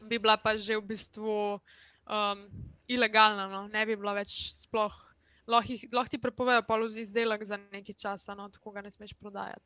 [0.00, 2.44] bi bila pa že v bistvu um,
[2.88, 3.68] ilegalna, no?
[3.68, 4.94] ne bi bila več sploh.
[5.46, 9.64] Lahko ti prepovejo položaj izdelek za nekaj časa, no, tako ga ne smeš prodajati.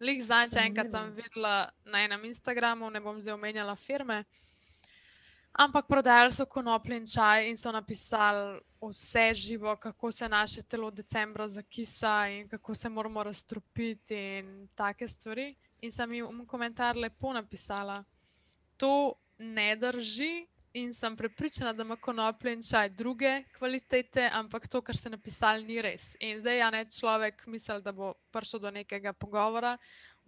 [0.00, 4.22] Lik za en, enkrat sem videla na enem Instagramu, ne bom zdaj omenjala firme,
[5.52, 10.90] ampak prodajali so konoplji in čaj in so napisali vse živo, kako se naše telo
[10.90, 17.32] decembra zakisa in kako se moramo razstropiti in take stvari in sem jim komentar lepo
[17.32, 18.04] napisala,
[18.76, 20.46] to ne drži.
[20.76, 25.64] In sem prepričana, da ima konoplja in čaj druge kvalitete, ampak to, kar ste napisali,
[25.64, 26.12] ni res.
[26.20, 29.78] In zdaj, ja, ne človek misli, da bo prišel do nekega pogovora.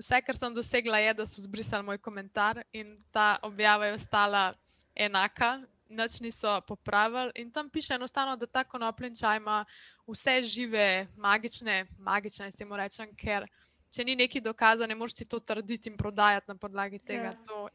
[0.01, 4.55] Vse, kar sem dosegla, je, da so zbrisali moj komentar in ta objava je ostala
[4.97, 5.61] enaka,
[5.91, 7.33] nič niso popravili.
[7.37, 9.65] In tam piše enostavno, da ta konoplja in čaj ima
[10.09, 13.45] vse žive, magične, magične, s tem rečem, ker
[13.91, 17.35] če ni neki dokaz, ne moreš ti to trditi in prodajati na podlagi tega.
[17.35, 17.37] Ja.
[17.49, 17.69] To,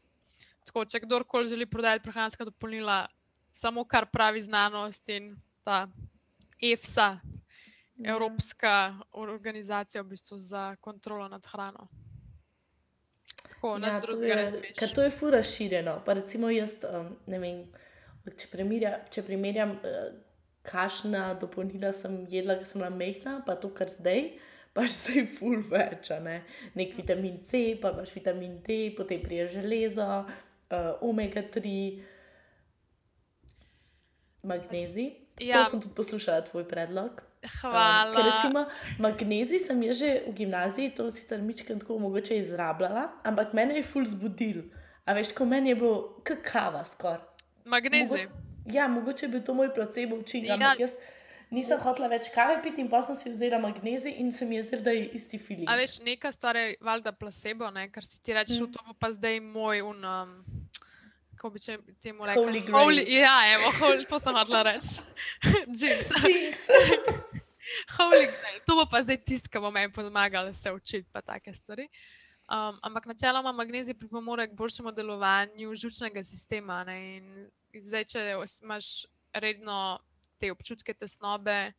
[0.66, 3.04] tako, če kdorkoli želi prodajati prehranska dopolnila,
[3.52, 5.34] samo kar pravi znanost in
[5.64, 5.86] ta
[6.62, 7.08] EFSA,
[7.96, 8.14] ja.
[8.14, 11.88] Evropska organizacija v bistvu za kontrolo nad hrano.
[13.46, 16.00] Tako, ja, to, je, to je fura širjeno.
[16.04, 17.62] Pa recimo jaz, um, vem,
[18.26, 20.08] če, primerja, če primerjam, uh,
[20.66, 24.32] kašna dopolnila sem jedla, ker sem bila mehna, pa to, kar zdaj
[24.76, 26.40] pač se je full več, ne?
[26.76, 31.72] nek vitamin C, pa imaš vitamin D, potem prije železo, uh, omega 3,
[34.46, 35.14] magnezij.
[35.40, 35.62] Ja.
[35.62, 37.22] To sem tudi poslušala, tvoj predlog.
[37.60, 38.16] Hvala.
[38.16, 38.64] Uh, recimo,
[39.02, 43.84] magnezij sem že v gimnaziji, to si tam mičkam tako mogoče izrabljala, ampak mene je
[43.84, 44.66] full zbudil.
[45.06, 47.22] A veš, ko meni je bilo kakava skoraj.
[47.64, 48.26] Magnezij.
[48.72, 50.48] Ja, mogoče bi to moj placebo učinek.
[50.48, 50.54] Ja.
[50.54, 50.96] Ampak jaz
[51.56, 54.64] nisem hotela več kave piti in pa sem si vzela magnezij in se mi je
[54.64, 55.68] zdelo, da je isti feeling.
[55.68, 57.88] A veš, neka stvar je valjda placebo, ne?
[57.90, 58.72] ker si ti rečeš, Mm.
[58.72, 60.04] to bo pa zdaj moj un.
[60.04, 60.36] Um,
[61.36, 61.60] Kako bi
[62.00, 62.60] temu Holy rekli?
[62.62, 62.98] grail.
[63.12, 65.02] ja, evo, holy, to sem hodila reči.
[65.78, 66.08] Jinx.
[66.24, 66.62] Jinx.
[67.98, 68.60] Holy grail.
[68.66, 71.88] To bo pa zdaj tisto, ki bo meni pomagalo se učiti, pa take stvari.
[72.48, 76.84] Um, ampak načeloma magnezij pripomore k boljšemu delovanju žučnega sistema.
[76.84, 76.96] Ne?
[77.16, 77.50] In
[77.82, 78.20] zdaj, če
[78.62, 79.04] imaš
[79.34, 79.98] redno
[80.38, 81.72] te občutke tesnobe,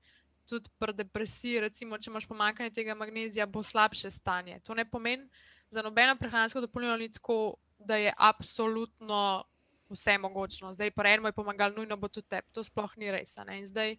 [0.47, 4.59] tudi pri depresiji, recimo, če imaš pomankanje tega magnezija, bo slabše stanje.
[4.63, 5.27] To ne pomeni,
[5.69, 9.43] za nobeno prehransko dopolnilo ni tako, da je absolutno
[9.89, 10.73] vse mogočno.
[10.73, 12.47] Zdaj, pa eno je pomagalo, nujno bo tudi tebi.
[12.55, 13.35] To sploh ni res.
[13.38, 13.97] In zdaj,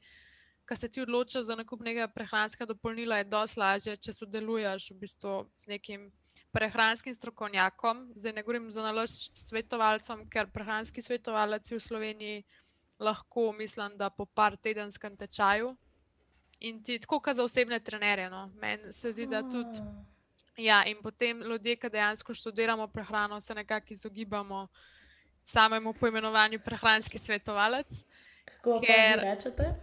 [0.68, 4.98] ko se ti odločiš za nakup nekega prehranskega dopolnila, je dosti lažje, če sodeluješ v
[5.04, 6.10] bistvu z nekim
[6.52, 8.12] prehranskim strokovnjakom.
[8.16, 12.44] Zdaj ne govorim za nalož svetovalcem, ker prehranski svetovalec v Sloveniji
[12.98, 15.76] lahko, mislim, da po par tedenskem tečaju.
[16.60, 18.30] In ti tako, kot za osebne trenerje.
[18.30, 18.50] No.
[18.54, 19.78] Meni se zdi, da tudi.
[20.56, 24.66] Ja, in potem ljudje, ki dejansko študiramo prehrano, se nekako izogibamo
[25.42, 28.04] samemu poimenovanju prehranski svetovalec.
[28.62, 29.74] Kako ker- rečete?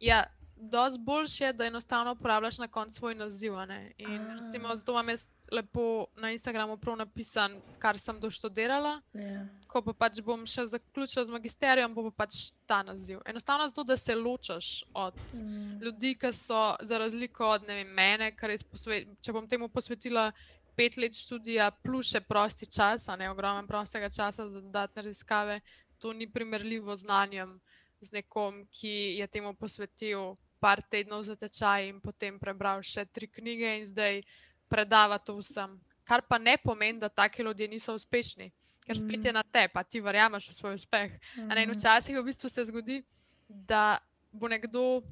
[0.00, 0.24] Ja,
[0.56, 3.52] dosti boljše je, da enostavno uporabljaš na koncu svoj naziv.
[3.98, 4.34] In A.
[4.34, 9.00] recimo, zato imam jaz lepo na Instagramu prav napisan, kar sem doštudirala.
[9.12, 9.46] Ja.
[9.72, 13.22] Ko pa pač bom še zaključila z magisterijem, bo pa pač ta naziv.
[13.24, 15.80] Enostavno zato, da se ločaš od Mm.
[15.80, 20.32] ljudi, ki so za razliko od vem, mene, kar posve, če bom temu posvetila
[20.76, 25.60] pet let študija, plus še prosti čas, ne ogromen prostega časa za dodatne raziskave,
[25.98, 27.60] to ni primerljivo znanjem
[28.00, 33.26] z nekom, ki je temu posvetil par tednov za tečaj in potem prebral še tri
[33.26, 34.22] knjige in zdaj
[34.68, 35.80] predava to vsem.
[36.04, 38.50] Kar pa ne pomeni, da taki ljudje niso uspešni,
[38.86, 41.18] ker spet je na te, pa ti verjameš v svoj uspeh.
[41.36, 43.02] Ne, in včasih v bistvu se zgodi,
[43.48, 43.98] da
[44.32, 45.02] bo nekdo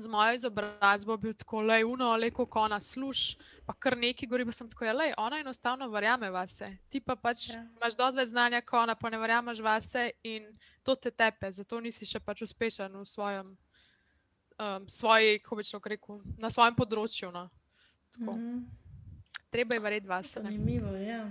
[0.00, 3.36] z mojo izobrazbo bil tako le uno, le kako ona sluš,
[3.66, 6.76] pa kar neki govori, pa sem tako, le ona enostavno verjame vase.
[6.88, 7.54] Ti pa pač Ja.
[7.54, 7.66] ja.
[7.76, 10.52] imaš dosti več znanja, kot ona, pa ne verjameš vase in
[10.82, 13.56] to te tepe, zato nisi še pač uspešen v svojem,
[14.58, 17.32] um, svoji, kako bi človek rekel, na svojem področju.
[17.32, 17.48] No.
[18.18, 18.36] Tako.
[18.36, 18.64] Mhm.
[19.50, 20.42] Treba je verjeti vase.
[20.42, 21.24] Zanimivo, ja.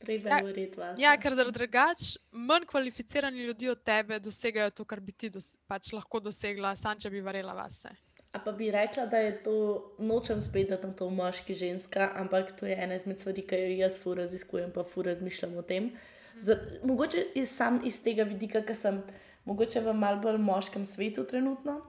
[0.00, 0.98] Treba Ja, je verjeti vas.
[0.98, 5.52] Ja, ker zaradi drugač manj kvalificirani ljudi od tebe dosegajo to, kar bi ti dos
[5.68, 7.92] pač lahko dosegla, sam če bi verjela vase.
[8.32, 9.54] A pa bi rekla, da je to,
[9.98, 13.72] nočem spet dati na to moški ženska, ampak to je ena izmed stvari, ki jo
[13.80, 15.90] jaz fu raziskujem, pa fu razmišljam o tem.
[16.38, 16.56] Z,
[16.86, 19.02] mogoče iz, sam iz tega vidika, ker sem
[19.44, 21.80] mogoče v mal bolj moškem svetu trenutno.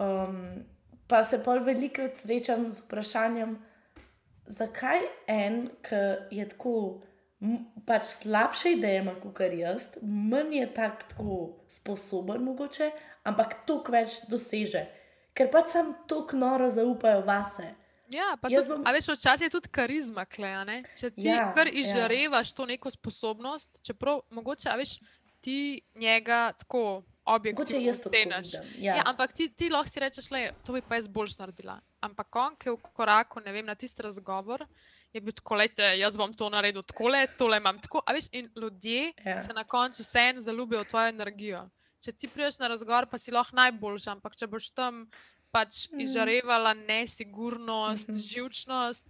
[0.00, 0.64] Um,
[1.06, 3.54] pa se pa velikokrat srečam z vprašanjem,
[4.46, 6.02] zakaj en, ki
[6.40, 6.74] je tako.
[7.86, 12.90] Pač slabše ideje ima kot jaz, manj je tak, tako sposoben, mogoče,
[13.24, 14.82] ampak toliko več doseže,
[15.34, 17.70] ker pač sam toliko noro zaupajo vase.
[18.12, 20.82] Ja, pa tudi, bom- veš, včasih je tudi karizma, kleja, ne?
[20.98, 21.72] Če ti Ja, kar ja.
[21.80, 22.56] izžarevaš ja.
[22.56, 24.98] to neko sposobnost, čeprav mogoče, a veš,
[25.40, 28.32] ti njega tako objektivno vidim,
[28.78, 28.96] ja.
[28.96, 31.78] ja, ampak ti, ti lahko si rečeš, le, to bi pa jaz boljš naredila.
[32.00, 34.66] Ampak on, ki je v koraku, ne vem, na tisti razgovor,
[35.12, 38.02] je bil tako, lejte, jaz bom to naredil tako, tole imam tako.
[38.06, 39.30] A veš, in ljudje Ja.
[39.30, 39.40] ja.
[39.40, 41.68] se na koncu vseeno zaljubijo v tvojo energijo.
[42.00, 45.04] Če ti prideš na razgovor, pa si lahko najboljši, ampak če boš tam
[45.50, 48.14] pač izžarevala nesigurnost, mm.
[48.14, 48.32] -hmm.
[48.32, 49.06] živčnost,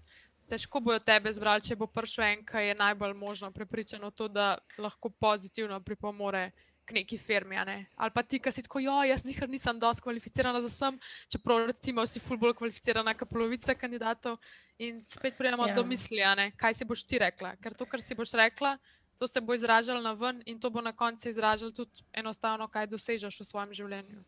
[0.49, 4.29] težko bojo tebe zbrali, če bo prišel en, ki je najbolj možno prepričan v to,
[4.29, 6.51] da lahko pozitivno pripomore
[6.91, 7.57] k neki firmi.
[7.57, 7.87] a Ne?
[7.97, 10.99] Ali pa ti, ki si tako, jo, jaz nikar nisem dosti kvalificirana za sem,
[11.31, 14.41] čeprav recimo si ful bolj kvalificirana kot polovica kandidatov.
[14.79, 15.71] In spet pridemo Ja.
[15.71, 15.75] ja.
[15.75, 17.55] do misli, a ne, kaj si boš ti rekla.
[17.63, 18.79] Ker to, kar si boš rekla,
[19.21, 22.87] to se bo izražalo na ven in to bo na koncu izražalo tudi enostavno, kaj
[22.87, 24.25] dosežeš v svojem življenju.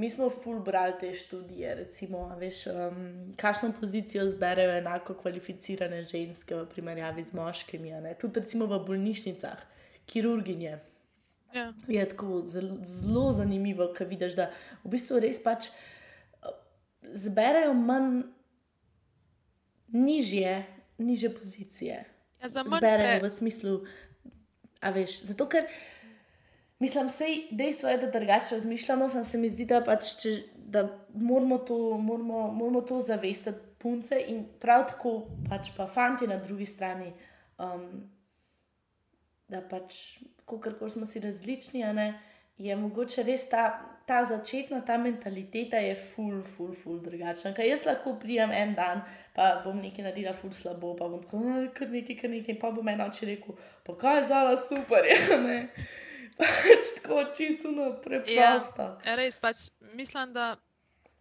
[0.00, 6.56] Mi smo ful brali te študije, recimo, veš, um, kakšno pozicijo zberejo enako kvalificirane ženske
[6.56, 7.92] v primerjavi z moškimi.
[8.20, 9.60] Tudi recimo v bolnišnicah,
[10.06, 10.78] kirurginje.
[11.54, 11.72] Ja.
[11.88, 14.50] Je tako zelo, zelo zanimivo, ker vidiš, da
[14.84, 15.70] v bistvu res pač
[17.02, 18.22] zberejo manj
[19.88, 20.66] nižje,
[20.98, 22.04] nižje pozicije.
[22.42, 23.78] Ja, za manj Zberejo se, v smislu,
[24.80, 25.66] a veš, zato ker.
[26.80, 30.86] Mislim, sej, dejstvo je, da drugače razmišljamo, sem se mi zdi, da, pač, če, da
[31.12, 36.66] moramo, to, moramo, moramo to zavestiti punce in prav tako pač pa fanti na drugi
[36.66, 37.12] strani,
[37.58, 37.84] um,
[39.48, 40.20] da pač,
[40.58, 42.20] kako smo si različni, ne,
[42.58, 43.62] je mogoče res ta,
[44.06, 47.54] ta začetna, ta mentaliteta je ful, ful, ful drugačna.
[47.56, 49.04] Kaj jaz lahko prijem en dan,
[49.36, 51.40] pa bom nekaj naredila ful slabo, pa bom tako,
[51.76, 53.56] kar nekaj, kar nekaj, pa bom eno oči rekel,
[53.86, 55.58] pa kaj je zala super, je, ne.
[56.40, 58.90] Pač tako čisto no, preprosto.
[59.04, 60.54] Ja, res, pač mislim, da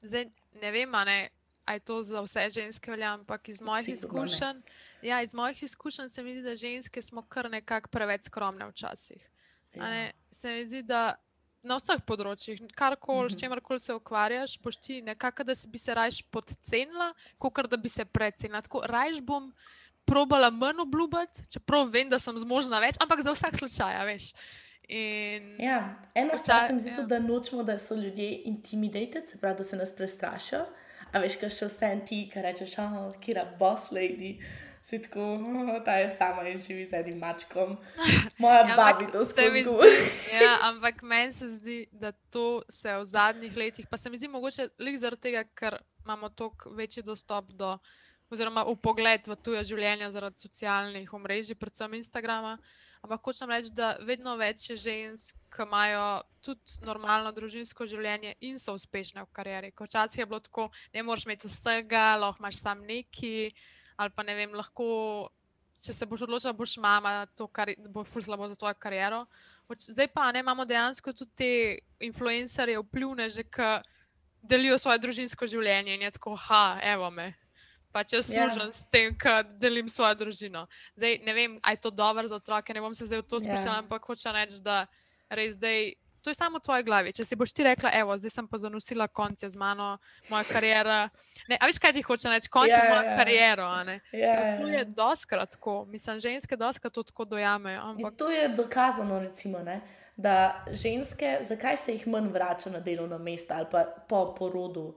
[0.01, 0.29] zdaj
[0.61, 1.19] ne vem, ne,
[1.65, 4.63] a je to za vse ženske velja, ampak iz mojih izkušenj.
[5.01, 9.29] Ja, iz mojih izkušenj se mi zdi, da ženske smo kar nekako preveč skromne včasih.
[9.73, 10.11] Ja.
[10.31, 11.15] Se mi zdi, da
[11.63, 13.37] na vseh področjih, karkoli, mm -hmm.
[13.37, 17.89] s čemer koli se ukvarjaš, pošti nekako, da bi se rajš podcenila, kot da bi
[17.89, 18.61] se precenila.
[18.61, 19.53] Tako rajš bom
[20.05, 24.31] probala manj obljubiti, čeprav vem, da sem zmožna več, ampak za vsak slučaj, veš.
[24.89, 25.55] In...
[25.61, 27.03] Ja, ena stvar se mi zdi, ja.
[27.05, 30.65] da nočemo, da so ljudje intimidated, se pravi, da se nas prestrašijo.
[31.11, 34.39] A veš, kaj še vse ti, ki rečeš, oh, kira boss lady.
[34.89, 37.75] Si tako, oh, ta je sama in živi z enim mačkom.
[38.41, 39.61] Moja ja, babi to skozi.
[40.43, 44.27] ja, ampak meni se zdi, da to se v zadnjih letih, pa se mi zdi
[44.27, 47.77] mogoče lik zaradi tega, ker imamo toliko večji dostop do,
[48.33, 52.57] oziroma v pogled v tuje življenje zaradi socialnih omrežij, predvsem Instagrama.
[53.05, 58.57] Ampak hočem reči, da vedno več je žensk, ki imajo tudi normalno družinsko življenje in
[58.57, 59.69] so uspešne v karieri.
[59.69, 63.51] Včasih je bilo tako, ne moreš imeti vsega, lahko imaš samo neki,
[63.99, 64.87] ali pa ne vem, lahko,
[65.83, 69.25] če se boš odločila, boš mama, to kar, bo ful slabo za tvojo kariero.
[69.69, 71.51] Zdaj pa ne imamo dejansko tudi te
[72.07, 73.67] influencerje, vplivne že, ki
[74.41, 77.33] delijo svoje družinsko življenje in je tako, ha, evo me
[77.91, 78.45] pač jaz ja.
[78.45, 78.75] služim yeah.
[78.75, 80.65] s tem, da delim svojo družino.
[80.95, 83.39] Zdaj, ne vem, ali je to dobro za otroke, ne bom se zdaj v to
[83.41, 83.83] spuščala, yeah.
[83.85, 84.85] ampak hočem reči, da
[85.29, 85.95] res zdaj.
[86.23, 87.13] To je samo v tvoji glavi.
[87.15, 89.97] Če si boš ti rekla, evo, zdaj sem pa zanosila konce z mano,
[90.29, 90.99] moja karijera.
[91.49, 93.15] Ne, a veš, kaj ti hoče reči, konce yeah, z mojo yeah.
[93.17, 93.69] kariero.
[94.11, 97.81] Yeah, to je doskrat tako, mislim, ženske doskrat to tako dojamejo.
[97.93, 98.19] Ampak...
[98.19, 99.81] To je dokazano, recimo, ne,
[100.17, 104.93] da ženske, zakaj se jih manj vrača na delovno mesto ali pa po porodu.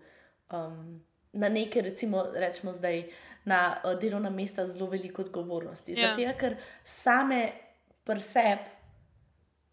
[0.50, 1.00] Um,
[1.32, 3.06] na neke, recimo, rečemo zdaj,
[3.44, 5.94] na uh, delovna mesta zelo veliko odgovornosti.
[5.96, 6.14] Ja.
[6.16, 7.52] Zato, ker same
[8.04, 8.58] preseb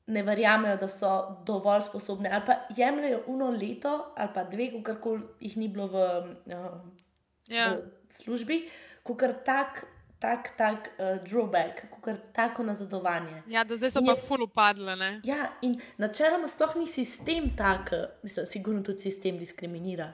[0.10, 1.12] ne verjamejo, da so
[1.46, 5.96] dovolj sposobne, ali pa jemljajo uno leto ali pa dve, kako jih ni bilo v,
[6.46, 6.82] uh,
[7.48, 7.70] ja.
[7.74, 8.70] v službi,
[9.04, 9.86] kot tak.
[10.20, 11.86] Tak, tak uh, drawback,
[12.36, 13.44] tako nazadovanje.
[13.48, 14.96] Ja, da zdaj so pa ful upadle.
[15.00, 15.22] Ne?
[15.24, 20.10] Ja, in načeloma sploh ni sistem tak, mislim, sigurno tudi sistem diskriminira.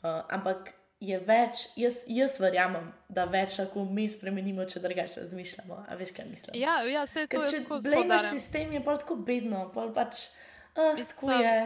[0.00, 5.84] Uh, ampak je več, jaz, jaz verjamem, da več lahko mi spremenimo, če drugače razmišljamo.
[5.88, 6.56] A veš, kaj mislim?
[6.60, 8.04] Ja, ja se to je tako zelo.
[8.08, 10.26] Naš sistem je pa tako bedno, pa pač.
[10.74, 10.98] Uh,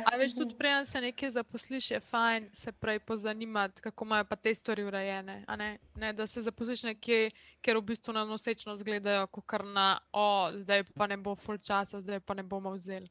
[0.05, 4.37] a veš, tudi prej se nekaj zaposliš, je fajn se prej pozanimati, kako imajo pa
[4.37, 5.39] te stvari urejene.
[5.49, 5.69] Ne?
[5.97, 7.31] Ne, da se zaposliš nekje,
[7.65, 11.57] ker v bistvu na nosečno zgledajo, kot kar na, o, zdaj pa ne bo full
[11.57, 13.09] časa, zdaj pa ne bomo vzeli.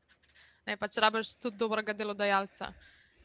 [0.70, 2.76] Ne, pač rabiš tudi dobrega delodajalca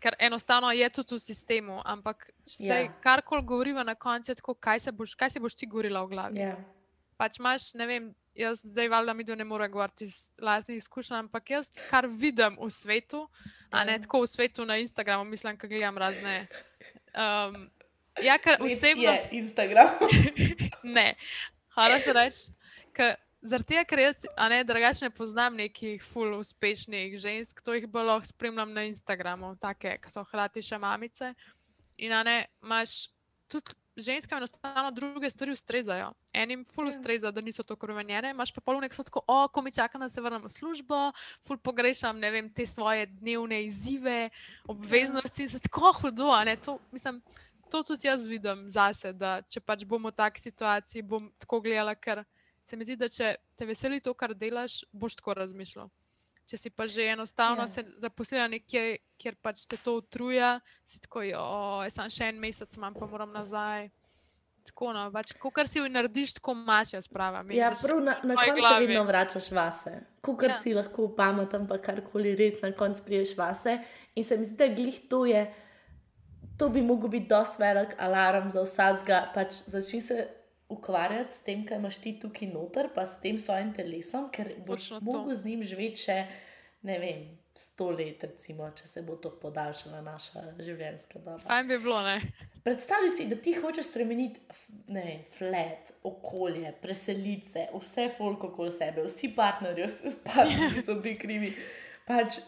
[0.02, 1.78] ker enostavno je tudi v sistemu.
[1.84, 2.86] Ampak, če yeah.
[2.86, 2.94] Ja.
[3.04, 6.42] karkoli govorimo na koncu, tako kaj se boš, kaj se boš ti govorila v glavi.
[6.42, 6.58] Yeah.
[7.16, 11.18] Pač imaš, ne vem, jaz zdaj valjda mi do ne more govoriti iz lastnih izkušenj,
[11.26, 13.68] ampak jaz kar vidim v svetu, yeah.
[13.70, 14.02] a ne ja.
[14.02, 16.46] tako v svetu na Instagramu, mislim, kaj gledam razne.
[17.12, 17.68] Um,
[18.22, 19.06] ja, ker osebno.
[19.06, 19.94] Je Instagram.
[20.96, 21.14] ne,
[21.76, 22.50] hvala se reči.
[23.42, 24.20] Zaradi tega, ker jaz,
[24.50, 29.56] ne drugače, ne poznam nekih full uspešnih žensk, to jih bolj lahko spremljam na Instagramu,
[29.58, 31.32] take, ki so hkrati še mamice.
[31.98, 33.08] In ne, imaš
[33.50, 36.12] tudi ženske, enostavno druge stvari ustrezajo.
[36.32, 36.94] Enim full ja.
[36.94, 40.08] ustreza, da niso tako rumenjene, imaš pa polno nekaj tako, o, ko mi čaka, da
[40.08, 41.00] se vrnem v službo,
[41.46, 44.30] full pogrešam, ne vem, te svoje dnevne izzive,
[44.68, 45.62] obveznosti, ja.
[45.66, 47.22] tako hudo, a ne, to mislim.
[47.72, 51.94] To tudi jaz vidim zase, da če pač bom v taki situaciji, bom tako gledala,
[51.96, 52.20] ker
[52.72, 55.90] se mi zdi, da če te veseli to, kar delaš, boš tako razmišljal.
[56.48, 57.68] Če si pa že enostavno yeah.
[57.68, 57.84] Ja.
[57.84, 60.54] se zaposlila nekje, kjer pač te to utruja,
[60.88, 63.90] si tako, jaz sem še en mesec, manj pa moram nazaj.
[64.70, 67.44] Tako, no, pač, ko kar si narediš, tako mače sprava.
[67.52, 69.96] Ja, prav na, na koncu se vedno vračaš vase.
[70.24, 70.58] Ko kar ja.
[70.64, 73.80] si lahko pameten, pa karkoli res na koncu priješ vase.
[74.16, 75.44] In se mi zdi, da glih to je,
[76.56, 79.26] to bi mogel biti dosti velik alarm za vsakega.
[79.34, 80.22] Pač začni se
[80.72, 84.90] ukvarjati s tem, kaj imaš ti tukaj noter, pa s tem svojim telesom, ker boš
[84.96, 86.18] lahko z njim živel še
[86.88, 87.22] ne vem.
[87.52, 91.42] Sto let, recimo, če se bo to podaljšala naša življenjska doba.
[91.44, 92.14] Fajn bi bilo, ne?
[92.64, 94.40] Predstavljaj si, da ti hočeš spremeniti,
[94.94, 101.18] ne vem, flat, okolje, preselice, vse folk okoli sebe, vsi partnerji, vsi partnerji so bili
[101.20, 101.52] krivi.
[102.08, 102.40] Pač,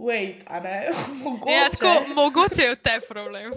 [0.00, 0.78] wait, a ne,
[1.26, 1.58] mogoče.
[1.58, 3.52] Ja, tako, mogoče je te problem.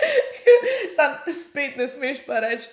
[0.96, 2.72] Sam spet ne smeš pa reči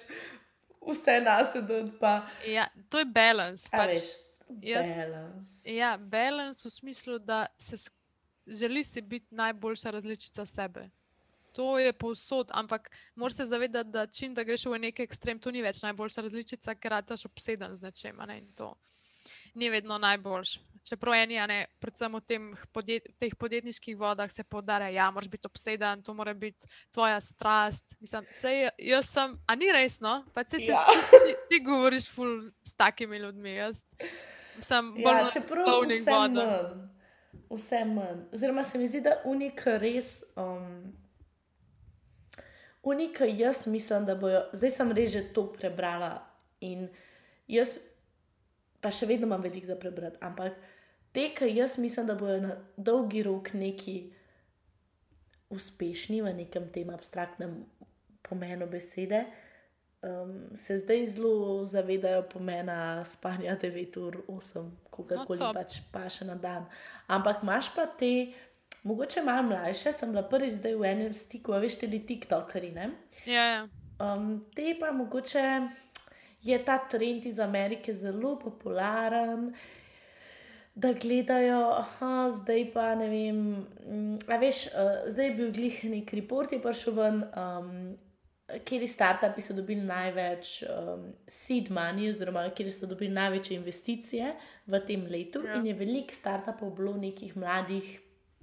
[0.87, 2.27] vse nas odpa.
[2.47, 3.69] Ja, to je balans.
[3.69, 3.95] Pač,
[4.61, 5.73] jaz, balance.
[5.73, 7.91] Ja, balans v smislu, da se
[8.47, 10.89] želi si biti najboljša različica sebe.
[11.51, 15.51] To je povsod, ampak moraš se zavedati, da čim da greš v neki ekstrem, to
[15.51, 18.19] ni več najboljša različica, ker rataš obseden z nečem.
[18.27, 18.41] Ne?
[18.55, 18.75] To
[19.53, 20.59] ni vedno najboljš.
[20.87, 25.49] Čeprav eni, ne, predvsem v podjet, teh podjetniških vodah se podarja, da ja, moraš biti
[25.49, 27.95] obseden, to mora biti tvoja strast.
[27.99, 30.85] Mislim, sej, jaz sem, a ni resno, pa se ja.
[31.11, 33.55] ti, ti govoriš ful s takimi ljudmi.
[33.55, 33.83] Jaz
[34.61, 36.47] sem ja, bolj ja, plovnik voda.
[37.49, 38.23] Vse manj.
[38.33, 40.23] Oziroma se mi zdi, da unika res.
[40.35, 40.95] Um,
[42.87, 46.21] Unika, jaz mislim, da bojo, zdaj sem res že to prebrala
[46.63, 46.85] in
[47.51, 47.73] jaz
[48.79, 50.55] pa še vedno imam veliko za prebrati, ampak
[51.17, 53.97] te, ki jaz mislim, da bodo na dolgi rok neki
[55.49, 57.63] uspešni v nekem tem abstraktnem
[58.21, 59.23] pomenu besede,
[60.05, 66.27] um, se zdaj zelo zavedajo pomena spanja 9 ur, 8, kako no, pač pa še
[66.27, 66.67] na dan.
[67.07, 68.11] Ampak imaš pa te,
[68.83, 72.75] mogoče malo mlajše, sem bila prvič zdaj v enem stiku, veš, tudi TikTokeri.
[73.25, 73.65] Ja, ja.
[73.97, 75.47] Um, te pa mogoče.
[76.45, 79.49] Je ta trend iz Amerike zelo popularen,
[80.77, 81.61] da gledajo,
[81.99, 83.39] da zdaj pa ne vem.
[83.87, 87.71] Mm, a veš, uh, zdaj je bil glih nek report, je prišel ven, um,
[88.67, 94.29] kjer startupi so dobili največ um, seed money, oziroma kjer so dobili največje investicije
[94.67, 95.41] v tem letu.
[95.47, 95.57] Ja.
[95.57, 97.89] In je veliko startupov bilo nekih mladih,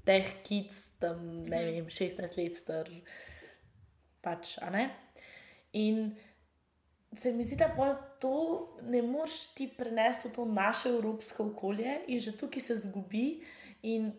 [0.04, 1.72] teh kids, tam ne mhm.
[1.78, 2.90] vem, 16 let star,
[4.26, 4.88] pač, a ne.
[5.78, 6.10] In
[7.16, 12.20] se mi zdi, da to ne moreš ti prenesti v to naše evropsko okolje in
[12.20, 13.44] že tukaj se zgubi,
[13.82, 14.12] in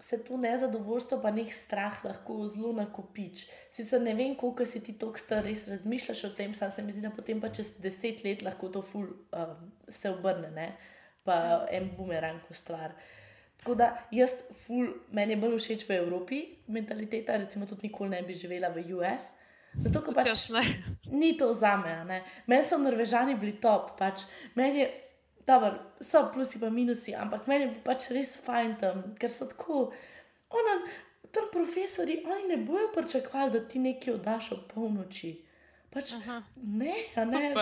[0.00, 3.46] se to nezadovoljstvo, pa nek strah lahko zelo nakopič.
[3.70, 6.92] Sicer ne vem, koliko si ti tako star, res razmišljaš o tem, sam se mi
[6.92, 10.72] zdi, da potem pa čez deset let lahko to ful, um, se obrne, ne?
[11.22, 12.96] pa en bumerang stvar.
[13.62, 14.34] Tako da jaz,
[14.64, 18.82] ful, meni je bolj všeč v Evropi mentaliteta, recimo tudi nikoli ne bi živela v
[18.98, 19.30] US.
[19.74, 20.50] Zato, ker pač
[21.10, 22.20] ni to za me.
[22.46, 24.26] Meni so Norvežani bili top, pač.
[24.54, 24.88] meni je,
[25.46, 29.92] dobro, so plusi in minusi, ampak meni je pač res fajn tam, ker so tako.
[30.52, 30.74] Ona,
[31.32, 35.32] tam profesori, oni ne bojo pričakovali, da ti nekaj oddaš ob polnoči.
[35.92, 36.12] Pač,
[36.56, 37.52] ne, ne,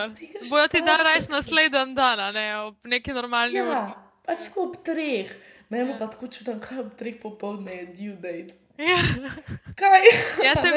[0.50, 3.94] bojo ti da reči naslednji dan, ne, ob neki normalni ja, uri.
[4.26, 5.30] Pač ob treh,
[5.70, 5.98] meni ja.
[5.98, 8.59] pa tako čutim, kaj ob treh popoldne je due date.
[8.80, 8.98] Ja.
[9.80, 10.06] Kaj?
[10.44, 10.70] Jaz se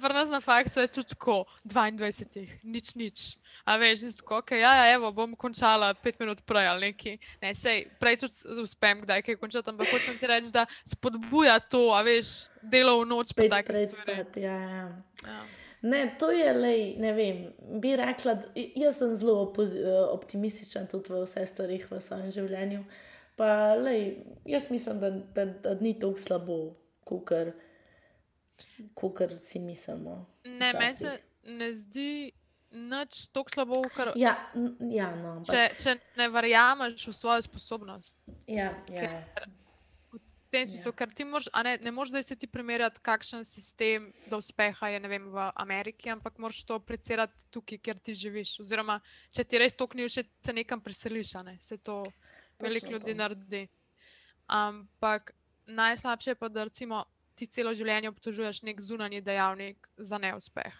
[0.00, 3.36] vrnem na fakt, da je čut tako 22, nič, nič.
[3.64, 7.18] A veš, tako, okay, ja, ja, evo, bom končala pet minut prej ali neki.
[7.42, 11.90] Ne, sej, prej tudi uspem, kdaj kaj končati, ampak hočem ti reči, da spodbuja to,
[11.92, 14.24] a veš, delo v noč pet pred stvari.
[14.40, 14.86] Ja, ja.
[15.26, 15.40] ja.
[15.82, 17.44] Ne, to je le, ne vem,
[17.80, 18.36] bi rekla,
[18.76, 19.46] jaz sem zelo
[20.12, 22.82] optimističen tudi v vse stvarih v svojem življenju.
[23.40, 26.58] Pa, lej, jaz mislim, da, da, da ni tako slabo
[28.94, 30.26] kot si mislimo.
[30.44, 32.32] Ne, meni se ne zdi
[32.70, 34.12] nič tako slabo, kar.
[34.18, 34.36] Ja,
[34.90, 38.18] ja, no, če, če ne verjameš v svojo sposobnost.
[38.46, 39.24] Ja, ja.
[40.10, 40.20] V
[40.50, 40.98] tem smislu, ja.
[40.98, 45.02] ker ti moraš, ne, ne moreš zdaj se ti primerjati, kakšen sistem do uspeha je
[45.10, 48.56] vem, v Ameriki, ampak moraš to aplicirati tukaj, kjer ti živiš.
[48.62, 49.00] Oziroma,
[49.34, 51.58] če ti res to knjigo, še se nekam preseliš, ne?
[51.62, 52.02] se to
[52.62, 53.66] veliko ljudi naredi.
[54.50, 55.34] Ampak
[55.70, 60.74] najslabše je pa, da recimo, ti celo življenje obtožuješ nek zunanji dejavnik za neuspeh.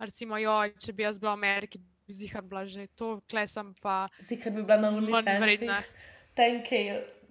[0.00, 4.06] Recimo, joj, če bi jaz bila v Ameriki, bi zihar bila že to, klesam pa.
[4.20, 5.36] Zihar bi bila na ulici.
[5.40, 5.82] Vredna.
[6.36, 6.80] Tenke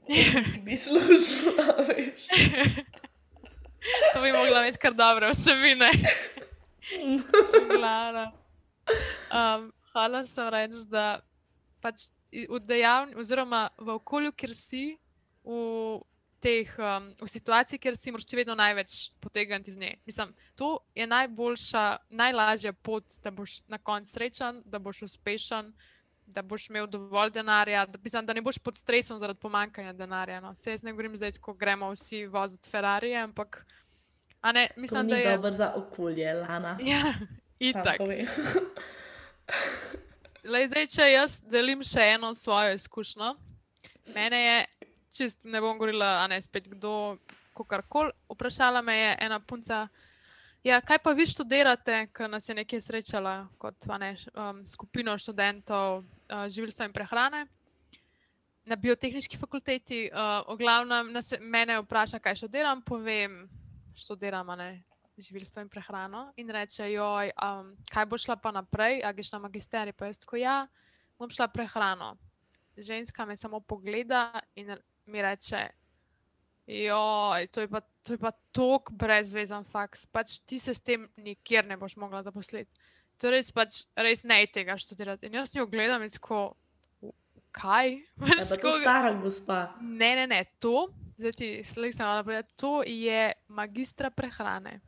[0.66, 2.28] bi služila, veš.
[4.14, 5.90] to bi mogla imeti kar dobre vsebine.
[9.34, 11.22] um, hvala sem reči, da
[11.82, 14.84] pač v dejavni, oziroma v okolju, kjer si,
[15.46, 16.02] v
[16.46, 19.96] teh, um, v situaciji, kjer si moraš vedno največ potegniti iz nje.
[20.06, 25.74] Mislim, to je najboljša, najlažja pot, da boš na koncu srečen, da boš uspešen,
[26.26, 30.42] da boš imel dovolj denarja, da, mislim, da ne boš pod stresom zaradi pomankanja denarja.
[30.42, 30.56] No.
[30.56, 33.66] Se jaz ne govorim zdaj, ko gremo vsi voziti Ferrari, ampak.
[34.54, 36.78] Ne, mislim, to da je dobro za okolje, Lana.
[36.92, 37.14] Ja,
[37.60, 38.00] itak.
[40.46, 43.32] Lej, zdaj, če jaz delim še eno svojo izkušnjo,
[44.14, 44.66] mene je
[45.16, 47.18] čist ne bom govorila, a ne spet kdo,
[47.64, 48.12] kar koli.
[48.30, 49.88] Vprašala me je ena punca,
[50.64, 56.02] ja, kaj pa vi študirate, ker nas je nekaj srečala kot ne, um, skupino študentov
[56.02, 57.46] uh, živilstva in prehrane.
[58.66, 63.46] Na biotehnički fakulteti, uh, glavnem, nas, mene vpraša, kaj študiram, povem,
[63.96, 64.84] študiram ne,
[65.18, 66.32] živilstvo in prehrano.
[66.42, 70.20] In reče, joj, um, kaj bo šla pa naprej, a greš na magisterij, pa jaz
[70.26, 70.66] tako, ja,
[71.20, 72.16] bom šla prehrano.
[72.76, 74.74] Ženska me samo pogleda in
[75.06, 75.68] mi reče,
[76.68, 80.06] Joj, to je pa, to je pa tok brezvezen faks.
[80.06, 82.72] Pač ti se s tem nikjer ne boš mogla zaposliti.
[83.22, 85.30] To je res, pač, res ne tega študirati.
[85.30, 86.56] In jaz njo gledam in tako,
[87.56, 88.00] kaj?
[88.26, 89.60] Ja, pa to stara gospa.
[89.82, 90.90] Ne, ne, ne, to,
[91.22, 94.80] zdaj ti slišim povedati, to je magistra prehrane.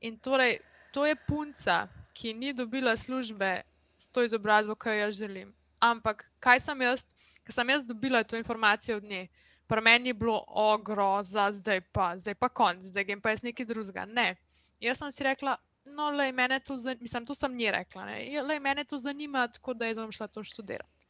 [0.00, 0.58] In torej,
[0.94, 1.84] to je punca,
[2.16, 3.60] ki ni dobila službe
[3.98, 5.52] s to izobrazbo, ki jo jaz želim.
[5.84, 7.04] Ampak kaj sem jaz,
[7.48, 9.28] ker sem jaz dobila to informacijo od nje?
[9.68, 13.66] Pri meni je bilo ogroza, zdaj pa, zdaj pa konc, zdaj grem pa jaz nekaj
[13.68, 14.04] drugega.
[14.04, 14.34] Ne.
[14.80, 15.56] Jaz sem si rekla,
[15.96, 19.46] no, le mene to zanima, mislim, to sem nje rekla, ja, le mene to zanima,
[19.48, 21.08] tako da jaz bom šla to študirati.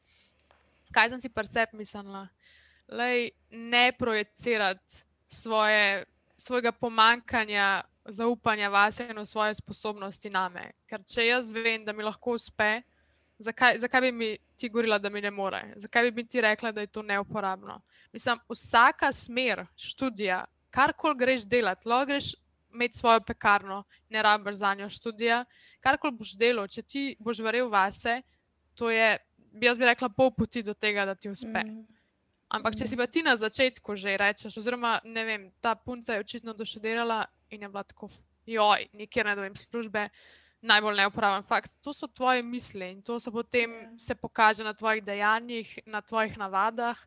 [0.95, 2.29] Kaj sem si pri sebi mislila?
[2.89, 6.05] Lej, ne projicirati svoje,
[6.37, 10.71] svojega pomankanja zaupanja vase in v svoje sposobnosti name.
[10.89, 12.81] Ker če jaz vem, da mi lahko uspe,
[13.39, 15.63] zakaj, zakaj bi mi ti govorila, da mi ne more?
[15.77, 17.81] Zakaj bi mi ti rekla, da je to neuporabno?
[18.13, 22.35] Mislim, vsaka smer študija, karkoli greš delati, lahko greš
[22.75, 25.45] imeti svojo pekarno, ne rabiš za njo študija.
[25.81, 28.23] Karkoli boš delal, če ti boš verjel vase,
[28.75, 29.17] to je,
[29.53, 31.65] bi jaz bi rekla, pol poti do tega, da ti uspe.
[31.65, 31.87] Mm.
[32.49, 36.25] Ampak, če si pa ti na začetku že rečeš, oziroma ne vem, ta punca je
[36.25, 38.09] očitno doštudirala in je bila tako,
[38.47, 40.09] joj, nikjer ne dobim službe,
[40.61, 41.77] najbolj neuporaben fakt.
[41.85, 43.93] To so tvoje misli in to se potem yeah.
[43.93, 43.99] Ja.
[43.99, 46.99] se pokaže na tvojih dejanjih, na tvojih navadah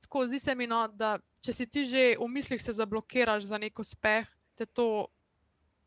[0.00, 3.58] tako zdi se mi, no, da če si ti že v mislih se zablokiraš za
[3.58, 5.08] nek uspeh, te to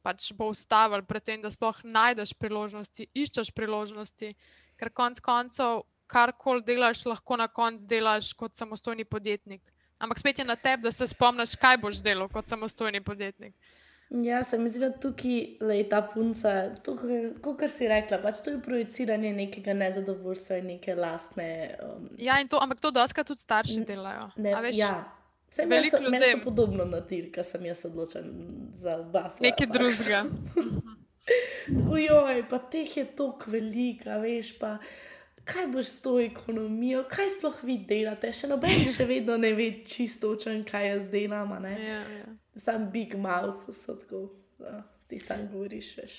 [0.03, 4.33] pač bo ustavilo pred tem, da sploh najdeš priložnosti, iščeš priložnosti,
[4.77, 9.63] ker konec koncev, karkoli delaš, lahko na koncu delaš kot samostojni podjetnik.
[10.03, 13.55] Ampak spet je na tebi, da se spomniš, kaj boš delal kot samostojni podjetnik.
[14.13, 16.51] Ja, se mi zdi, da tukaj je ta punca,
[17.41, 21.47] kot si rekla, pač to je projiciranje nekega nezadovoljstva in neke lastne.
[21.81, 24.29] Um, ja, to, ampak to doska tudi starši delajo.
[24.37, 24.91] Ne, veš, ja.
[25.49, 26.37] Vse meni so, ljudem...
[26.37, 28.29] so podobno na tir, ki sem jaz odločen
[28.73, 29.25] za oba.
[29.41, 30.21] Nekaj drugega.
[31.73, 34.77] Tako joj, pa teh je toliko velika, veš pa
[35.43, 38.29] kaj boš s to ekonomijo, kaj sploh vi delate.
[38.33, 41.53] Še noben še vedno ne ve čisto, čem, kaj jaz delam.
[41.65, 42.31] Ja, ja.
[42.55, 45.97] Sam big mouth, so tako, da ti sam govoriš.
[45.97, 46.17] Veš.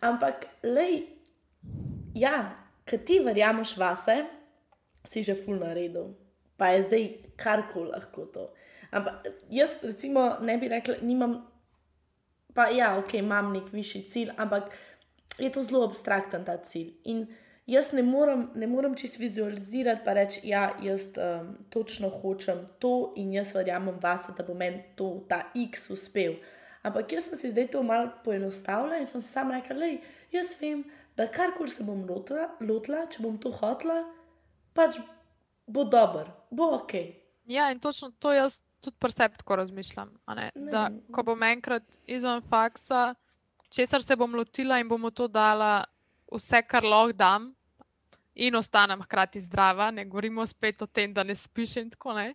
[0.00, 1.02] Ampak, lej,
[2.14, 2.54] ja,
[2.84, 4.22] ki ti verjameš vase,
[5.08, 6.14] si že full na redu.
[6.58, 7.04] Pa je zdaj
[7.36, 8.48] karkoli lahko to.
[8.90, 11.40] Ampak jaz, recimo, ne bi rekla, nimam.
[12.54, 14.72] Pa ja, ok, imam nek višji cilj, ampak
[15.38, 16.96] je to zelo abstrakten ta cilj.
[17.04, 17.26] In
[17.68, 22.64] jaz ne morem, ne morem čisto vizualizirati, pa reči, da ja, jaz um, točno hočem
[22.78, 26.38] to in jaz verjamem vas, da bo meni to, ta X uspel.
[26.82, 30.54] Ampak jaz sem si zdaj to malo poenostavila in sem si sam rekla, da jaz
[30.60, 30.84] vem,
[31.16, 34.00] da karkoli se bom lotila, lotila, če bom to hotla,
[34.72, 35.00] pač
[35.66, 36.94] bo dober, bo ok.
[37.48, 40.14] Ja, in točno to jaz tudi pri sebi tako razmišljam.
[40.70, 43.14] Da, ko bom enkrat izven faksa,
[43.68, 45.82] česar se bom lotila in bomo to dala,
[46.32, 47.50] vse, kar lahko dam,
[48.38, 52.34] in ostanem hkrati zdrava, ne govorimo spet o tem, da ne spiš in tako naprej.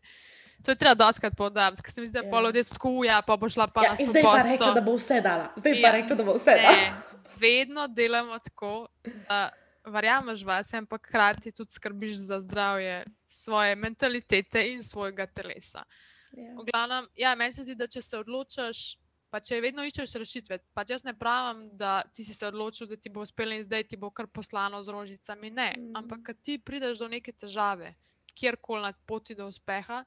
[0.64, 3.22] To je treba doskrat podariti, ker se mi zdi, da je polo ljudi tako uja,
[3.28, 4.10] pa bo šla pa ja, na svet.
[4.10, 5.50] Zdaj pa reče, da bo vse dala.
[5.58, 6.78] Zdaj ja, pa reče, da bo vse dala.
[6.78, 6.92] Ne,
[7.46, 8.88] vedno delamo tako,
[9.28, 9.50] da
[9.86, 15.84] verjameš vas, ampak hkrati tudi skrbiš za zdravje svoje mentalitete in svojega telesa.
[16.32, 16.54] Ja.
[16.56, 18.96] V glavnem, ja, meni se zdi, da če se odločiš
[19.34, 20.60] pa če vedno iščeš rešitve.
[20.78, 23.88] Pa jaz ne pravim, da ti si se odločil, da ti bo uspelo in zdaj
[23.90, 25.50] ti bo kar poslano z rožicami.
[25.50, 25.96] Ne, mm.
[25.98, 27.96] ampak ti prideš do neke težave,
[28.38, 30.04] kjerkoli na poti do uspeha,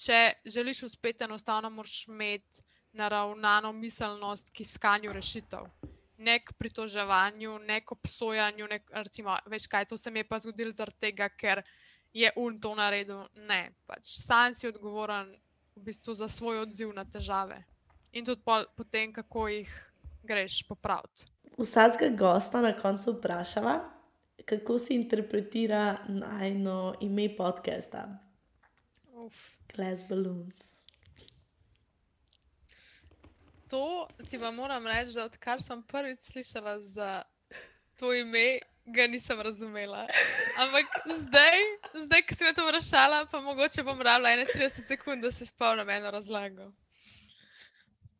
[0.00, 2.64] če želiš uspeti, enostavno moraš imeti
[2.96, 5.68] naravnano miselnost k iskanju rešitev.
[6.24, 11.10] Nek pritoževanju, nek obsojanju, nek, recimo, veš kaj, to se mi je pa zgodilo zaradi
[11.10, 11.60] tega, ker
[12.16, 13.26] je un to naredil.
[13.44, 15.34] Ne, pač sam si odgovoren
[15.76, 17.60] v bistvu za svoj odziv na težave
[18.14, 18.42] in tudi
[18.76, 19.70] potem, kako jih
[20.22, 21.26] greš popraviti.
[21.58, 23.80] Vsakega gosta na koncu vprašava,
[24.44, 28.08] kako si interpretira najno ime podcasta.
[29.74, 30.76] Glass Balloons.
[33.70, 37.22] To ti pa moram reči, da odkar sem prvič slišala za
[37.98, 40.06] to ime, ga nisem razumela.
[40.58, 41.58] Ampak zdaj,
[42.04, 45.90] zdaj ko si me to vprašala, pa mogoče bom rabila 31 sekund, da se spomnim
[45.90, 46.72] eno razlago.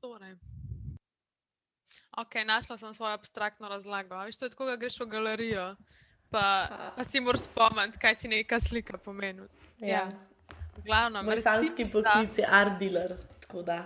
[0.04, 0.36] Torej.
[2.16, 4.18] Ok, našla sem svojo abstraktno razlago.
[4.24, 5.76] Veš, to je tako, da greš v galerijo,
[6.30, 6.42] pa,
[6.96, 9.46] pa si moraš spomniti, kaj ti neka slika pomeni.
[9.78, 10.10] Ja.
[10.84, 13.78] Glavno, Mersanski poklic je art dealer, tako da.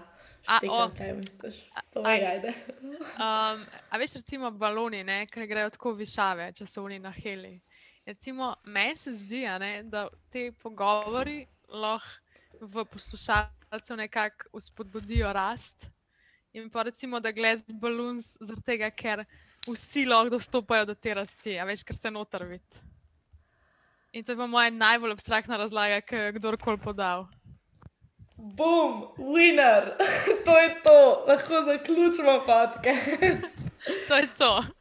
[0.47, 1.61] A, o, kaj misliš?
[1.95, 2.55] Povej, ajde.
[2.74, 7.61] Um, a veš, recimo baloni, ne, ki grejo tako višave, če so oni na heli.
[8.07, 12.27] Recimo, meni se zdi, ne, da te pogovori lahko
[12.61, 15.86] v poslušalcu nekako spodbudijo rast.
[16.52, 19.24] In pa recimo, da gledaš balons, zaradi tega, ker
[19.68, 22.84] vsi lahko dostopajo do te rasti, a veš, ker se noter vidi.
[24.16, 27.26] In to je pa moja najbolj abstraktna razlaga, ki jo je kdorkoli podal.
[28.38, 29.92] Bum, winner,
[30.46, 30.98] to je to,
[31.28, 33.60] lahko zaključimo podcast.
[34.08, 34.77] to je to.